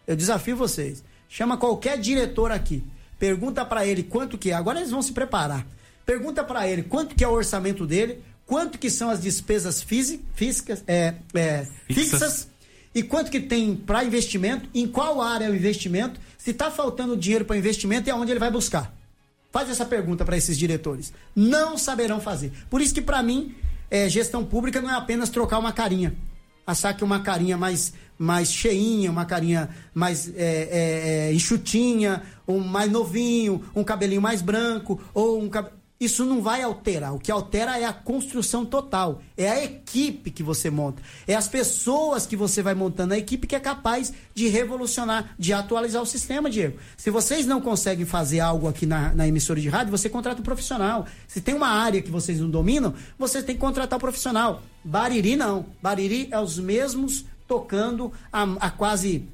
Eu 0.07 0.17
desafio 0.17 0.57
vocês. 0.57 1.03
Chama 1.29 1.57
qualquer 1.57 1.99
diretor 1.99 2.51
aqui. 2.51 2.83
Pergunta 3.19 3.65
para 3.65 3.87
ele 3.87 4.03
quanto 4.03 4.39
que 4.39 4.51
é. 4.51 4.55
Agora 4.55 4.79
eles 4.79 4.91
vão 4.91 5.03
se 5.03 5.13
preparar. 5.13 5.67
Pergunta 6.07 6.43
para 6.43 6.67
ele 6.69 6.83
quanto 6.83 7.15
que 7.15 7.23
é 7.23 7.29
o 7.29 7.33
orçamento 7.33 7.87
dele, 7.87 8.23
quanto 8.47 8.79
que 8.79 8.89
são 8.89 9.11
as 9.11 9.21
despesas 9.21 9.83
físi- 9.83 10.21
físicas, 10.35 10.83
é, 10.87 11.15
é, 11.35 11.67
Fixas. 11.87 12.11
fixas 12.11 12.49
e 12.95 13.03
quanto 13.03 13.31
que 13.31 13.41
tem 13.41 13.77
para 13.77 14.03
investimento, 14.05 14.69
em 14.75 14.87
qual 14.89 15.21
área 15.21 15.45
é 15.45 15.51
o 15.51 15.55
investimento, 15.55 16.19
se 16.39 16.51
está 16.53 16.71
faltando 16.71 17.15
dinheiro 17.17 17.45
para 17.45 17.57
investimento 17.59 18.09
e 18.09 18.11
aonde 18.11 18.33
ele 18.33 18.41
vai 18.41 18.51
buscar. 18.51 18.95
Faz 19.53 19.69
essa 19.69 19.85
pergunta 19.85 20.25
para 20.25 20.37
esses 20.37 20.57
diretores. 20.59 21.13
Não 21.37 21.77
saberão 21.77 22.21
fazer. 22.21 22.53
Por 22.71 22.81
isso 22.81 22.95
que 22.95 23.03
para 23.03 23.23
mim, 23.23 23.55
é, 23.91 24.09
gestão 24.09 24.45
pública 24.45 24.81
não 24.81 24.91
é 24.91 24.95
apenas 24.95 25.29
trocar 25.29 25.59
uma 25.59 25.73
carinha. 25.73 26.15
Achar 26.67 26.93
que 26.95 27.03
uma 27.03 27.21
carinha 27.21 27.57
mais, 27.57 27.95
mais 28.19 28.53
cheinha, 28.53 29.11
uma 29.11 29.25
carinha 29.25 29.71
mais 29.95 30.29
é, 30.37 30.43
é, 30.43 31.29
é, 31.31 31.33
enxutinha, 31.33 32.23
um 32.47 32.59
mais 32.59 32.91
novinho, 32.91 33.65
um 33.75 33.83
cabelinho 33.83 34.21
mais 34.21 34.43
branco, 34.43 35.01
ou 35.15 35.41
um 35.41 35.49
cab... 35.49 35.71
isso 36.01 36.25
não 36.25 36.41
vai 36.41 36.63
alterar. 36.63 37.13
O 37.13 37.19
que 37.19 37.31
altera 37.31 37.77
é 37.79 37.85
a 37.85 37.93
construção 37.93 38.65
total. 38.65 39.21
É 39.37 39.49
a 39.49 39.65
equipe 39.65 40.31
que 40.31 40.45
você 40.45 40.71
monta. 40.71 41.03
É 41.27 41.35
as 41.35 41.49
pessoas 41.49 42.25
que 42.25 42.37
você 42.37 42.63
vai 42.63 42.75
montando. 42.75 43.15
A 43.15 43.19
equipe 43.19 43.49
que 43.49 43.57
é 43.57 43.61
capaz 43.61 44.13
de 44.33 44.47
revolucionar, 44.47 45.35
de 45.37 45.53
atualizar 45.53 46.01
o 46.01 46.07
sistema, 46.07 46.49
Diego. 46.49 46.79
Se 46.97 47.11
vocês 47.11 47.47
não 47.47 47.61
conseguem 47.61 48.07
fazer 48.07 48.39
algo 48.39 48.69
aqui 48.69 48.87
na, 48.87 49.13
na 49.13 49.27
emissora 49.27 49.61
de 49.61 49.69
rádio, 49.69 49.91
você 49.91 50.09
contrata 50.09 50.41
um 50.41 50.45
profissional. 50.45 51.05
Se 51.27 51.41
tem 51.41 51.55
uma 51.55 51.69
área 51.69 52.01
que 52.01 52.11
vocês 52.11 52.39
não 52.39 52.49
dominam, 52.49 52.95
você 53.19 53.43
tem 53.43 53.57
que 53.57 53.61
contratar 53.61 53.97
um 53.97 54.01
profissional. 54.01 54.63
Bariri 54.85 55.35
não. 55.35 55.67
Bariri 55.83 56.29
é 56.31 56.39
os 56.39 56.61
mesmos 56.61 57.25
tocando 57.49 58.13
há, 58.33 58.45
há 58.61 58.71
quase 58.71 59.27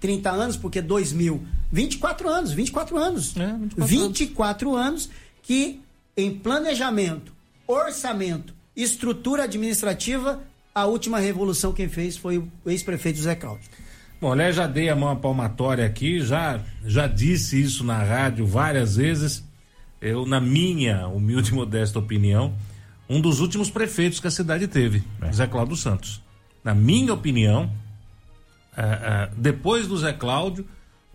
30 0.00 0.30
anos, 0.30 0.56
porque 0.56 0.82
2000. 0.82 1.46
24 1.70 2.28
anos, 2.28 2.52
24 2.52 2.98
anos. 2.98 3.36
É, 3.36 3.52
24, 3.52 3.86
24 3.86 4.74
anos. 4.74 4.86
anos 4.86 5.10
que 5.42 5.80
em 6.16 6.34
planejamento, 6.34 7.32
orçamento, 7.66 8.54
estrutura 8.76 9.44
administrativa, 9.44 10.42
a 10.74 10.86
última 10.86 11.18
revolução 11.18 11.72
quem 11.72 11.88
fez 11.88 12.16
foi 12.16 12.38
o 12.38 12.50
ex-prefeito 12.66 13.18
José 13.18 13.34
Cláudio. 13.34 13.68
Bom, 14.20 14.32
aliás, 14.32 14.54
já 14.54 14.66
dei 14.66 14.88
a 14.88 14.94
mão 14.94 15.10
à 15.10 15.16
palmatória 15.16 15.84
aqui, 15.84 16.20
já, 16.20 16.60
já 16.84 17.06
disse 17.06 17.60
isso 17.60 17.82
na 17.82 18.02
rádio 18.02 18.46
várias 18.46 18.96
vezes. 18.96 19.44
Eu, 20.00 20.24
na 20.24 20.40
minha 20.40 21.08
humilde 21.08 21.50
e 21.50 21.54
modesta 21.54 21.98
opinião, 21.98 22.54
um 23.08 23.20
dos 23.20 23.40
últimos 23.40 23.70
prefeitos 23.70 24.20
que 24.20 24.26
a 24.26 24.30
cidade 24.30 24.68
teve, 24.68 25.02
é. 25.20 25.32
Zé 25.32 25.46
Cláudio 25.46 25.76
Santos. 25.76 26.22
Na 26.62 26.74
minha 26.74 27.12
opinião, 27.12 27.70
é, 28.76 28.82
é, 28.82 29.30
depois 29.36 29.86
do 29.86 29.96
Zé 29.96 30.12
Cláudio, 30.12 30.66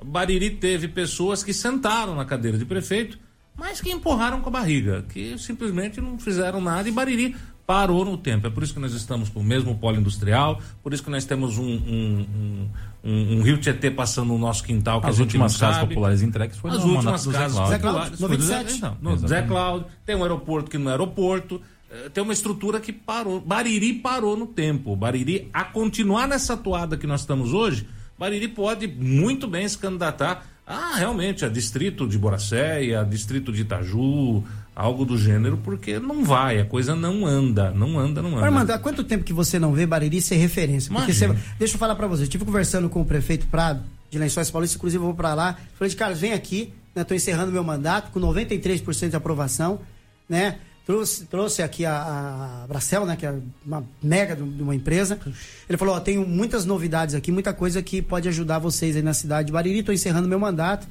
Bariri 0.04 0.52
teve 0.52 0.88
pessoas 0.88 1.44
que 1.44 1.54
sentaram 1.54 2.16
na 2.16 2.26
cadeira 2.26 2.58
de 2.58 2.66
prefeito 2.66 3.18
mas 3.58 3.82
que 3.82 3.92
empurraram 3.92 4.40
com 4.42 4.50
a 4.50 4.52
barriga, 4.52 5.04
que 5.10 5.38
simplesmente 5.38 6.00
não 6.00 6.20
fizeram 6.20 6.62
nada 6.62 6.88
e 6.88 6.92
Bariri 6.92 7.36
parou 7.68 8.06
no 8.06 8.18
tempo. 8.18 8.48
É 8.48 8.50
por 8.50 8.64
isso 8.64 8.74
que 8.74 8.80
nós 8.80 8.94
estamos 8.94 9.28
com 9.28 9.42
o 9.42 9.44
mesmo 9.44 9.78
polo 9.78 9.98
industrial, 9.98 10.62
por 10.82 10.94
isso 10.94 11.04
que 11.04 11.10
nós 11.10 11.26
temos 11.26 11.58
um, 11.58 11.66
um, 11.66 12.70
um, 13.04 13.38
um, 13.38 13.42
rio 13.42 13.58
Tietê 13.58 13.92
passando 13.92 14.28
no 14.28 14.38
nosso 14.38 14.64
quintal. 14.64 15.02
Que 15.02 15.08
As 15.08 15.20
últimas 15.20 15.58
casas 15.58 15.82
populares 15.82 16.22
entregues 16.22 16.58
foram 16.58 16.78
As 16.78 16.84
últimas 16.86 17.28
casas 17.28 17.68
Zé 17.68 17.78
Cláudio. 17.78 18.28
27. 18.30 18.74
Então, 18.78 18.98
no 19.02 19.18
Zé 19.18 19.42
Cláudio, 19.42 19.88
tem 20.06 20.16
um 20.16 20.24
aeroporto 20.24 20.72
que 20.72 20.78
não 20.78 20.90
é 20.90 20.94
aeroporto, 20.94 21.62
eh, 21.92 22.10
tem 22.10 22.24
uma 22.24 22.32
estrutura 22.32 22.80
que 22.80 22.94
parou. 22.94 23.42
Bariri 23.42 23.94
parou 23.96 24.38
no 24.38 24.48
tempo. 24.48 24.96
Bariri, 24.96 25.50
a 25.54 25.66
continuar 25.66 26.26
nessa 26.26 26.54
atuada 26.54 26.96
que 26.96 27.06
nós 27.06 27.20
estamos 27.20 27.54
hoje, 27.54 27.86
Bariri 28.18 28.48
pode 28.48 28.88
muito 28.88 29.46
bem 29.46 29.68
se 29.68 29.78
candidatar 29.78 30.46
ah, 30.68 30.96
realmente, 30.98 31.46
a 31.46 31.50
distrito 31.50 32.06
de 32.06 32.18
Boracéia, 32.18 33.00
a 33.00 33.04
distrito 33.06 33.54
de 33.54 33.62
Itaju, 33.62 34.44
algo 34.76 35.06
do 35.06 35.18
gênero, 35.18 35.58
porque 35.64 35.98
não 35.98 36.26
vai, 36.26 36.60
a 36.60 36.66
coisa 36.66 36.94
não 36.94 37.26
anda, 37.26 37.72
não 37.72 37.98
anda, 37.98 38.22
não 38.22 38.36
anda. 38.36 38.46
Armando, 38.46 38.72
há 38.72 38.78
quanto 38.78 39.02
tempo 39.06 39.24
que 39.24 39.32
você 39.32 39.58
não 39.58 39.72
vê 39.72 39.86
Bariri 39.86 40.22
ser 40.22 40.36
referência? 40.36 40.94
Porque 40.94 41.14
você, 41.14 41.34
deixa 41.58 41.76
eu 41.76 41.80
falar 41.80 41.96
para 41.96 42.06
você, 42.06 42.24
eu 42.24 42.26
estive 42.26 42.44
conversando 42.44 42.90
com 42.90 43.00
o 43.00 43.06
prefeito 43.06 43.48
Prado, 43.48 43.82
de 44.12 44.20
Lençóis 44.20 44.52
Paulista, 44.52 44.76
inclusive 44.76 45.02
eu 45.02 45.06
vou 45.06 45.16
para 45.16 45.34
lá, 45.34 45.58
falei 45.80 45.94
Carlos, 45.94 46.20
vem 46.20 46.34
aqui, 46.34 46.74
né, 46.94 47.06
tô 47.06 47.14
encerrando 47.14 47.50
meu 47.50 47.64
mandato 47.64 48.12
com 48.12 48.20
93% 48.20 49.10
de 49.10 49.16
aprovação, 49.16 49.80
né? 50.28 50.58
Trouxe, 50.88 51.26
trouxe 51.26 51.62
aqui 51.62 51.86
a, 51.86 52.64
a 52.64 52.68
Bracel, 52.68 53.06
né, 53.06 53.18
que 53.18 53.26
é 53.26 53.36
uma 53.66 53.84
mega 54.02 54.38
de 54.38 54.64
uma 54.64 54.74
empresa. 54.74 55.20
Ele 55.68 55.78
falou: 55.78 55.94
ó, 55.94 56.00
tenho 56.00 56.26
muitas 56.26 56.64
novidades 56.64 57.14
aqui, 57.14 57.30
muita 57.30 57.54
coisa 57.54 57.84
que 57.84 58.02
pode 58.02 58.30
ajudar 58.30 58.58
vocês 58.60 58.96
aí 58.96 59.02
na 59.02 59.14
cidade 59.14 59.48
de 59.48 59.52
Bariri. 59.52 59.80
Estou 59.80 59.94
encerrando 59.94 60.30
meu 60.30 60.40
mandato. 60.40 60.88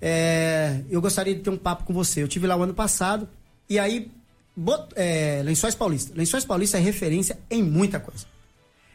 É, 0.00 0.80
eu 0.88 1.00
gostaria 1.00 1.34
de 1.34 1.40
ter 1.40 1.50
um 1.50 1.56
papo 1.56 1.82
com 1.82 1.92
você. 1.92 2.22
Eu 2.22 2.28
tive 2.28 2.46
lá 2.46 2.56
o 2.56 2.62
ano 2.62 2.72
passado 2.72 3.28
e 3.68 3.80
aí 3.80 4.08
bot, 4.54 4.86
é, 4.94 5.42
Lençóis 5.44 5.74
Paulista. 5.74 6.12
Lençóis 6.14 6.44
Paulista 6.44 6.78
é 6.78 6.80
referência 6.80 7.36
em 7.50 7.64
muita 7.64 7.98
coisa. 7.98 8.26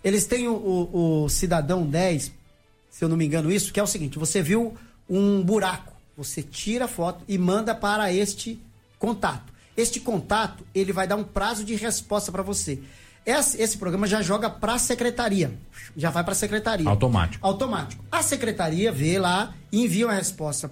Eles 0.01 0.25
têm 0.25 0.47
o, 0.47 0.53
o, 0.53 1.23
o 1.23 1.29
Cidadão 1.29 1.85
10, 1.85 2.31
se 2.89 3.03
eu 3.03 3.09
não 3.09 3.17
me 3.17 3.25
engano 3.25 3.51
isso, 3.51 3.73
que 3.73 3.79
é 3.81 3.83
o 3.83 3.87
seguinte: 3.87 4.17
você 4.17 4.41
viu 4.41 4.77
um 5.09 5.43
buraco, 5.43 5.93
você 6.15 6.41
tira 6.41 6.85
a 6.85 6.87
foto 6.87 7.21
e 7.27 7.37
manda 7.37 7.75
para 7.75 8.13
este 8.13 8.57
contato. 8.97 9.51
Este 9.81 9.99
contato, 9.99 10.63
ele 10.75 10.93
vai 10.93 11.07
dar 11.07 11.15
um 11.15 11.23
prazo 11.23 11.63
de 11.63 11.73
resposta 11.73 12.31
para 12.31 12.43
você. 12.43 12.79
Esse, 13.25 13.59
esse, 13.59 13.79
programa 13.79 14.05
já 14.05 14.21
joga 14.21 14.47
para 14.47 14.75
a 14.75 14.77
secretaria. 14.77 15.57
Já 15.97 16.11
vai 16.11 16.23
para 16.23 16.33
a 16.33 16.35
secretaria. 16.35 16.87
Automático. 16.87 17.43
Automático. 17.43 18.05
A 18.11 18.21
secretaria 18.21 18.91
vê 18.91 19.17
lá 19.17 19.55
e 19.71 19.83
envia 19.83 20.05
uma 20.05 20.13
resposta 20.13 20.71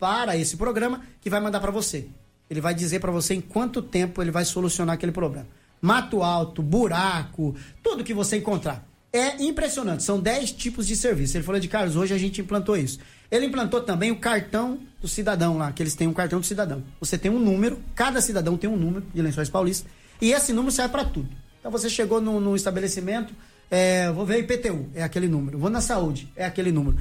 para 0.00 0.36
esse 0.36 0.56
programa 0.56 1.00
que 1.20 1.30
vai 1.30 1.38
mandar 1.40 1.60
para 1.60 1.70
você. 1.70 2.08
Ele 2.50 2.60
vai 2.60 2.74
dizer 2.74 2.98
para 2.98 3.12
você 3.12 3.34
em 3.34 3.40
quanto 3.40 3.80
tempo 3.80 4.20
ele 4.20 4.32
vai 4.32 4.44
solucionar 4.44 4.96
aquele 4.96 5.12
problema. 5.12 5.46
Mato 5.80 6.20
alto, 6.20 6.60
buraco, 6.60 7.54
tudo 7.84 8.02
que 8.02 8.12
você 8.12 8.36
encontrar. 8.38 8.84
É 9.12 9.42
impressionante. 9.42 10.02
São 10.02 10.20
10 10.20 10.52
tipos 10.52 10.86
de 10.86 10.94
serviço. 10.94 11.36
Ele 11.36 11.44
falou 11.44 11.60
de 11.60 11.68
Carlos, 11.68 11.96
hoje 11.96 12.14
a 12.14 12.18
gente 12.18 12.40
implantou 12.40 12.76
isso. 12.76 12.98
Ele 13.30 13.46
implantou 13.46 13.80
também 13.80 14.10
o 14.10 14.16
cartão 14.16 14.78
do 15.00 15.08
cidadão 15.08 15.56
lá, 15.56 15.72
que 15.72 15.82
eles 15.82 15.94
têm 15.94 16.08
um 16.08 16.12
cartão 16.12 16.40
do 16.40 16.46
cidadão. 16.46 16.82
Você 16.98 17.16
tem 17.16 17.30
um 17.30 17.38
número, 17.38 17.78
cada 17.94 18.20
cidadão 18.20 18.56
tem 18.56 18.68
um 18.68 18.76
número 18.76 19.06
de 19.14 19.22
Lençóis 19.22 19.48
Paulista, 19.48 19.88
e 20.20 20.32
esse 20.32 20.52
número 20.52 20.72
serve 20.72 20.90
para 20.90 21.04
tudo. 21.04 21.28
Então 21.58 21.70
você 21.70 21.88
chegou 21.88 22.20
no, 22.20 22.40
no 22.40 22.56
estabelecimento, 22.56 23.32
é, 23.70 24.10
vou 24.10 24.26
ver 24.26 24.40
IPTU, 24.40 24.88
é 24.94 25.02
aquele 25.02 25.28
número. 25.28 25.58
Vou 25.58 25.70
na 25.70 25.80
saúde, 25.80 26.28
é 26.34 26.44
aquele 26.44 26.72
número. 26.72 26.96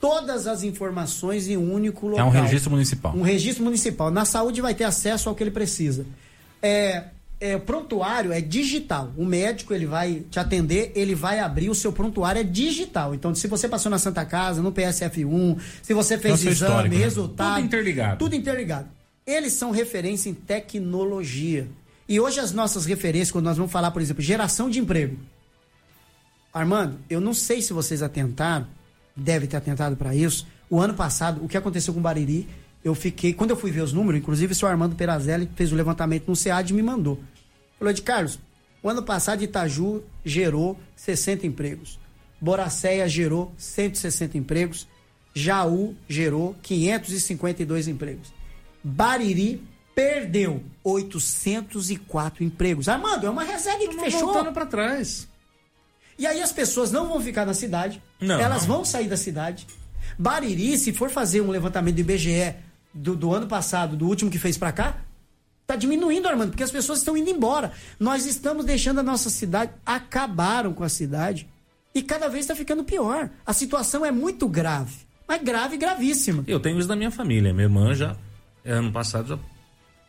Todas 0.00 0.46
as 0.46 0.62
informações 0.62 1.48
em 1.48 1.56
um 1.56 1.72
único 1.72 2.06
local. 2.06 2.26
É 2.26 2.28
um 2.28 2.32
registro 2.32 2.70
municipal. 2.70 3.14
Um 3.16 3.22
registro 3.22 3.64
municipal. 3.64 4.10
Na 4.10 4.24
saúde 4.24 4.60
vai 4.60 4.74
ter 4.74 4.84
acesso 4.84 5.28
ao 5.28 5.34
que 5.34 5.42
ele 5.42 5.50
precisa. 5.50 6.06
É, 6.62 7.04
é, 7.44 7.58
prontuário 7.58 8.32
é 8.32 8.40
digital. 8.40 9.12
O 9.18 9.26
médico 9.26 9.74
ele 9.74 9.84
vai 9.84 10.22
te 10.30 10.40
atender, 10.40 10.92
ele 10.94 11.14
vai 11.14 11.40
abrir 11.40 11.68
o 11.68 11.74
seu 11.74 11.92
prontuário 11.92 12.40
é 12.40 12.42
digital. 12.42 13.14
Então, 13.14 13.34
se 13.34 13.46
você 13.46 13.68
passou 13.68 13.90
na 13.90 13.98
Santa 13.98 14.24
Casa, 14.24 14.62
no 14.62 14.72
PSF1, 14.72 15.58
se 15.82 15.92
você 15.92 16.16
fez 16.16 16.42
Nossa 16.42 16.48
exame, 16.48 16.88
né? 16.88 16.96
resultado, 16.96 17.56
tudo 17.56 17.66
interligado. 17.66 18.18
Tudo 18.18 18.34
interligado. 18.34 18.88
Eles 19.26 19.52
são 19.52 19.70
referência 19.70 20.30
em 20.30 20.34
tecnologia. 20.34 21.68
E 22.08 22.18
hoje 22.18 22.40
as 22.40 22.52
nossas 22.52 22.86
referências, 22.86 23.30
quando 23.30 23.44
nós 23.44 23.58
vamos 23.58 23.70
falar, 23.70 23.90
por 23.90 24.00
exemplo, 24.00 24.22
geração 24.22 24.70
de 24.70 24.78
emprego. 24.78 25.18
Armando, 26.52 26.98
eu 27.10 27.20
não 27.20 27.34
sei 27.34 27.60
se 27.60 27.74
vocês 27.74 28.02
atentaram, 28.02 28.66
deve 29.14 29.46
ter 29.46 29.58
atentado 29.58 29.96
para 29.96 30.14
isso. 30.14 30.46
O 30.70 30.80
ano 30.80 30.94
passado, 30.94 31.44
o 31.44 31.48
que 31.48 31.58
aconteceu 31.58 31.92
com 31.92 32.00
o 32.00 32.02
Bariri, 32.02 32.48
eu 32.82 32.94
fiquei, 32.94 33.34
quando 33.34 33.50
eu 33.50 33.56
fui 33.56 33.70
ver 33.70 33.82
os 33.82 33.92
números, 33.92 34.18
inclusive 34.18 34.52
o 34.52 34.56
senhor 34.56 34.70
Armando 34.70 34.96
Perazelli 34.96 35.50
fez 35.54 35.72
o 35.72 35.74
levantamento 35.74 36.28
no 36.28 36.36
SEAD 36.36 36.72
e 36.72 36.76
me 36.76 36.82
mandou. 36.82 37.18
Falou 37.84 37.92
de 37.92 38.00
Carlos, 38.00 38.38
o 38.82 38.88
ano 38.88 39.02
passado 39.02 39.44
Itaju 39.44 40.02
gerou 40.24 40.80
60 40.96 41.46
empregos. 41.46 42.00
Boracéia 42.40 43.06
gerou 43.06 43.52
160 43.58 44.38
empregos. 44.38 44.88
Jaú 45.34 45.94
gerou 46.08 46.56
552 46.62 47.88
empregos. 47.88 48.32
Bariri 48.82 49.62
perdeu 49.94 50.64
804 50.82 52.42
empregos. 52.42 52.88
Armando, 52.88 53.26
é 53.26 53.30
uma 53.30 53.44
reserva 53.44 53.86
que 53.86 53.98
fechou. 53.98 54.32
voltando 54.32 54.52
para 54.54 54.64
trás. 54.64 55.28
E 56.18 56.26
aí 56.26 56.40
as 56.40 56.52
pessoas 56.52 56.90
não 56.90 57.06
vão 57.06 57.20
ficar 57.20 57.44
na 57.44 57.52
cidade. 57.52 58.02
Não. 58.18 58.40
Elas 58.40 58.64
vão 58.64 58.82
sair 58.82 59.08
da 59.08 59.16
cidade. 59.18 59.66
Bariri, 60.18 60.78
se 60.78 60.90
for 60.90 61.10
fazer 61.10 61.42
um 61.42 61.50
levantamento 61.50 61.96
do 61.96 62.00
IBGE 62.00 62.54
do, 62.94 63.14
do 63.14 63.34
ano 63.34 63.46
passado, 63.46 63.94
do 63.94 64.06
último 64.06 64.30
que 64.30 64.38
fez 64.38 64.56
para 64.56 64.72
cá, 64.72 65.03
Está 65.64 65.76
diminuindo, 65.76 66.28
Armando, 66.28 66.50
porque 66.50 66.62
as 66.62 66.70
pessoas 66.70 66.98
estão 66.98 67.16
indo 67.16 67.30
embora. 67.30 67.72
Nós 67.98 68.26
estamos 68.26 68.66
deixando 68.66 69.00
a 69.00 69.02
nossa 69.02 69.30
cidade, 69.30 69.72
acabaram 69.84 70.74
com 70.74 70.84
a 70.84 70.90
cidade 70.90 71.48
e 71.94 72.02
cada 72.02 72.28
vez 72.28 72.44
está 72.44 72.54
ficando 72.54 72.84
pior. 72.84 73.30
A 73.46 73.52
situação 73.54 74.04
é 74.04 74.12
muito 74.12 74.46
grave, 74.46 74.94
mas 75.26 75.42
grave, 75.42 75.78
gravíssima. 75.78 76.44
Eu 76.46 76.60
tenho 76.60 76.78
isso 76.78 76.86
da 76.86 76.94
minha 76.94 77.10
família. 77.10 77.50
Minha 77.54 77.64
irmã 77.64 77.94
já, 77.94 78.14
ano 78.62 78.92
passado, 78.92 79.28
já 79.28 79.38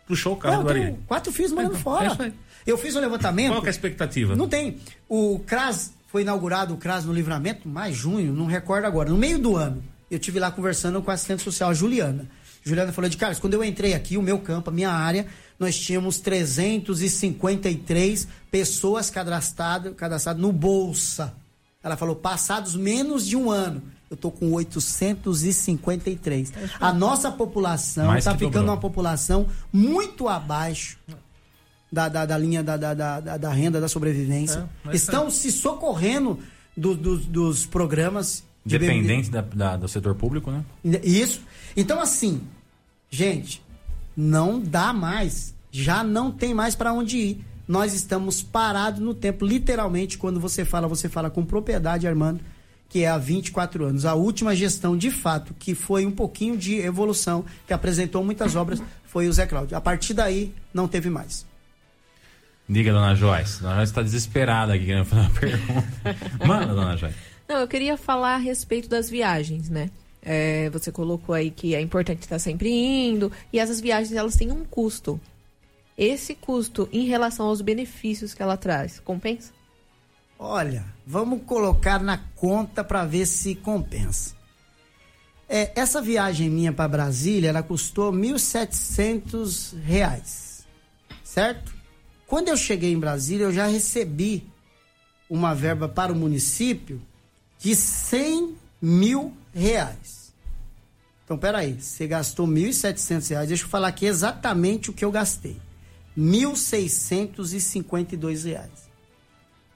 puxou 0.06 0.34
o 0.34 0.36
carro 0.36 0.64
do 0.64 0.70
Ari. 0.70 0.98
Quatro 1.08 1.32
filhos 1.32 1.54
morando 1.54 1.78
é, 1.78 1.80
fora. 1.80 2.18
É 2.26 2.32
eu 2.68 2.78
fiz 2.78 2.94
um 2.98 3.00
levantamento. 3.00 3.54
Qual 3.54 3.64
é 3.64 3.68
a 3.68 3.70
expectativa? 3.70 4.36
Não 4.36 4.50
tem. 4.50 4.80
O 5.08 5.40
CRAS, 5.40 5.94
foi 6.08 6.24
inaugurado 6.24 6.74
o 6.74 6.78
CRAS 6.78 7.06
no 7.06 7.14
livramento, 7.14 7.70
mais 7.70 7.96
junho, 7.96 8.34
não 8.34 8.46
recordo 8.46 8.86
agora, 8.86 9.10
no 9.10 9.18
meio 9.18 9.40
do 9.40 9.56
ano. 9.56 9.82
Eu 10.12 10.20
tive 10.20 10.38
lá 10.38 10.52
conversando 10.52 11.02
com 11.02 11.12
a 11.12 11.14
assistente 11.14 11.44
social, 11.44 11.74
Juliana. 11.74 12.28
Juliana 12.66 12.92
falou 12.92 13.08
de 13.08 13.16
Carlos, 13.16 13.38
quando 13.38 13.54
eu 13.54 13.64
entrei 13.64 13.94
aqui, 13.94 14.18
o 14.18 14.24
meu 14.24 14.40
campo, 14.40 14.72
a 14.72 14.74
minha 14.74 14.90
área, 14.90 15.28
nós 15.60 15.78
tínhamos 15.78 16.20
353 16.20 18.28
pessoas 18.50 19.12
cadastradas, 19.12 19.94
cadastradas 19.96 20.42
no 20.42 20.52
Bolsa. 20.52 21.36
Ela 21.84 21.96
falou, 21.96 22.16
passados 22.16 22.76
menos 22.76 23.28
de 23.28 23.38
um 23.38 23.52
ano, 23.52 23.84
eu 24.10 24.16
estou 24.16 24.32
com 24.32 24.52
853. 24.52 26.54
A 26.80 26.92
nossa 26.92 27.32
população 27.32 28.18
está 28.18 28.32
ficando 28.32 28.54
dobrou. 28.54 28.72
uma 28.72 28.78
população 28.78 29.46
muito 29.72 30.28
abaixo 30.28 30.98
da, 31.92 32.10
da, 32.10 32.26
da 32.26 32.38
linha 32.38 32.64
da, 32.64 32.78
da, 32.78 32.96
da, 32.96 33.20
da, 33.20 33.52
renda 33.52 33.80
da 33.80 33.88
sobrevivência. 33.88 34.68
É, 34.88 34.96
Estão 34.96 35.28
é. 35.28 35.30
se 35.30 35.52
socorrendo 35.52 36.40
do, 36.76 36.96
do, 36.96 37.18
dos 37.18 37.68
programas. 37.68 38.44
Dependente 38.66 39.26
de 39.26 39.32
da, 39.32 39.42
da, 39.42 39.78
do 39.78 39.88
setor 39.88 40.16
público, 40.16 40.50
né? 40.50 40.66
Isso. 41.04 41.42
Então, 41.78 42.02
assim, 42.02 42.42
gente, 43.16 43.64
Não 44.16 44.60
dá 44.60 44.94
mais. 44.94 45.54
Já 45.72 46.04
não 46.04 46.32
tem 46.32 46.54
mais 46.54 46.74
para 46.74 46.94
onde 46.94 47.18
ir. 47.18 47.46
Nós 47.68 47.94
estamos 47.94 48.42
parados 48.42 49.02
no 49.02 49.14
tempo. 49.14 49.46
Literalmente, 49.46 50.18
quando 50.18 50.40
você 50.40 50.64
fala, 50.64 50.88
você 50.88 51.10
fala 51.10 51.30
com 51.30 51.44
propriedade, 51.44 52.08
Armando, 52.08 52.40
que 52.88 53.04
é 53.04 53.10
há 53.10 53.18
24 53.18 53.86
anos. 53.86 54.06
A 54.06 54.14
última 54.14 54.56
gestão, 54.56 54.96
de 54.96 55.12
fato, 55.12 55.54
que 55.60 55.76
foi 55.76 56.06
um 56.06 56.12
pouquinho 56.12 56.56
de 56.56 56.76
evolução, 56.80 57.44
que 57.68 57.74
apresentou 57.74 58.24
muitas 58.24 58.56
obras, 58.56 58.82
foi 59.06 59.28
o 59.28 59.34
Zé 59.34 59.46
Cláudio. 59.46 59.76
A 59.76 59.82
partir 59.82 60.14
daí, 60.14 60.54
não 60.74 60.88
teve 60.88 61.10
mais. 61.10 61.46
Diga, 62.70 62.94
dona 62.94 63.16
Joyce. 63.16 63.62
Dona 63.62 63.76
Joyce 63.76 63.92
está 63.92 64.02
desesperada 64.02 64.74
aqui 64.74 64.86
querendo 64.86 65.06
fazer 65.06 65.22
uma 65.22 65.40
pergunta. 65.40 66.16
Manda, 66.46 66.74
dona 66.74 66.96
Joyce. 66.96 67.18
Não, 67.50 67.58
eu 67.58 67.68
queria 67.68 67.98
falar 67.98 68.36
a 68.36 68.38
respeito 68.38 68.88
das 68.88 69.10
viagens, 69.10 69.70
né? 69.70 69.90
É, 70.26 70.70
você 70.72 70.92
colocou 70.92 71.36
aí 71.36 71.52
que 71.52 71.76
é 71.76 71.80
importante 71.80 72.24
estar 72.24 72.40
sempre 72.40 72.70
indo 72.70 73.32
e 73.54 73.60
essas 73.60 73.80
viagens 73.80 74.12
elas 74.12 74.36
têm 74.36 74.52
um 74.52 74.66
custo. 74.66 75.22
Esse 75.96 76.34
custo 76.34 76.90
em 76.92 77.06
relação 77.06 77.46
aos 77.46 77.62
benefícios 77.62 78.34
que 78.34 78.42
ela 78.42 78.58
traz, 78.58 79.00
compensa? 79.00 79.54
Olha, 80.38 80.84
vamos 81.06 81.44
colocar 81.44 82.02
na 82.02 82.18
conta 82.18 82.84
para 82.84 83.06
ver 83.06 83.26
se 83.26 83.56
compensa. 83.56 84.36
É, 85.48 85.72
essa 85.80 86.02
viagem 86.02 86.50
minha 86.50 86.74
para 86.74 86.90
Brasília, 86.90 87.50
ela 87.50 87.62
custou 87.62 88.12
1.700 88.12 89.80
reais, 89.80 90.66
certo? 91.24 91.74
Quando 92.28 92.48
eu 92.48 92.58
cheguei 92.58 92.92
em 92.92 93.00
Brasília, 93.00 93.46
eu 93.46 93.54
já 93.54 93.68
recebi 93.68 94.44
uma 95.30 95.54
verba 95.54 95.88
para 95.88 96.12
o 96.12 96.16
município 96.16 97.02
de 97.60 97.76
100 97.76 98.56
mil 98.82 99.34
reais. 99.54 100.15
Então, 101.26 101.38
peraí, 101.38 101.82
você 101.82 102.08
gastou 102.08 102.48
1.700 102.48 103.30
reais, 103.32 103.50
deixa 103.50 103.64
eu 103.64 103.68
falar 103.68 103.88
aqui 103.88 104.06
exatamente 104.06 104.92
o 104.92 104.94
que 104.94 105.04
eu 105.04 105.12
gastei. 105.12 105.58
1.652 106.18 108.46
reais. 108.46 108.86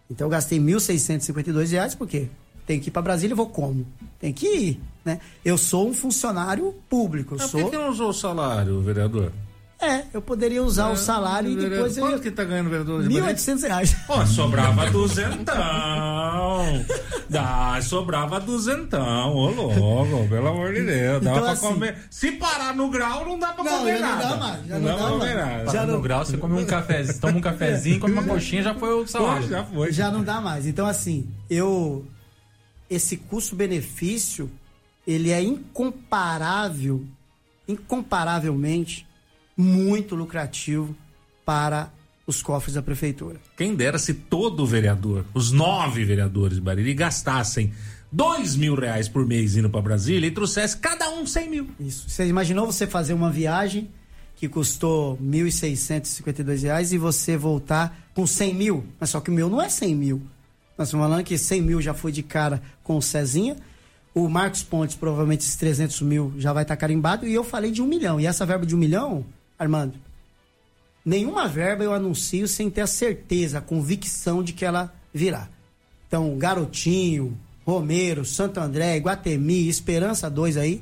Então, 0.10 0.28
eu 0.28 0.32
gastei 0.32 0.58
1.652 0.60 1.72
reais, 1.72 1.94
porque 1.96 2.30
tem 2.68 2.80
que 2.80 2.88
ir 2.90 2.92
para 2.92 3.02
Brasília, 3.02 3.34
eu 3.34 3.38
vou 3.38 3.50
como? 3.50 3.88
Tem 4.20 4.32
que 4.32 4.48
ir, 4.48 4.80
né? 5.04 5.20
Eu 5.44 5.58
sou 5.58 5.90
um 5.90 5.94
funcionário 5.94 6.72
público. 6.88 7.36
Mas 7.38 7.50
sou... 7.50 7.62
por 7.62 7.72
que 7.72 7.78
não 7.78 7.90
usou 7.90 8.10
o 8.10 8.14
salário, 8.14 8.80
vereador? 8.82 9.34
É, 9.82 10.04
eu 10.14 10.22
poderia 10.22 10.62
usar 10.62 10.90
o 10.90 10.98
salário 10.98 11.50
e 11.52 11.56
depois 11.56 11.98
eu... 11.98 12.06
Quanto 12.06 12.22
que 12.22 12.30
tá 12.32 12.44
ganhando 12.44 12.70
vereador? 12.70 13.02
de 13.02 13.08
R$ 13.16 13.22
Brasília? 13.22 13.56
1.800. 13.56 13.62
reais. 13.68 13.94
Pô, 14.06 14.26
sobrava 14.26 14.90
duzentão. 14.92 15.56
Dá, 17.30 17.80
sobrava 17.82 18.40
duzentão. 18.42 19.34
Ô, 19.34 19.50
louco, 19.52 20.28
pelo 20.28 20.48
amor 20.50 20.74
de 20.74 20.82
Deus. 20.84 21.24
Dá 21.24 21.32
Então, 21.32 21.44
pra 21.44 21.52
assim- 21.54 21.68
comer. 21.68 21.98
Se 22.10 22.32
parar 22.34 22.76
no 22.76 22.90
grau, 22.90 23.26
não 23.26 23.40
dá 23.40 23.54
pra 23.54 23.64
Não, 23.64 23.80
comer 23.80 24.00
já 24.00 24.06
não 24.06 24.16
nada. 24.18 24.28
dá 24.30 24.36
mais, 24.38 24.66
já 24.68 24.80
não 24.80 24.86
dá 24.86 24.96
dá 24.98 25.10
comer 25.12 25.36
mais. 25.36 25.58
nada. 25.58 25.72
Já 25.72 25.86
não- 25.86 25.94
no 25.96 26.02
grau, 26.02 26.26
você 26.26 26.38
come 26.38 26.62
um 26.62 26.66
cafezinho, 26.66 27.20
toma 27.22 27.38
um 27.38 27.42
cafezinho, 27.42 28.00
come 28.02 28.14
uma 28.14 28.24
coxinha, 28.24 28.64
já 28.64 28.76
foi 28.76 28.94
o 28.94 29.00
Pô, 29.02 29.08
salário. 29.08 29.48
já 29.48 29.64
foi. 29.64 29.94
Já 29.94 30.12
não 30.12 30.24
dá 30.24 30.42
mais. 30.42 30.66
Então, 30.68 30.86
assim, 30.88 31.26
eu. 31.50 32.06
Esse 32.90 33.16
custo-benefício, 33.16 34.50
ele 35.08 35.30
é 35.32 35.42
incomparável, 35.42 37.06
incomparavelmente, 37.68 39.06
muito 39.60 40.16
lucrativo 40.16 40.96
para 41.46 41.92
os 42.26 42.42
cofres 42.42 42.76
da 42.76 42.82
prefeitura. 42.82 43.38
Quem 43.58 43.76
dera 43.76 44.00
se 44.00 44.14
todo 44.14 44.66
vereador, 44.66 45.26
os 45.34 45.52
nove 45.52 46.06
vereadores 46.06 46.56
de 46.56 46.62
Bariri, 46.62 46.94
gastassem 46.94 47.74
dois 48.10 48.56
mil 48.56 48.76
reais 48.76 49.10
por 49.10 49.26
mês 49.26 49.58
indo 49.58 49.70
pra 49.70 49.82
Brasília 49.82 50.28
e 50.28 50.32
trouxesse 50.32 50.78
cada 50.78 51.10
um 51.10 51.26
cem 51.26 51.50
mil. 51.50 51.70
Isso. 51.78 52.10
Você 52.10 52.26
imaginou 52.26 52.66
você 52.66 52.88
fazer 52.88 53.14
uma 53.14 53.30
viagem 53.30 53.90
que 54.38 54.48
custou 54.48 55.18
1.652 55.18 56.64
reais 56.64 56.94
e 56.94 56.98
você 56.98 57.36
voltar 57.36 58.10
com 58.14 58.26
100 58.26 58.54
mil? 58.56 58.86
Mas 58.98 59.10
só 59.10 59.20
que 59.20 59.30
o 59.30 59.34
meu 59.34 59.50
não 59.50 59.62
é 59.62 59.68
100 59.68 59.96
mil. 59.96 60.22
Nós 60.78 60.88
estamos 60.88 61.06
falando 61.06 61.26
que 61.26 61.38
100 61.38 61.62
mil 61.62 61.82
já 61.82 61.94
foi 61.94 62.14
de 62.14 62.24
cara 62.24 62.62
com 62.82 62.96
o 62.96 63.02
Cezinha. 63.02 63.58
O 64.16 64.30
Marcos 64.30 64.64
Pontes, 64.64 64.96
provavelmente 64.96 65.42
esses 65.42 65.58
300 65.58 66.02
mil 66.04 66.34
já 66.38 66.54
vai 66.54 66.64
estar 66.64 66.78
carimbado. 66.78 67.28
E 67.28 67.34
eu 67.34 67.44
falei 67.44 67.70
de 67.70 67.82
um 67.82 67.86
milhão. 67.86 68.18
E 68.18 68.26
essa 68.26 68.46
verba 68.46 68.66
de 68.66 68.74
um 68.74 68.78
milhão, 68.78 69.26
Armando, 69.60 69.96
nenhuma 71.04 71.48
verba 71.48 71.84
eu 71.84 71.94
anuncio 71.94 72.48
sem 72.48 72.70
ter 72.70 72.82
a 72.82 72.88
certeza, 72.88 73.58
a 73.58 73.62
convicção 73.62 74.42
de 74.42 74.54
que 74.54 74.64
ela 74.64 74.94
virá. 75.14 75.50
Então, 76.08 76.38
Garotinho, 76.38 77.38
Romero, 77.66 78.24
Santo 78.24 78.60
André, 78.60 78.98
Iguatemi, 78.98 79.68
Esperança 79.68 80.30
2 80.30 80.56
aí, 80.56 80.82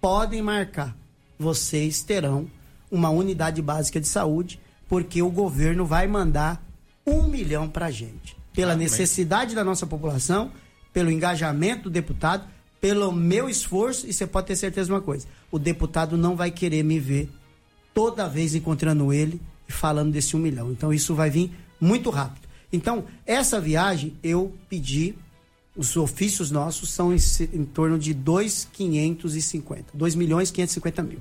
podem 0.00 0.40
marcar. 0.40 0.96
Vocês 1.38 2.02
terão 2.02 2.48
uma 2.90 3.10
unidade 3.10 3.60
básica 3.60 4.00
de 4.00 4.06
saúde, 4.06 4.60
porque 4.88 5.20
o 5.20 5.30
governo 5.30 5.84
vai 5.84 6.06
mandar 6.06 6.64
um 7.06 7.24
milhão 7.24 7.68
pra 7.68 7.90
gente. 7.90 8.36
Pela 8.54 8.74
necessidade 8.74 9.54
da 9.54 9.64
nossa 9.64 9.86
população, 9.86 10.50
pelo 10.92 11.10
engajamento 11.10 11.84
do 11.84 11.90
deputado, 11.90 12.46
pelo 12.80 13.12
meu 13.12 13.48
esforço, 13.48 14.06
e 14.06 14.12
você 14.12 14.26
pode 14.26 14.46
ter 14.46 14.56
certeza 14.56 14.86
de 14.86 14.92
uma 14.92 15.02
coisa: 15.02 15.26
o 15.50 15.58
deputado 15.58 16.16
não 16.16 16.36
vai 16.36 16.50
querer 16.50 16.82
me 16.82 16.98
ver 16.98 17.28
toda 17.96 18.28
vez 18.28 18.54
encontrando 18.54 19.10
ele 19.10 19.40
e 19.66 19.72
falando 19.72 20.12
desse 20.12 20.36
um 20.36 20.38
milhão. 20.38 20.70
Então 20.70 20.92
isso 20.92 21.14
vai 21.14 21.30
vir 21.30 21.50
muito 21.80 22.10
rápido. 22.10 22.46
Então, 22.70 23.06
essa 23.24 23.58
viagem 23.58 24.12
eu 24.22 24.54
pedi, 24.68 25.14
os 25.74 25.96
ofícios 25.96 26.50
nossos 26.50 26.90
são 26.90 27.10
em, 27.10 27.16
em 27.54 27.64
torno 27.64 27.98
de 27.98 28.12
2,550, 28.12 29.86
2 29.94 30.14
milhões 30.14 30.50
e 30.50 30.52
550 30.52 31.02
mil. 31.04 31.20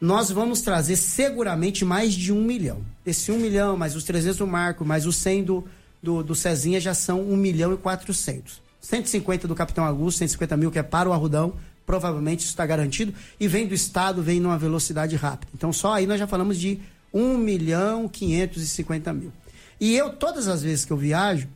Nós 0.00 0.28
vamos 0.28 0.60
trazer 0.60 0.96
seguramente 0.96 1.84
mais 1.84 2.14
de 2.14 2.32
um 2.32 2.42
milhão. 2.42 2.80
Esse 3.06 3.30
um 3.30 3.38
milhão, 3.38 3.76
mais 3.76 3.94
os 3.94 4.02
300 4.02 4.38
do 4.38 4.46
Marco, 4.46 4.84
mais 4.84 5.06
os 5.06 5.14
100 5.14 5.44
do, 5.44 5.64
do, 6.02 6.20
do 6.24 6.34
Cezinha 6.34 6.80
já 6.80 6.94
são 6.94 7.20
1 7.20 7.36
milhão 7.36 7.72
e 7.72 7.76
400. 7.76 8.60
150 8.80 9.46
do 9.46 9.54
Capitão 9.54 9.84
Augusto, 9.84 10.18
150 10.18 10.56
mil 10.56 10.72
que 10.72 10.80
é 10.80 10.82
para 10.82 11.08
o 11.08 11.12
Arrudão, 11.12 11.54
provavelmente 11.86 12.40
isso 12.40 12.48
está 12.48 12.66
garantido. 12.66 13.14
E 13.40 13.48
vem 13.48 13.66
do 13.66 13.74
Estado, 13.74 14.22
vem 14.22 14.40
numa 14.40 14.58
velocidade 14.58 15.16
rápida. 15.16 15.52
Então 15.54 15.72
só 15.72 15.94
aí 15.94 16.06
nós 16.06 16.18
já 16.18 16.26
falamos 16.26 16.58
de 16.58 16.80
1 17.14 17.38
milhão 17.38 18.06
e 18.06 18.08
550 18.08 19.12
mil. 19.14 19.32
E 19.80 19.96
eu, 19.96 20.10
todas 20.10 20.48
as 20.48 20.62
vezes 20.62 20.84
que 20.84 20.92
eu 20.92 20.96
viajo, 20.96 21.48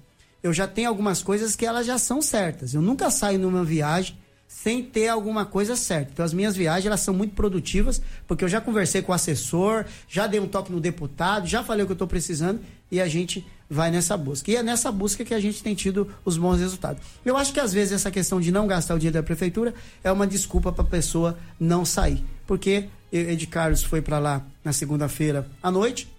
eu 0.43 0.53
já 0.53 0.67
tenho 0.67 0.89
algumas 0.89 1.23
coisas 1.23 1.57
que 1.57 1.67
elas 1.67 1.87
já 1.87 1.99
são 1.99 2.23
certas. 2.23 2.73
Eu 2.73 2.81
nunca 2.81 3.11
saio 3.11 3.39
numa 3.39 3.65
viagem 3.65 4.17
sem 4.47 4.83
ter 4.83 5.09
alguma 5.09 5.45
coisa 5.45 5.77
certa. 5.77 6.11
Então 6.13 6.25
as 6.25 6.33
minhas 6.33 6.57
viagens 6.57 6.87
elas 6.87 7.01
são 7.01 7.15
muito 7.15 7.35
produtivas, 7.35 8.03
porque 8.27 8.45
eu 8.45 8.49
já 8.49 8.61
conversei 8.61 9.01
com 9.01 9.13
o 9.13 9.15
assessor, 9.15 9.85
já 10.09 10.27
dei 10.27 10.41
um 10.41 10.49
toque 10.49 10.73
no 10.73 10.81
deputado, 10.81 11.47
já 11.47 11.63
falei 11.63 11.85
o 11.85 11.87
que 11.87 11.93
eu 11.93 11.95
estou 11.95 12.09
precisando 12.09 12.61
e 12.91 13.01
a 13.01 13.07
gente 13.07 13.47
vai 13.71 13.89
nessa 13.89 14.17
busca. 14.17 14.51
E 14.51 14.57
é 14.57 14.63
nessa 14.65 14.91
busca 14.91 15.25
que 15.25 15.33
a 15.33 15.39
gente 15.39 15.63
tem 15.63 15.77
tido 15.77 16.13
os 16.25 16.37
bons 16.37 16.59
resultados. 16.59 17.01
Eu 17.25 17.37
acho 17.37 17.53
que 17.53 17.61
às 17.61 17.73
vezes 17.73 17.93
essa 17.93 18.11
questão 18.11 18.41
de 18.41 18.51
não 18.51 18.67
gastar 18.67 18.97
o 18.97 18.99
dinheiro 18.99 19.15
da 19.15 19.23
prefeitura 19.23 19.73
é 20.03 20.11
uma 20.11 20.27
desculpa 20.27 20.73
para 20.73 20.83
a 20.83 20.89
pessoa 20.89 21.39
não 21.59 21.85
sair. 21.85 22.25
Porque 22.49 22.89
Ed 23.13 23.47
Carlos 23.47 23.85
foi 23.85 24.03
para 24.03 24.19
lá 24.19 24.45
na 24.65 24.73
segunda-feira 24.73 25.49
à 25.63 25.71
noite, 25.71 26.13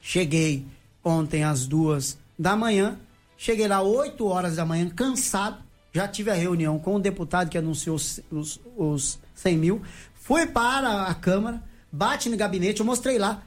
cheguei 0.00 0.64
ontem 1.02 1.42
às 1.42 1.66
duas 1.66 2.16
da 2.38 2.54
manhã, 2.54 2.96
cheguei 3.36 3.66
lá 3.66 3.82
8 3.82 4.24
horas 4.24 4.56
da 4.56 4.64
manhã, 4.64 4.88
cansado. 4.88 5.58
Já 5.92 6.06
tive 6.06 6.30
a 6.30 6.34
reunião 6.34 6.78
com 6.78 6.94
o 6.94 7.00
deputado 7.00 7.48
que 7.48 7.58
anunciou 7.58 7.96
os, 7.96 8.20
os, 8.30 8.60
os 8.76 9.18
100 9.34 9.56
mil. 9.56 9.82
Fui 10.14 10.46
para 10.46 11.04
a 11.04 11.14
Câmara, 11.14 11.62
bate 11.90 12.28
no 12.28 12.36
gabinete, 12.36 12.80
eu 12.80 12.86
mostrei 12.86 13.18
lá. 13.18 13.42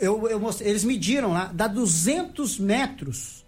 Eu, 0.00 0.28
eu 0.28 0.38
mostrei, 0.38 0.70
eles 0.70 0.84
mediram 0.84 1.32
lá, 1.32 1.50
dá 1.52 1.66
200 1.66 2.58
metros 2.58 3.44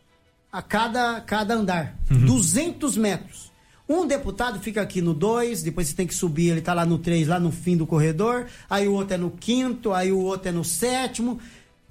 a 0.51 0.62
cada, 0.62 1.20
cada 1.20 1.55
andar. 1.55 1.96
200 2.26 2.96
metros. 2.96 3.53
Um 3.88 4.07
deputado 4.07 4.61
fica 4.61 4.82
aqui 4.82 5.01
no 5.01 5.14
2, 5.14 5.62
depois 5.62 5.88
você 5.88 5.94
tem 5.94 6.07
que 6.07 6.14
subir, 6.14 6.51
ele 6.51 6.61
tá 6.61 6.74
lá 6.74 6.84
no 6.84 6.99
3, 6.99 7.26
lá 7.26 7.40
no 7.40 7.51
fim 7.51 7.76
do 7.76 7.86
corredor. 7.86 8.46
Aí 8.68 8.86
o 8.86 8.92
outro 8.92 9.14
é 9.14 9.16
no 9.16 9.30
quinto, 9.30 9.94
aí 9.94 10.12
o 10.12 10.18
outro 10.18 10.49
é 10.49 10.53
no 10.53 10.62
sétimo. 10.64 11.40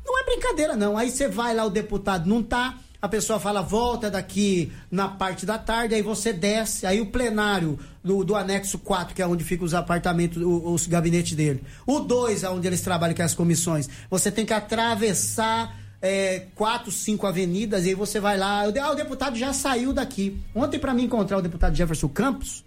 Não 0.05 0.19
é 0.19 0.23
brincadeira, 0.23 0.75
não. 0.75 0.95
Aí 0.95 1.09
você 1.09 1.27
vai 1.27 1.55
lá, 1.55 1.65
o 1.65 1.69
deputado 1.71 2.29
não 2.29 2.43
tá. 2.43 2.77
A 3.07 3.09
pessoa 3.09 3.39
fala, 3.39 3.61
volta 3.61 4.11
daqui 4.11 4.69
na 4.91 5.07
parte 5.07 5.45
da 5.45 5.57
tarde, 5.57 5.95
aí 5.95 6.01
você 6.01 6.33
desce, 6.33 6.85
aí 6.85 6.99
o 6.99 7.05
plenário 7.05 7.79
do, 8.03 8.21
do 8.21 8.35
anexo 8.35 8.77
4, 8.79 9.15
que 9.15 9.21
é 9.21 9.25
onde 9.25 9.45
ficam 9.45 9.65
os 9.65 9.73
apartamentos, 9.73 10.43
os 10.43 10.85
gabinetes 10.87 11.33
dele. 11.33 11.63
O 11.85 12.01
2, 12.01 12.43
é 12.43 12.49
onde 12.49 12.67
eles 12.67 12.81
trabalham, 12.81 13.15
que 13.15 13.21
é 13.21 13.25
as 13.25 13.33
comissões. 13.33 13.89
Você 14.09 14.29
tem 14.29 14.45
que 14.45 14.51
atravessar 14.53 15.73
é, 16.01 16.47
quatro, 16.53 16.91
cinco 16.91 17.25
avenidas, 17.25 17.85
e 17.85 17.89
aí 17.89 17.95
você 17.95 18.19
vai 18.19 18.37
lá. 18.37 18.65
eu- 18.67 18.83
Ah, 18.83 18.91
o 18.91 18.95
deputado 18.95 19.37
já 19.37 19.53
saiu 19.53 19.93
daqui. 19.93 20.37
Ontem, 20.53 20.77
para 20.77 20.93
mim 20.93 21.03
encontrar 21.05 21.37
o 21.37 21.41
deputado 21.41 21.73
Jefferson 21.75 22.09
Campos, 22.09 22.63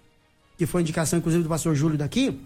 que 0.57 0.65
foi 0.65 0.81
indicação, 0.81 1.19
inclusive, 1.19 1.43
do 1.43 1.49
pastor 1.49 1.75
Júlio 1.75 1.99
daqui. 1.99 2.41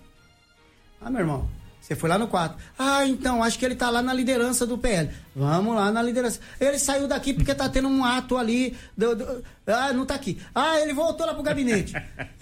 Ah, 1.02 1.10
meu 1.10 1.22
irmão, 1.22 1.48
Você 1.86 1.96
foi 1.96 2.10
lá 2.10 2.18
no 2.18 2.28
4. 2.28 2.58
Ah, 2.80 3.06
então, 3.06 3.44
acho 3.44 3.60
que 3.60 3.66
ele 3.66 3.76
tá 3.76 3.92
lá 3.92 4.02
na 4.02 4.12
liderança 4.12 4.66
do 4.66 4.76
PL. 4.76 5.08
Vamos 5.36 5.76
lá 5.76 5.92
na 5.92 6.02
liderança. 6.02 6.40
Ele 6.60 6.80
saiu 6.80 7.08
daqui 7.08 7.32
porque 7.32 7.54
tá 7.54 7.70
tendo 7.70 7.88
um 7.88 8.04
ato 8.04 8.38
ali. 8.38 8.76
Do, 8.98 9.16
do, 9.16 9.44
ah, 9.68 9.94
não 9.94 10.04
tá 10.04 10.16
aqui. 10.16 10.42
Ah, 10.56 10.80
ele 10.80 10.94
voltou 10.94 11.28
lá 11.28 11.36
pro 11.36 11.44
gabinete. 11.44 11.94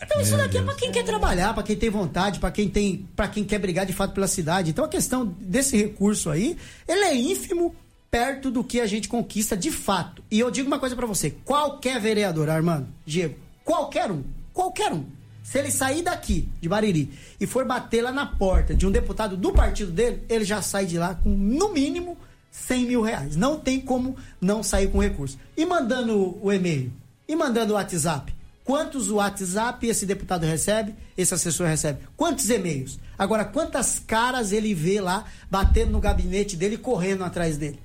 Então 0.02 0.22
isso 0.22 0.38
daqui 0.38 0.58
é 0.58 0.62
pra 0.62 0.76
quem 0.76 0.94
quer 0.94 1.04
trabalhar, 1.04 1.54
pra 1.54 1.62
quem 1.62 1.76
tem 1.76 1.90
vontade, 1.90 2.40
pra 2.40 2.52
quem 2.52 2.70
tem, 2.70 3.06
para 3.18 3.28
quem 3.28 3.44
quer 3.44 3.60
brigar 3.60 3.86
de 3.86 3.92
fato 3.92 4.14
pela 4.14 4.28
cidade. 4.28 4.70
Então 4.70 4.86
a 4.86 4.88
questão 4.88 5.26
desse 5.26 5.76
recurso 5.76 6.30
aí, 6.30 6.56
ele 6.88 7.04
é 7.04 7.14
ínfimo 7.14 7.76
perto 8.10 8.50
do 8.50 8.64
que 8.64 8.80
a 8.80 8.88
gente 8.88 9.10
conquista 9.10 9.58
de 9.58 9.72
fato. 9.72 10.24
E 10.32 10.40
eu 10.40 10.50
digo 10.50 10.68
uma 10.68 10.80
coisa 10.80 10.96
para 10.96 11.06
você, 11.06 11.32
qualquer 11.44 12.00
vereador, 12.00 12.50
Armando, 12.50 12.88
Diego, 13.06 13.36
qualquer 13.66 14.10
um, 14.10 14.24
qualquer 14.54 14.94
um, 14.94 15.04
se 15.44 15.60
ele 15.60 15.70
sair 15.70 16.02
daqui, 16.02 16.48
de 16.62 16.70
Bariri, 16.70 17.12
e 17.40 17.46
for 17.46 17.66
bater 17.66 18.02
lá 18.02 18.12
na 18.12 18.26
porta 18.26 18.74
de 18.74 18.88
um 18.88 18.92
deputado 18.92 19.36
do 19.36 19.52
partido 19.52 19.92
dele, 19.92 20.24
ele 20.30 20.46
já 20.46 20.62
sai 20.62 20.86
de 20.86 20.98
lá 20.98 21.16
com, 21.16 21.30
no 21.30 21.74
mínimo, 21.74 22.18
100 22.50 22.86
mil 22.86 23.02
reais. 23.02 23.36
Não 23.36 23.60
tem 23.60 23.82
como 23.82 24.16
não 24.40 24.64
sair 24.64 24.90
com 24.90 25.02
recurso. 25.02 25.38
E 25.58 25.66
mandando 25.66 26.38
o 26.42 26.52
e-mail? 26.52 26.92
E 27.28 27.36
mandando 27.36 27.74
o 27.74 27.76
WhatsApp? 27.76 28.34
Quantos 28.64 29.10
WhatsApp 29.10 29.86
esse 29.86 30.06
deputado 30.06 30.46
recebe, 30.46 30.96
esse 31.18 31.34
assessor 31.34 31.68
recebe? 31.68 32.00
Quantos 32.16 32.50
e-mails? 32.50 32.98
Agora, 33.18 33.44
quantas 33.44 34.00
caras 34.00 34.54
ele 34.54 34.74
vê 34.74 35.02
lá 35.02 35.26
batendo 35.52 35.92
no 35.92 36.00
gabinete 36.00 36.56
dele, 36.56 36.78
correndo 36.78 37.26
atrás 37.26 37.58
dele? 37.58 37.80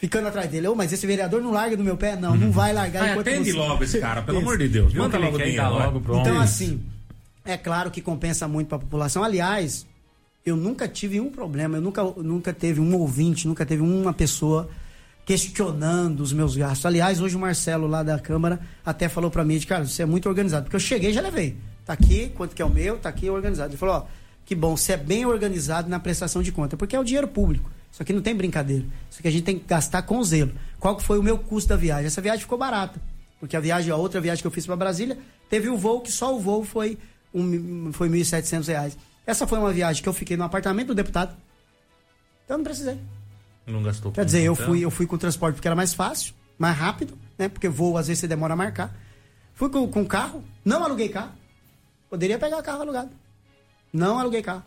Ficando 0.00 0.28
atrás 0.28 0.50
dele. 0.50 0.66
Oh, 0.66 0.74
mas 0.74 0.92
esse 0.92 1.06
vereador 1.06 1.42
não 1.42 1.52
larga 1.52 1.76
do 1.76 1.84
meu 1.84 1.96
pé? 1.96 2.16
Não, 2.16 2.34
não 2.34 2.50
vai 2.50 2.72
largar 2.72 3.10
ah, 3.10 3.20
atende 3.20 3.52
você... 3.52 3.58
logo 3.58 3.84
esse 3.84 4.00
cara, 4.00 4.22
pelo 4.22 4.38
amor 4.38 4.56
de 4.56 4.66
Deus. 4.66 4.94
Manda 4.94 5.18
logo 5.18 5.36
dinheiro. 5.36 5.68
Logo, 5.68 6.00
pronto. 6.00 6.20
Então, 6.20 6.40
assim, 6.40 6.82
é 7.44 7.56
claro 7.56 7.90
que 7.90 8.00
compensa 8.00 8.48
muito 8.48 8.68
para 8.68 8.78
a 8.78 8.80
população. 8.80 9.22
Aliás, 9.22 9.86
eu 10.44 10.56
nunca 10.56 10.88
tive 10.88 11.20
um 11.20 11.30
problema, 11.30 11.76
eu 11.76 11.82
nunca, 11.82 12.02
nunca 12.02 12.52
teve 12.52 12.80
um 12.80 12.96
ouvinte, 12.96 13.46
nunca 13.46 13.66
teve 13.66 13.82
uma 13.82 14.14
pessoa 14.14 14.70
questionando 15.26 16.20
os 16.20 16.32
meus 16.32 16.56
gastos. 16.56 16.86
Aliás, 16.86 17.20
hoje 17.20 17.36
o 17.36 17.38
Marcelo 17.38 17.86
lá 17.86 18.02
da 18.02 18.18
Câmara 18.18 18.58
até 18.84 19.06
falou 19.06 19.30
para 19.30 19.44
mim, 19.44 19.58
de, 19.58 19.66
cara, 19.66 19.86
você 19.86 20.02
é 20.02 20.06
muito 20.06 20.28
organizado, 20.28 20.64
porque 20.64 20.76
eu 20.76 20.80
cheguei 20.80 21.10
e 21.10 21.12
já 21.12 21.20
levei. 21.20 21.56
Tá 21.84 21.92
aqui, 21.92 22.32
quanto 22.34 22.54
que 22.54 22.62
é 22.62 22.64
o 22.64 22.70
meu, 22.70 22.98
tá 22.98 23.10
aqui 23.10 23.28
organizado. 23.28 23.70
Ele 23.70 23.76
falou, 23.76 23.96
ó, 23.96 24.04
que 24.46 24.54
bom, 24.54 24.76
você 24.76 24.94
é 24.94 24.96
bem 24.96 25.26
organizado 25.26 25.90
na 25.90 26.00
prestação 26.00 26.42
de 26.42 26.50
conta, 26.50 26.76
porque 26.76 26.96
é 26.96 27.00
o 27.00 27.04
dinheiro 27.04 27.28
público. 27.28 27.70
Isso 27.92 28.02
aqui 28.02 28.12
não 28.12 28.22
tem 28.22 28.34
brincadeira. 28.34 28.84
Isso 29.10 29.18
aqui 29.18 29.28
a 29.28 29.30
gente 29.30 29.42
tem 29.42 29.58
que 29.58 29.66
gastar 29.66 30.02
com 30.02 30.22
zelo. 30.22 30.52
Qual 30.78 30.96
que 30.96 31.02
foi 31.02 31.18
o 31.18 31.22
meu 31.22 31.38
custo 31.38 31.68
da 31.70 31.76
viagem? 31.76 32.06
Essa 32.06 32.20
viagem 32.20 32.40
ficou 32.40 32.56
barata. 32.58 33.00
Porque 33.38 33.56
a 33.56 33.60
viagem, 33.60 33.90
a 33.90 33.96
outra 33.96 34.20
viagem 34.20 34.42
que 34.42 34.46
eu 34.46 34.50
fiz 34.50 34.66
para 34.66 34.76
Brasília, 34.76 35.18
teve 35.48 35.68
o 35.68 35.74
um 35.74 35.76
voo 35.76 36.00
que 36.00 36.12
só 36.12 36.34
o 36.34 36.38
voo 36.38 36.62
foi, 36.64 36.98
um, 37.34 37.92
foi 37.92 38.08
R$ 38.08 38.18
1.700. 38.18 38.96
Essa 39.26 39.46
foi 39.46 39.58
uma 39.58 39.72
viagem 39.72 40.02
que 40.02 40.08
eu 40.08 40.12
fiquei 40.12 40.36
no 40.36 40.44
apartamento 40.44 40.88
do 40.88 40.94
deputado. 40.94 41.34
Então 42.44 42.54
eu 42.54 42.58
não 42.58 42.64
precisei. 42.64 42.98
Não 43.66 43.82
gastou 43.82 44.12
Quer 44.12 44.24
dizer, 44.24 44.42
eu 44.42 44.54
fui, 44.54 44.84
eu 44.84 44.90
fui 44.90 45.06
com 45.06 45.14
o 45.14 45.18
transporte 45.18 45.54
porque 45.54 45.68
era 45.68 45.76
mais 45.76 45.94
fácil, 45.94 46.34
mais 46.58 46.76
rápido, 46.76 47.16
né? 47.38 47.48
Porque 47.48 47.68
voo 47.68 47.96
às 47.96 48.08
vezes 48.08 48.20
você 48.20 48.28
demora 48.28 48.54
a 48.54 48.56
marcar. 48.56 48.94
Fui 49.54 49.68
com, 49.68 49.86
com 49.88 50.04
carro, 50.04 50.42
não 50.64 50.82
aluguei 50.82 51.08
carro. 51.08 51.32
Poderia 52.08 52.38
pegar 52.38 52.62
carro 52.62 52.82
alugado. 52.82 53.10
Não 53.92 54.18
aluguei 54.18 54.42
carro. 54.42 54.64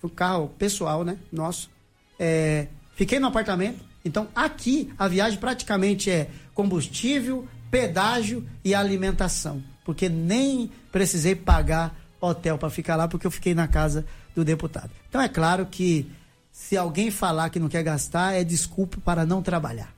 Foi 0.00 0.10
carro 0.10 0.48
pessoal, 0.58 1.02
né? 1.02 1.18
Nosso. 1.32 1.70
É, 2.18 2.66
fiquei 2.94 3.18
no 3.18 3.26
apartamento. 3.26 3.84
Então, 4.04 4.28
aqui, 4.34 4.92
a 4.98 5.08
viagem 5.08 5.38
praticamente 5.38 6.10
é 6.10 6.28
combustível, 6.52 7.48
pedágio 7.70 8.46
e 8.64 8.74
alimentação. 8.74 9.62
Porque 9.84 10.08
nem 10.08 10.70
precisei 10.92 11.34
pagar 11.34 11.98
hotel 12.20 12.58
para 12.58 12.70
ficar 12.70 12.96
lá, 12.96 13.08
porque 13.08 13.26
eu 13.26 13.30
fiquei 13.30 13.54
na 13.54 13.66
casa 13.66 14.04
do 14.34 14.44
deputado. 14.44 14.90
Então, 15.08 15.20
é 15.20 15.28
claro 15.28 15.66
que 15.66 16.10
se 16.52 16.76
alguém 16.76 17.10
falar 17.10 17.50
que 17.50 17.58
não 17.58 17.68
quer 17.68 17.82
gastar, 17.82 18.34
é 18.34 18.44
desculpa 18.44 18.98
para 19.04 19.26
não 19.26 19.42
trabalhar. 19.42 19.92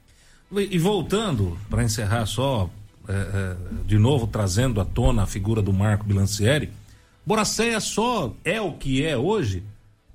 E 0.52 0.78
voltando, 0.78 1.58
para 1.68 1.82
encerrar 1.82 2.24
só, 2.26 2.70
é, 3.08 3.12
é, 3.12 3.56
de 3.84 3.98
novo 3.98 4.26
trazendo 4.26 4.80
à 4.80 4.84
tona 4.84 5.24
a 5.24 5.26
figura 5.26 5.60
do 5.60 5.72
Marco 5.72 6.04
Bilancieri, 6.04 6.70
Boracéia 7.26 7.80
só 7.80 8.32
é 8.44 8.60
o 8.60 8.72
que 8.72 9.04
é 9.04 9.16
hoje 9.16 9.64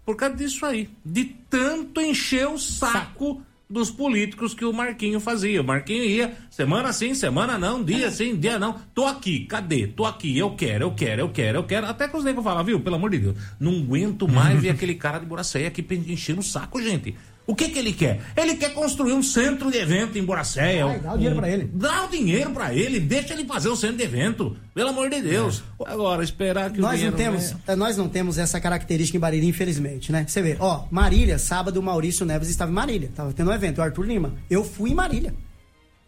por 0.06 0.16
causa 0.16 0.36
disso 0.36 0.66
aí, 0.66 0.90
de 1.06 1.26
tanto 1.50 2.02
encher 2.02 2.48
o 2.48 2.58
saco 2.58 3.42
dos 3.72 3.90
políticos 3.90 4.54
que 4.54 4.66
o 4.66 4.74
Marquinho 4.74 5.20
fazia. 5.20 5.62
O 5.62 5.64
Marquinho 5.64 6.04
ia 6.04 6.36
semana 6.50 6.92
sim, 6.92 7.14
semana 7.14 7.58
não, 7.58 7.82
dia 7.82 8.12
sim, 8.12 8.36
dia 8.36 8.60
não. 8.60 8.76
Tô 8.94 9.06
aqui, 9.06 9.46
cadê? 9.46 9.88
Tô 9.88 10.06
aqui, 10.06 10.38
eu 10.38 10.52
quero, 10.56 10.86
eu 10.86 10.92
quero, 10.92 11.22
eu 11.22 11.30
quero, 11.30 11.58
eu 11.60 11.64
quero. 11.64 11.88
Até 11.88 12.08
que 12.08 12.18
os 12.18 12.24
negros 12.24 12.44
falam, 12.44 12.64
viu, 12.64 12.82
pelo 12.82 12.98
amor 12.98 13.10
de 13.12 13.20
Deus, 13.20 13.38
não 13.60 13.72
aguento 13.72 14.28
mais 14.28 14.62
ver 14.62 14.72
aquele 14.76 14.96
cara 14.96 15.20
de 15.20 15.26
Boracéia 15.26 15.70
aqui 15.70 15.86
enchendo 16.08 16.42
o 16.42 16.44
saco, 16.44 16.82
gente. 16.82 17.16
O 17.52 17.56
que 17.56 17.68
que 17.68 17.80
ele 17.80 17.92
quer? 17.92 18.22
Ele 18.38 18.56
quer 18.56 18.74
construir 18.74 19.12
um 19.12 19.22
centro 19.22 19.70
de 19.70 19.78
evento 19.78 20.18
em 20.18 20.24
Boracéia. 20.24 20.86
Ai, 20.86 21.00
dá 21.02 21.12
o 21.12 21.18
dinheiro 21.18 21.36
um, 21.36 21.40
para 21.42 21.50
ele. 21.50 21.70
Dá 21.74 22.06
o 22.06 22.08
dinheiro 22.08 22.52
para 22.52 22.74
ele, 22.74 22.98
deixa 22.98 23.34
ele 23.34 23.44
fazer 23.44 23.68
o 23.68 23.76
centro 23.76 23.98
de 23.98 24.04
evento. 24.04 24.56
Pelo 24.74 24.92
amor 24.92 25.10
de 25.10 25.22
Deus. 25.22 25.62
É. 25.86 25.92
Agora, 25.92 26.24
esperar 26.24 26.72
que 26.72 26.80
nós 26.80 26.94
o 26.94 26.96
dinheiro... 26.96 27.12
Não 27.12 27.18
temos, 27.18 27.56
é, 27.68 27.76
Nós 27.76 27.98
não 27.98 28.08
temos 28.08 28.38
essa 28.38 28.58
característica 28.62 29.18
em 29.18 29.20
Bariri, 29.20 29.46
infelizmente, 29.46 30.14
né? 30.14 30.24
Você 30.26 30.42
vê, 30.42 30.56
ó, 30.62 30.86
Marília, 30.90 31.38
sábado 31.38 31.78
o 31.78 31.84
Maurício 31.84 32.26
Neves 32.26 32.48
estava 32.48 32.72
em 32.72 32.74
Marília. 32.74 33.12
Tava 33.14 33.34
tendo 33.34 33.50
um 33.50 33.54
evento, 33.54 33.80
o 33.80 33.82
Arthur 33.82 34.06
Lima. 34.06 34.34
Eu 34.50 34.64
fui 34.64 34.92
em 34.92 34.96
Marília. 34.96 35.36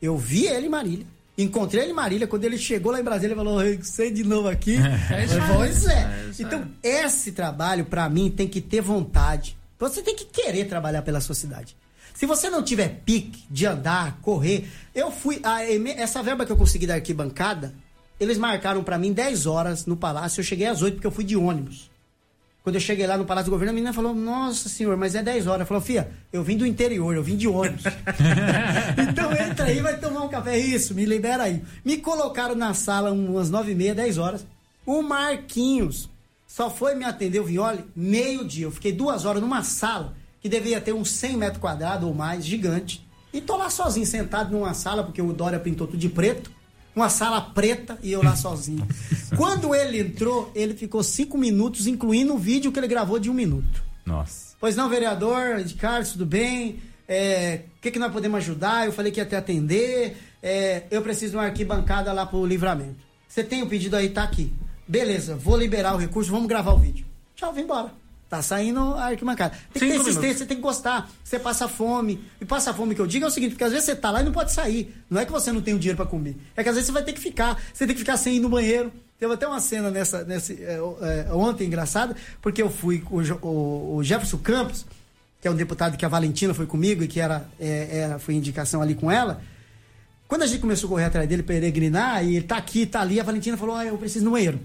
Eu 0.02 0.18
vi 0.18 0.48
ele 0.48 0.68
em 0.68 0.70
Marília. 0.70 1.06
Encontrei 1.38 1.84
ele 1.84 1.92
em 1.92 1.96
Marília, 1.96 2.26
quando 2.26 2.46
ele 2.46 2.58
chegou 2.58 2.90
lá 2.90 3.02
em 3.02 3.04
Brasília, 3.04 3.34
ele 3.34 3.44
falou: 3.44 3.62
sei 3.82 4.12
de 4.12 4.24
novo 4.24 4.48
aqui. 4.48 4.78
É, 5.12 5.28
pois 5.54 5.86
é. 5.88 5.94
é 5.94 6.32
então, 6.40 6.64
esse 6.82 7.34
trabalho, 7.34 7.84
para 7.84 8.08
mim, 8.08 8.30
tem 8.30 8.48
que 8.48 8.62
ter 8.62 8.80
vontade. 8.80 9.58
Você 9.90 10.02
tem 10.02 10.16
que 10.16 10.26
querer 10.26 10.66
trabalhar 10.66 11.02
pela 11.02 11.22
sua 11.22 11.36
cidade. 11.36 11.76
Se 12.14 12.26
você 12.26 12.50
não 12.50 12.64
tiver 12.64 13.02
pique 13.04 13.44
de 13.50 13.66
andar, 13.66 14.20
correr, 14.22 14.70
eu 14.94 15.12
fui. 15.12 15.40
A, 15.44 15.64
essa 15.64 16.22
verba 16.22 16.46
que 16.46 16.52
eu 16.52 16.58
consegui 16.58 16.86
da 16.86 16.96
arquibancada, 16.96 17.74
eles 18.20 18.38
marcaram 18.38 18.84
para 18.84 18.98
mim 18.98 19.12
10 19.12 19.46
horas 19.46 19.86
no 19.86 19.98
palácio. 19.98 20.40
Eu 20.40 20.46
cheguei 20.46 20.68
às 20.68 20.82
8 20.82 20.96
porque 20.96 21.08
eu 21.08 21.12
fui 21.12 21.24
de 21.24 21.36
ônibus. 21.36 21.92
Quando 22.64 22.76
eu 22.76 22.82
cheguei 22.82 23.06
lá 23.06 23.18
no 23.18 23.26
Palácio 23.26 23.50
do 23.50 23.52
Governo, 23.52 23.72
a 23.72 23.74
menina 23.74 23.92
falou: 23.92 24.16
Nossa 24.16 24.70
senhor, 24.70 24.96
mas 24.96 25.16
é 25.16 25.22
10 25.22 25.48
horas. 25.48 25.68
Falou, 25.68 25.84
Fia, 25.84 26.10
eu 26.32 26.42
vim 26.44 26.56
do 26.56 26.66
interior, 26.66 27.14
eu 27.14 27.22
vim 27.22 27.36
de 27.36 27.46
ônibus. 27.46 27.84
então 29.10 29.34
entra 29.34 29.66
aí, 29.66 29.82
vai 29.82 30.00
tomar 30.00 30.22
um 30.22 30.30
café. 30.30 30.58
Isso, 30.58 30.96
me 30.96 31.04
libera 31.04 31.44
aí. 31.44 31.62
Me 31.84 31.98
colocaram 31.98 32.56
na 32.56 32.74
sala 32.74 33.12
umas 33.12 33.50
9 33.50 33.74
e 33.74 33.76
meia, 33.76 33.94
10 33.94 34.18
horas. 34.18 34.46
O 34.86 35.02
Marquinhos 35.02 36.10
só 36.54 36.70
foi 36.70 36.94
me 36.94 37.04
atender 37.04 37.40
o 37.40 37.46
Violi 37.46 37.84
meio-dia. 37.96 38.68
Eu 38.68 38.72
fiquei 38.72 38.92
duas 38.92 39.26
horas 39.26 39.42
numa 39.42 39.64
sala 39.64 40.16
que 40.40 40.48
devia 40.48 40.80
ter 40.80 40.94
uns 40.94 41.10
100 41.10 41.36
metros 41.36 41.60
quadrados 41.60 42.08
ou 42.08 42.14
mais, 42.14 42.46
gigante. 42.46 43.04
E 43.34 43.42
tô 43.42 43.58
lá 43.58 43.72
sozinho, 43.72 44.06
sentado 44.06 44.52
numa 44.52 44.76
sala, 44.76 45.04
porque 45.04 45.20
o 45.20 45.34
Dória 45.34 45.60
pintou 45.60 45.88
tudo 45.88 45.98
de 45.98 46.10
preto. 46.10 46.52
Uma 46.96 47.10
sala 47.10 47.42
preta 47.42 47.98
e 48.04 48.12
eu 48.12 48.22
lá 48.24 48.36
sozinho. 48.36 48.88
Quando 49.36 49.74
ele 49.74 50.00
entrou, 50.00 50.52
ele 50.54 50.76
ficou 50.76 51.02
cinco 51.02 51.40
minutos, 51.40 51.88
incluindo 51.88 52.36
o 52.36 52.38
vídeo 52.38 52.72
que 52.72 52.80
ele 52.80 52.88
gravou 52.88 53.18
de 53.18 53.32
um 53.32 53.34
minuto. 53.34 53.84
Nossa. 54.06 54.56
Pois 54.60 54.76
não, 54.76 54.88
vereador, 54.88 55.64
de 55.64 55.74
Carlos, 55.74 56.12
tudo 56.12 56.28
bem? 56.28 56.74
O 56.74 56.78
é, 57.08 57.64
que, 57.82 57.90
que 57.90 57.98
nós 57.98 58.14
podemos 58.14 58.38
ajudar? 58.38 58.86
Eu 58.86 58.92
falei 58.92 59.12
que 59.12 59.20
ia 59.20 59.26
te 59.26 59.36
atender. 59.36 60.18
É, 60.40 60.84
eu 60.92 61.02
preciso 61.02 61.32
de 61.32 61.38
uma 61.38 61.46
arquibancada 61.46 62.14
lá 62.14 62.28
pro 62.28 62.46
livramento. 62.46 63.02
Você 63.28 63.44
tem 63.44 63.64
o 63.64 63.68
pedido 63.68 63.96
aí, 63.96 64.10
tá 64.10 64.22
aqui. 64.22 64.54
Beleza, 64.88 65.36
vou 65.36 65.58
liberar 65.58 65.94
o 65.96 65.98
recurso, 65.98 66.32
vamos 66.32 66.48
gravar 66.48 66.74
o 66.74 66.80
vídeo. 66.80 67.06
Tchau, 67.36 67.54
vem 67.54 67.64
embora. 67.64 67.92
Tá 68.34 68.42
saindo 68.42 68.80
a 68.96 69.06
arquibancada. 69.06 69.56
Tem 69.72 69.74
que 69.74 69.80
ter 69.80 69.86
insistência, 69.86 70.20
minutos. 70.22 70.38
você 70.40 70.46
tem 70.48 70.58
que 70.58 70.64
gostar. 70.64 71.08
Você 71.24 71.38
passa 71.38 71.68
fome. 71.68 72.20
E 72.42 72.46
passa 72.46 72.74
fome 72.74 72.96
que 72.96 73.02
eu 73.02 73.06
digo 73.06 73.26
é 73.26 73.28
o 73.28 73.32
seguinte, 73.32 73.52
porque 73.52 73.64
às 73.64 73.72
vezes 73.72 73.86
você 73.86 73.96
tá 73.96 74.10
lá 74.10 74.22
e 74.22 74.26
não 74.26 74.32
pode 74.32 74.52
sair. 74.52 74.96
Não 75.08 75.22
é 75.22 75.26
que 75.26 75.32
você 75.32 75.52
não 75.52 75.62
tem 75.62 75.76
o 75.76 75.78
dinheiro 75.78 75.98
para 75.98 76.08
comer. 76.08 76.36
É 76.56 76.64
que 76.64 76.70
às 76.70 76.74
vezes 76.74 76.88
você 76.88 76.94
vai 76.94 77.04
ter 77.04 77.14
que 77.14 77.20
ficar. 77.20 77.62
Você 77.72 77.86
tem 77.86 77.94
que 77.94 78.00
ficar 78.00 78.18
sem 78.18 78.38
ir 78.38 78.40
no 78.40 78.50
banheiro. 78.50 78.92
Teve 79.20 79.32
até 79.36 79.48
uma 79.48 79.60
cena 79.60 79.92
nessa, 79.92 80.24
nesse, 80.24 80.64
é, 80.64 80.80
é, 80.80 81.32
ontem 81.32 81.68
engraçada, 81.68 82.16
porque 82.42 82.62
eu 82.62 82.72
fui 82.72 83.00
com 83.00 83.18
o, 83.22 83.98
o, 83.98 84.04
Jefferson 84.04 84.40
Campos, 84.40 84.86
que 85.40 85.48
é 85.48 85.52
um 85.52 85.56
deputado 85.56 85.96
que 85.96 86.04
a 86.04 86.10
Valentina 86.10 86.56
foi 86.56 86.66
comigo 86.66 87.04
e 87.04 87.08
que 87.08 87.20
era, 87.20 87.48
é, 87.60 88.18
foi 88.20 88.34
indicação 88.34 88.82
ali 88.82 88.96
com 88.96 89.12
ela. 89.12 89.42
Quando 90.28 90.44
a 90.44 90.48
gente 90.48 90.62
começou 90.62 90.88
a 90.88 90.92
correr 90.92 91.06
atrás 91.06 91.28
dele, 91.28 91.44
peregrinar, 91.44 92.24
e 92.24 92.38
ele 92.38 92.46
tá 92.46 92.58
aqui, 92.58 92.86
tá 92.86 93.02
ali, 93.02 93.20
a 93.20 93.24
Valentina 93.24 93.58
falou: 93.58 93.76
ah, 93.76 93.86
eu 93.86 93.98
preciso 93.98 94.24
ir 94.24 94.26
no 94.26 94.32
banheiro. 94.32 94.60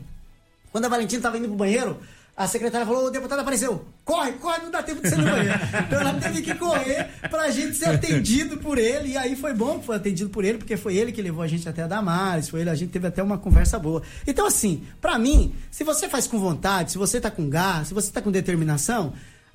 Quando 0.70 0.84
a 0.84 0.88
Valentina 0.88 1.22
tava 1.22 1.38
indo 1.38 1.48
pro 1.48 1.56
banheiro, 1.56 1.98
a 2.38 2.46
secretária 2.46 2.86
falou: 2.86 3.06
o 3.06 3.10
deputado 3.10 3.40
apareceu. 3.40 3.84
Corre, 4.04 4.32
corre, 4.32 4.62
não 4.62 4.70
dá 4.70 4.80
tempo 4.80 5.02
de 5.02 5.08
ser 5.08 5.16
no 5.16 5.24
banheiro. 5.24 5.58
Então 5.88 6.00
ela 6.00 6.14
teve 6.14 6.42
que 6.42 6.54
correr 6.54 7.08
pra 7.28 7.50
gente 7.50 7.76
ser 7.76 7.88
atendido 7.88 8.58
por 8.58 8.78
ele. 8.78 9.10
E 9.10 9.16
aí 9.16 9.34
foi 9.34 9.52
bom 9.52 9.80
que 9.80 9.86
foi 9.86 9.96
atendido 9.96 10.30
por 10.30 10.44
ele, 10.44 10.58
porque 10.58 10.76
foi 10.76 10.96
ele 10.96 11.10
que 11.10 11.20
levou 11.20 11.42
a 11.42 11.48
gente 11.48 11.68
até 11.68 11.82
a 11.82 11.86
Damares, 11.88 12.48
foi 12.48 12.60
ele, 12.60 12.70
a 12.70 12.74
gente 12.74 12.90
teve 12.90 13.08
até 13.08 13.22
uma 13.22 13.38
conversa 13.38 13.78
boa. 13.78 14.02
Então, 14.26 14.46
assim, 14.46 14.84
pra 15.00 15.18
mim, 15.18 15.52
se 15.70 15.82
você 15.82 16.08
faz 16.08 16.26
com 16.28 16.38
vontade, 16.38 16.92
se 16.92 16.98
você 16.98 17.20
tá 17.20 17.30
com 17.30 17.50
gás, 17.50 17.88
se 17.88 17.94
você 17.94 18.12
tá 18.12 18.22
com 18.22 18.30
determinação, 18.30 19.12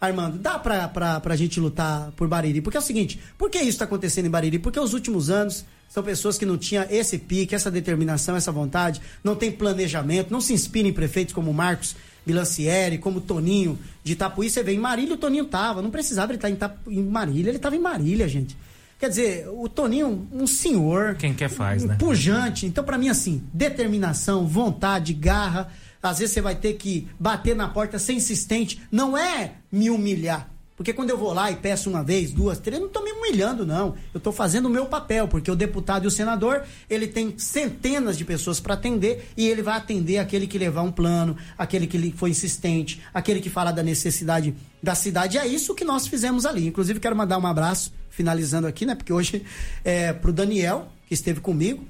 Armando, 0.07 0.37
dá 0.37 0.59
pra, 0.59 0.87
pra, 0.87 1.19
pra 1.19 1.35
gente 1.35 1.59
lutar 1.59 2.11
por 2.17 2.27
Bariri. 2.27 2.61
Porque 2.61 2.75
é 2.75 2.79
o 2.79 2.83
seguinte, 2.83 3.19
por 3.37 3.49
que 3.49 3.57
isso 3.59 3.69
está 3.69 3.85
acontecendo 3.85 4.25
em 4.25 4.29
Bariri? 4.29 4.59
Porque 4.59 4.79
os 4.79 4.93
últimos 4.93 5.29
anos 5.29 5.65
são 5.87 6.03
pessoas 6.03 6.37
que 6.37 6.45
não 6.45 6.57
tinham 6.57 6.85
esse 6.89 7.17
pique, 7.17 7.55
essa 7.55 7.71
determinação, 7.71 8.35
essa 8.35 8.51
vontade, 8.51 8.99
não 9.23 9.35
tem 9.35 9.51
planejamento, 9.51 10.31
não 10.31 10.41
se 10.41 10.51
inspiram 10.51 10.89
em 10.89 10.93
prefeitos 10.93 11.33
como 11.33 11.53
Marcos, 11.53 11.95
Bilancieri, 12.25 12.97
como 12.97 13.21
Toninho 13.21 13.77
de 14.03 14.13
Itapuí, 14.13 14.49
você 14.49 14.63
vê 14.63 14.73
em 14.73 14.79
Marília 14.79 15.13
o 15.13 15.17
Toninho 15.17 15.45
tava, 15.45 15.81
não 15.81 15.91
precisava 15.91 16.31
ele 16.31 16.37
estar 16.37 16.49
em, 16.49 16.53
Itapu, 16.53 16.91
em 16.91 17.03
Marília, 17.03 17.49
ele 17.49 17.57
estava 17.57 17.75
em 17.75 17.79
Marília, 17.79 18.27
gente. 18.27 18.57
Quer 18.99 19.09
dizer, 19.09 19.49
o 19.49 19.67
Toninho, 19.67 20.27
um 20.31 20.47
senhor. 20.47 21.15
Quem 21.15 21.33
quer 21.33 21.49
faz, 21.49 21.83
um 21.83 21.87
né? 21.87 21.95
Pujante. 21.99 22.65
Então, 22.65 22.83
para 22.83 22.97
mim, 22.97 23.09
assim, 23.09 23.43
determinação, 23.53 24.47
vontade, 24.47 25.13
garra. 25.13 25.69
Às 26.03 26.19
vezes 26.19 26.33
você 26.33 26.41
vai 26.41 26.55
ter 26.55 26.73
que 26.73 27.07
bater 27.17 27.55
na 27.55 27.69
porta 27.69 27.97
ser 27.97 28.13
insistente. 28.13 28.81
Não 28.91 29.17
é 29.17 29.53
me 29.71 29.89
humilhar. 29.89 30.53
Porque 30.75 30.91
quando 30.91 31.11
eu 31.11 31.17
vou 31.17 31.33
lá 31.33 31.51
e 31.51 31.55
peço 31.55 31.89
uma 31.89 32.03
vez, 32.03 32.31
duas, 32.31 32.57
três, 32.57 32.75
eu 32.75 32.81
não 32.81 32.87
estou 32.87 33.03
me 33.03 33.11
humilhando, 33.11 33.65
não. 33.65 33.95
Eu 34.13 34.17
estou 34.17 34.33
fazendo 34.33 34.65
o 34.65 34.69
meu 34.69 34.87
papel, 34.87 35.27
porque 35.27 35.49
o 35.49 35.55
deputado 35.55 36.03
e 36.03 36.07
o 36.07 36.11
senador, 36.11 36.63
ele 36.89 37.07
tem 37.07 37.37
centenas 37.37 38.17
de 38.17 38.25
pessoas 38.25 38.59
para 38.59 38.73
atender 38.73 39.29
e 39.37 39.47
ele 39.47 39.61
vai 39.61 39.77
atender 39.77 40.17
aquele 40.17 40.47
que 40.47 40.57
levar 40.57 40.81
um 40.81 40.91
plano, 40.91 41.37
aquele 41.57 41.85
que 41.85 42.11
foi 42.17 42.31
insistente, 42.31 43.01
aquele 43.13 43.39
que 43.39 43.49
fala 43.49 43.71
da 43.71 43.83
necessidade 43.83 44.53
da 44.81 44.95
cidade. 44.95 45.37
E 45.37 45.39
é 45.39 45.47
isso 45.47 45.75
que 45.75 45.85
nós 45.85 46.07
fizemos 46.07 46.45
ali. 46.45 46.67
Inclusive, 46.67 46.99
quero 46.99 47.15
mandar 47.15 47.37
um 47.37 47.45
abraço, 47.45 47.93
finalizando 48.09 48.65
aqui, 48.65 48.85
né? 48.85 48.95
Porque 48.95 49.13
hoje 49.13 49.45
é 49.85 50.11
pro 50.11 50.33
Daniel, 50.33 50.91
que 51.07 51.13
esteve 51.13 51.39
comigo, 51.39 51.85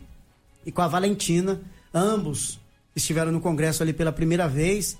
e 0.65 0.71
com 0.71 0.81
a 0.81 0.87
Valentina, 0.87 1.61
ambos 1.93 2.59
estiveram 2.95 3.31
no 3.31 3.39
congresso 3.39 3.83
ali 3.83 3.93
pela 3.93 4.11
primeira 4.11 4.47
vez, 4.47 4.97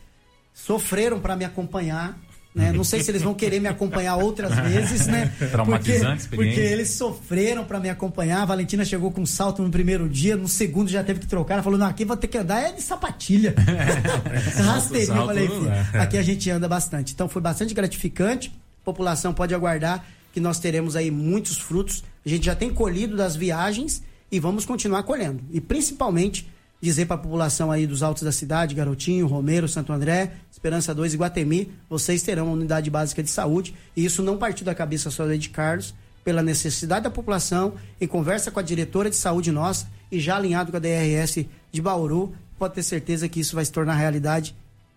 sofreram 0.54 1.20
para 1.20 1.36
me 1.36 1.46
acompanhar 1.46 2.20
né? 2.54 2.72
Não 2.72 2.84
sei 2.84 3.02
se 3.02 3.10
eles 3.10 3.24
vão 3.24 3.34
querer 3.34 3.60
me 3.60 3.68
acompanhar 3.68 4.16
outras 4.18 4.54
vezes, 4.56 5.08
né? 5.08 5.34
Traumatizante 5.52 6.28
porque, 6.28 6.36
porque 6.36 6.60
eles 6.60 6.92
sofreram 6.92 7.66
para 7.66 7.80
me 7.80 7.90
acompanhar. 7.90 8.44
A 8.44 8.46
Valentina 8.46 8.86
chegou 8.86 9.12
com 9.12 9.22
um 9.22 9.26
salto 9.26 9.64
no 9.64 9.72
primeiro 9.72 10.08
dia, 10.08 10.36
no 10.36 10.48
segundo 10.48 10.88
já 10.88 11.04
teve 11.04 11.22
que 11.22 11.28
trocar. 11.28 11.56
Ela 11.56 11.64
falou: 11.64 11.80
não, 11.80 11.88
aqui 11.88 12.06
vou 12.06 12.16
ter 12.16 12.28
que 12.28 12.38
andar 12.38 12.62
é 12.62 12.72
de 12.72 12.82
sapatilha. 12.82 13.56
Rasteirinho. 14.64 15.26
Falei, 15.26 15.50
aqui 15.94 16.18
a 16.18 16.22
gente 16.22 16.50
anda 16.52 16.68
bastante. 16.68 17.14
Então 17.14 17.28
foi 17.28 17.42
bastante 17.42 17.74
gratificante. 17.74 18.54
A 18.82 18.86
população 18.86 19.34
pode 19.34 19.56
aguardar 19.56 20.06
que 20.32 20.40
nós 20.40 20.60
teremos 20.60 20.96
aí 20.96 21.10
muitos 21.10 21.58
frutos. 21.58 22.04
A 22.24 22.30
gente 22.30 22.46
já 22.46 22.56
tem 22.56 22.72
colhido 22.72 23.18
das 23.18 23.36
viagens 23.36 24.04
e 24.32 24.40
vamos 24.40 24.64
continuar 24.64 25.02
colhendo. 25.04 25.44
E 25.52 25.60
principalmente 25.60 26.48
dizer 26.84 27.06
para 27.06 27.16
a 27.16 27.20
população 27.20 27.72
aí 27.72 27.88
dos 27.88 28.04
altos 28.04 28.24
da 28.24 28.32
cidade, 28.32 28.76
Garotinho, 28.76 29.26
Romero, 29.26 29.70
Santo 29.70 29.94
André, 29.94 30.34
Esperança 30.52 30.94
2 30.94 31.14
e 31.14 31.18
Guatemi, 31.18 31.72
vocês 31.90 32.22
terão 32.24 32.48
uma 32.48 32.54
unidade 32.54 32.90
básica 32.90 33.24
de 33.24 33.30
saúde. 33.30 33.74
E 33.96 34.04
isso 34.04 34.22
não 34.22 34.38
partiu 34.38 34.66
da 34.66 34.76
cabeça 34.76 35.10
só 35.10 35.26
de 35.26 35.48
Carlos, 35.48 35.96
pela 36.26 36.44
necessidade 36.44 37.06
da 37.06 37.10
população, 37.10 37.76
em 38.02 38.08
conversa 38.08 38.52
com 38.52 38.60
a 38.60 38.64
diretora 38.64 39.10
de 39.10 39.16
saúde 39.16 39.50
nossa 39.50 39.88
e 40.12 40.20
já 40.20 40.36
alinhado 40.36 40.72
com 40.72 40.78
a 40.78 40.80
DRS 40.82 41.46
de 41.72 41.82
Bauru, 41.82 42.34
pode 42.60 42.74
ter 42.74 42.84
certeza 42.84 43.30
que 43.30 43.40
isso 43.40 43.56
vai 43.56 43.64
se 43.64 43.72
tornar 43.72 43.96
realidade 43.96 44.54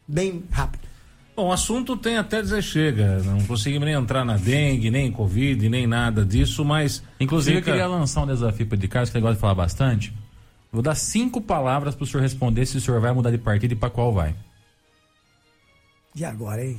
bem 0.09 0.43
rápido. 0.51 0.89
Bom, 1.37 1.49
o 1.49 1.53
assunto 1.53 1.97
tem 1.97 2.17
até 2.17 2.43
dizer 2.43 2.63
chega. 2.63 3.19
Não 3.23 3.45
conseguimos 3.45 3.87
nem 3.87 3.95
entrar 3.95 4.25
na 4.25 4.37
dengue, 4.37 4.91
nem 4.91 5.13
Covid, 5.13 5.69
nem 5.69 5.87
nada 5.87 6.25
disso, 6.25 6.65
mas. 6.65 7.03
Inclusive, 7.21 7.59
fica... 7.59 7.71
eu 7.71 7.75
queria 7.75 7.87
lançar 7.87 8.23
um 8.23 8.27
desafio 8.27 8.67
para 8.67 8.75
o 8.75 8.79
de 8.79 8.89
Carlos, 8.89 9.11
que 9.11 9.17
ele 9.17 9.23
gosta 9.23 9.35
de 9.35 9.41
falar 9.41 9.55
bastante. 9.55 10.13
Vou 10.77 10.83
dar 10.83 10.95
cinco 10.95 11.41
palavras 11.41 11.95
para 11.95 12.05
o 12.05 12.07
senhor 12.07 12.23
responder 12.23 12.67
se 12.67 12.77
o 12.77 12.81
senhor 12.83 13.01
vai 13.01 13.11
mudar 13.11 13.31
de 13.31 13.39
partido 13.39 13.73
e 13.73 13.75
para 13.75 13.89
qual 13.89 14.13
vai. 14.13 14.37
E 16.15 16.23
agora, 16.23 16.63
hein? 16.63 16.79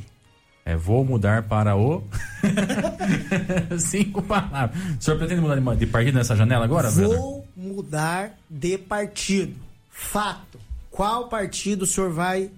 É, 0.64 0.76
vou 0.76 1.04
mudar 1.04 1.42
para 1.42 1.76
o. 1.76 2.04
cinco 3.80 4.22
palavras. 4.22 4.80
O 5.00 5.04
senhor 5.04 5.18
pretende 5.18 5.42
mudar 5.42 5.76
de 5.76 5.88
partido 5.88 6.14
nessa 6.14 6.36
janela 6.36 6.64
agora, 6.64 6.92
Vou 6.92 7.48
mudar 7.58 8.38
de 8.48 8.78
partido. 8.78 9.56
Fato. 9.90 10.60
Qual 10.92 11.28
partido 11.28 11.82
o 11.82 11.88
senhor 11.88 12.12
vai 12.12 12.52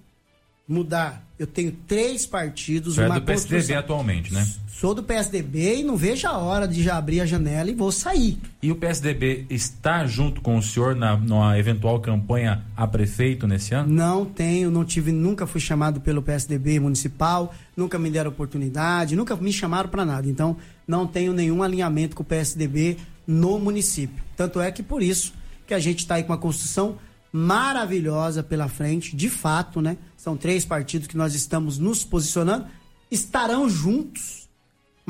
mudar? 0.68 1.26
Eu 1.40 1.48
tenho 1.48 1.72
três 1.88 2.26
partidos. 2.26 2.96
Você 2.96 3.04
é 3.04 3.10
do 3.14 3.22
PSDB 3.22 3.76
atualmente, 3.76 4.34
né? 4.34 4.46
Sou 4.80 4.96
do 4.96 5.04
PSDB 5.04 5.82
e 5.82 5.84
não 5.84 5.98
vejo 5.98 6.26
a 6.26 6.38
hora 6.38 6.66
de 6.66 6.82
já 6.82 6.96
abrir 6.96 7.20
a 7.20 7.26
janela 7.26 7.70
e 7.70 7.76
vou 7.76 7.92
sair. 7.92 8.40
E 8.64 8.72
o 8.72 8.78
PSDB 8.78 9.46
está 9.50 10.08
junto 10.08 10.40
com 10.40 10.58
o 10.58 10.64
senhor 10.64 10.96
na 10.96 11.18
numa 11.18 11.60
eventual 11.60 12.00
campanha 12.00 12.64
a 12.78 12.88
prefeito 12.88 13.46
nesse 13.46 13.76
ano? 13.76 13.94
Não 13.94 14.24
tenho, 14.24 14.72
não 14.72 14.86
tive, 14.86 15.12
nunca 15.12 15.46
fui 15.46 15.60
chamado 15.60 16.00
pelo 16.00 16.22
PSDB 16.22 16.80
municipal, 16.80 17.54
nunca 17.76 18.00
me 18.00 18.10
deram 18.10 18.32
oportunidade, 18.32 19.18
nunca 19.18 19.36
me 19.36 19.52
chamaram 19.52 19.90
para 19.90 20.06
nada. 20.06 20.30
Então, 20.30 20.56
não 20.88 21.06
tenho 21.06 21.34
nenhum 21.34 21.62
alinhamento 21.62 22.16
com 22.16 22.24
o 22.24 22.26
PSDB 22.26 22.96
no 23.28 23.60
município. 23.60 24.24
Tanto 24.38 24.62
é 24.62 24.72
que 24.72 24.82
por 24.82 25.04
isso 25.04 25.34
que 25.68 25.74
a 25.74 25.80
gente 25.80 26.00
está 26.00 26.16
aí 26.16 26.24
com 26.24 26.32
uma 26.32 26.40
construção 26.40 26.98
maravilhosa 27.34 28.42
pela 28.42 28.70
frente, 28.70 29.14
de 29.14 29.30
fato, 29.30 29.82
né? 29.82 29.98
São 30.16 30.38
três 30.38 30.64
partidos 30.64 31.06
que 31.06 31.18
nós 31.18 31.36
estamos 31.36 31.78
nos 31.78 32.06
posicionando, 32.06 32.66
estarão 33.12 33.70
juntos, 33.70 34.39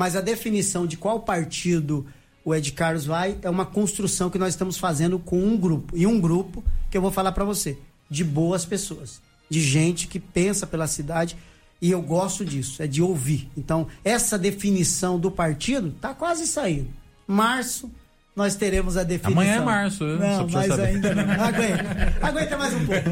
mas 0.00 0.16
a 0.16 0.22
definição 0.22 0.86
de 0.86 0.96
qual 0.96 1.20
partido 1.20 2.06
o 2.42 2.54
Ed 2.54 2.72
Carlos 2.72 3.04
vai 3.04 3.36
é 3.42 3.50
uma 3.50 3.66
construção 3.66 4.30
que 4.30 4.38
nós 4.38 4.54
estamos 4.54 4.78
fazendo 4.78 5.18
com 5.18 5.38
um 5.38 5.58
grupo. 5.58 5.94
E 5.94 6.06
um 6.06 6.18
grupo 6.18 6.64
que 6.90 6.96
eu 6.96 7.02
vou 7.02 7.12
falar 7.12 7.32
para 7.32 7.44
você, 7.44 7.76
de 8.08 8.24
boas 8.24 8.64
pessoas, 8.64 9.20
de 9.50 9.60
gente 9.60 10.06
que 10.06 10.18
pensa 10.18 10.66
pela 10.66 10.86
cidade. 10.86 11.36
E 11.82 11.90
eu 11.90 12.00
gosto 12.00 12.46
disso, 12.46 12.82
é 12.82 12.86
de 12.86 13.02
ouvir. 13.02 13.50
Então, 13.54 13.88
essa 14.02 14.38
definição 14.38 15.18
do 15.18 15.30
partido 15.30 15.94
tá 16.00 16.14
quase 16.14 16.46
saindo. 16.46 16.88
Março, 17.26 17.90
nós 18.34 18.54
teremos 18.54 18.96
a 18.96 19.02
definição. 19.02 19.42
Amanhã 19.42 19.56
é 19.56 19.60
março. 19.60 20.04
Não, 20.06 20.48
mas 20.48 20.66
saber. 20.66 20.82
ainda 20.82 21.14
não. 21.14 21.30
Aguenta. 21.30 22.14
Aguenta 22.22 22.56
mais 22.56 22.72
um 22.72 22.86
pouco. 22.86 23.10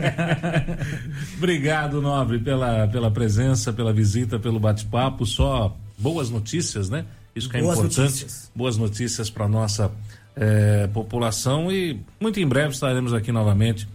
Obrigado, 1.36 2.01
Nobre, 2.01 2.39
pela, 2.39 2.89
pela 2.89 3.11
presença, 3.11 3.74
pela 3.74 3.93
visita, 3.93 4.39
pelo 4.39 4.59
bate-papo. 4.59 5.26
Só 5.26 5.76
boas 5.99 6.31
notícias, 6.31 6.89
né? 6.89 7.05
Isso 7.35 7.49
que 7.49 7.57
é 7.57 7.63
boas 7.63 7.79
importante. 7.79 8.01
Notícias. 8.01 8.51
Boas 8.55 8.77
notícias 8.77 9.31
para 9.31 9.49
nossa 9.49 9.93
eh, 10.37 10.89
população 10.93 11.71
e 11.71 12.01
muito 12.21 12.41
em 12.41 12.47
breve 12.47 12.73
estaremos 12.73 13.13
aqui 13.13 13.33
novamente 13.33 13.89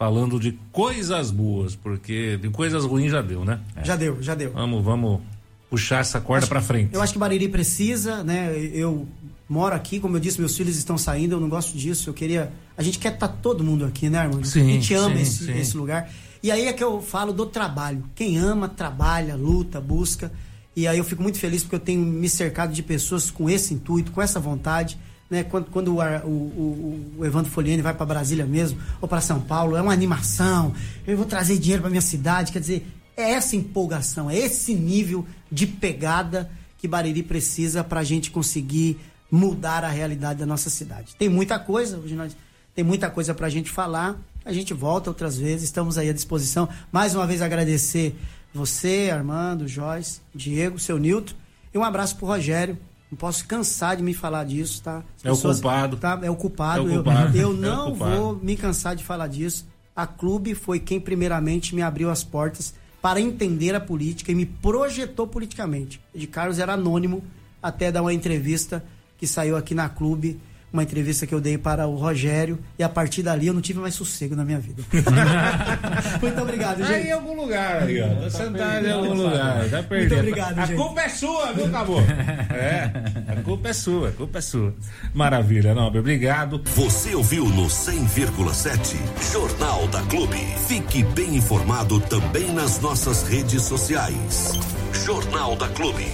falando 0.00 0.40
de 0.40 0.58
coisas 0.72 1.30
boas, 1.30 1.76
porque 1.76 2.38
de 2.38 2.48
coisas 2.48 2.86
ruins 2.86 3.12
já 3.12 3.20
deu, 3.20 3.44
né? 3.44 3.60
Já 3.84 3.96
deu, 3.96 4.22
já 4.22 4.34
deu. 4.34 4.50
Vamos, 4.52 4.82
vamos 4.82 5.20
puxar 5.68 6.00
essa 6.00 6.18
corda 6.18 6.46
para 6.46 6.62
frente. 6.62 6.94
Eu 6.94 7.02
acho 7.02 7.12
que 7.12 7.18
Bariri 7.18 7.48
precisa, 7.48 8.24
né? 8.24 8.58
Eu 8.58 9.06
moro 9.46 9.74
aqui, 9.74 10.00
como 10.00 10.16
eu 10.16 10.20
disse, 10.20 10.40
meus 10.40 10.56
filhos 10.56 10.78
estão 10.78 10.96
saindo, 10.96 11.34
eu 11.34 11.40
não 11.40 11.50
gosto 11.50 11.76
disso. 11.76 12.08
Eu 12.08 12.14
queria. 12.14 12.50
A 12.78 12.82
gente 12.82 12.98
quer 12.98 13.12
estar 13.12 13.28
tá 13.28 13.34
todo 13.42 13.62
mundo 13.62 13.84
aqui, 13.84 14.08
né, 14.08 14.24
irmão? 14.24 14.42
Sim, 14.42 14.62
a 14.62 14.72
gente 14.72 14.94
ama 14.94 15.16
sim, 15.16 15.20
esse, 15.20 15.44
sim. 15.44 15.58
esse 15.58 15.76
lugar. 15.76 16.10
E 16.42 16.50
aí 16.50 16.66
é 16.66 16.72
que 16.72 16.82
eu 16.82 17.02
falo 17.02 17.30
do 17.30 17.44
trabalho. 17.44 18.02
Quem 18.14 18.38
ama, 18.38 18.70
trabalha, 18.70 19.36
luta, 19.36 19.82
busca. 19.82 20.32
E 20.74 20.86
aí 20.86 20.98
eu 20.98 21.04
fico 21.04 21.22
muito 21.22 21.38
feliz 21.38 21.62
porque 21.62 21.76
eu 21.76 21.80
tenho 21.80 22.00
me 22.00 22.28
cercado 22.28 22.72
de 22.72 22.82
pessoas 22.82 23.30
com 23.30 23.50
esse 23.50 23.74
intuito, 23.74 24.12
com 24.12 24.22
essa 24.22 24.38
vontade. 24.38 24.98
Né? 25.28 25.44
Quando, 25.44 25.66
quando 25.66 25.96
o, 25.96 26.00
o, 26.26 27.16
o, 27.18 27.26
Evandro 27.26 27.50
Foliani 27.50 27.82
vai 27.82 27.94
para 27.94 28.06
Brasília 28.06 28.46
mesmo, 28.46 28.80
ou 29.00 29.08
para 29.08 29.20
São 29.20 29.40
Paulo, 29.40 29.76
é 29.76 29.82
uma 29.82 29.92
animação. 29.92 30.72
Eu 31.06 31.16
vou 31.16 31.26
trazer 31.26 31.58
dinheiro 31.58 31.82
para 31.82 31.90
minha 31.90 32.00
cidade. 32.00 32.52
Quer 32.52 32.60
dizer, 32.60 32.86
é 33.16 33.32
essa 33.32 33.56
empolgação, 33.56 34.30
é 34.30 34.36
esse 34.36 34.74
nível 34.74 35.26
de 35.50 35.66
pegada 35.66 36.50
que 36.78 36.88
Bariri 36.88 37.22
precisa 37.22 37.84
para 37.84 38.00
a 38.00 38.04
gente 38.04 38.30
conseguir 38.30 38.98
mudar 39.30 39.84
a 39.84 39.88
realidade 39.88 40.40
da 40.40 40.46
nossa 40.46 40.70
cidade. 40.70 41.14
Tem 41.16 41.28
muita 41.28 41.58
coisa, 41.58 41.98
hoje 41.98 42.14
nós 42.14 42.34
tem 42.74 42.84
muita 42.84 43.10
coisa 43.10 43.34
para 43.34 43.46
a 43.46 43.50
gente 43.50 43.70
falar. 43.70 44.18
A 44.44 44.52
gente 44.52 44.72
volta 44.72 45.10
outras 45.10 45.36
vezes, 45.36 45.64
estamos 45.64 45.98
aí 45.98 46.08
à 46.08 46.12
disposição. 46.12 46.68
Mais 46.90 47.14
uma 47.14 47.26
vez 47.26 47.42
agradecer 47.42 48.16
você, 48.52 49.10
Armando, 49.12 49.68
Joyce, 49.68 50.20
Diego, 50.34 50.78
seu 50.78 50.98
Nilton. 50.98 51.34
E 51.72 51.78
um 51.78 51.84
abraço 51.84 52.16
pro 52.16 52.26
Rogério. 52.26 52.76
Não 53.10 53.18
posso 53.18 53.44
cansar 53.46 53.96
de 53.96 54.02
me 54.02 54.14
falar 54.14 54.44
disso, 54.44 54.82
tá? 54.82 54.98
As 55.18 55.24
é 55.24 55.28
pessoas, 55.30 55.58
o 55.58 55.62
culpado. 55.62 55.96
Tá? 55.96 56.20
É 56.22 56.30
o 56.30 56.36
culpado. 56.36 56.88
É 56.88 56.92
o 56.92 56.94
culpado. 57.02 57.36
Eu, 57.36 57.50
eu 57.50 57.52
não 57.52 57.88
é 57.88 57.94
vou 57.94 58.36
me 58.36 58.56
cansar 58.56 58.94
de 58.94 59.04
falar 59.04 59.26
disso. 59.26 59.66
A 59.94 60.06
clube 60.06 60.54
foi 60.54 60.78
quem 60.78 61.00
primeiramente 61.00 61.74
me 61.74 61.82
abriu 61.82 62.10
as 62.10 62.22
portas 62.22 62.74
para 63.02 63.20
entender 63.20 63.74
a 63.74 63.80
política 63.80 64.30
e 64.30 64.34
me 64.34 64.46
projetou 64.46 65.26
politicamente. 65.26 66.00
De 66.14 66.26
Carlos 66.26 66.58
era 66.58 66.74
anônimo 66.74 67.24
até 67.62 67.90
dar 67.90 68.02
uma 68.02 68.14
entrevista 68.14 68.84
que 69.18 69.26
saiu 69.26 69.56
aqui 69.56 69.74
na 69.74 69.88
clube, 69.88 70.40
uma 70.72 70.82
entrevista 70.82 71.26
que 71.26 71.34
eu 71.34 71.40
dei 71.40 71.58
para 71.58 71.86
o 71.86 71.96
Rogério, 71.96 72.58
e 72.78 72.82
a 72.82 72.88
partir 72.88 73.22
dali 73.22 73.46
eu 73.46 73.54
não 73.54 73.60
tive 73.60 73.80
mais 73.80 73.94
sossego 73.94 74.36
na 74.36 74.44
minha 74.44 74.58
vida. 74.58 74.82
Muito 76.20 76.40
obrigado, 76.40 76.78
gente. 76.78 76.92
Aí 76.92 77.08
em 77.08 77.12
algum 77.12 77.34
lugar, 77.34 77.82
aí, 77.82 78.00
ó. 78.00 78.08
Tá 78.08 78.30
sentado 78.30 78.86
em 78.86 78.92
algum 78.92 79.14
lugar. 79.14 79.68
Já 79.68 79.82
perdi. 79.82 80.14
Muito 80.14 80.20
obrigado, 80.20 80.58
a 80.58 80.66
gente. 80.66 80.76
culpa 80.76 81.00
é 81.00 81.08
sua, 81.08 81.52
viu, 81.52 81.68
Cabo? 81.70 81.96
É, 82.50 82.90
a 83.28 83.42
culpa 83.42 83.68
é 83.68 83.72
sua, 83.72 84.08
a 84.08 84.12
culpa 84.12 84.38
é 84.38 84.40
sua. 84.40 84.74
Maravilha, 85.14 85.74
Nobre, 85.74 86.00
obrigado. 86.00 86.60
Você 86.74 87.14
ouviu 87.14 87.46
no 87.46 87.66
100,7 87.66 88.96
Jornal 89.32 89.86
da 89.88 90.02
Clube. 90.02 90.36
Fique 90.66 91.02
bem 91.02 91.36
informado 91.36 92.00
também 92.00 92.52
nas 92.52 92.80
nossas 92.80 93.22
redes 93.22 93.62
sociais. 93.62 94.58
Jornal 95.04 95.56
da 95.56 95.68
Clube. 95.68 96.06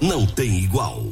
Não 0.00 0.26
tem 0.26 0.58
igual. 0.58 1.03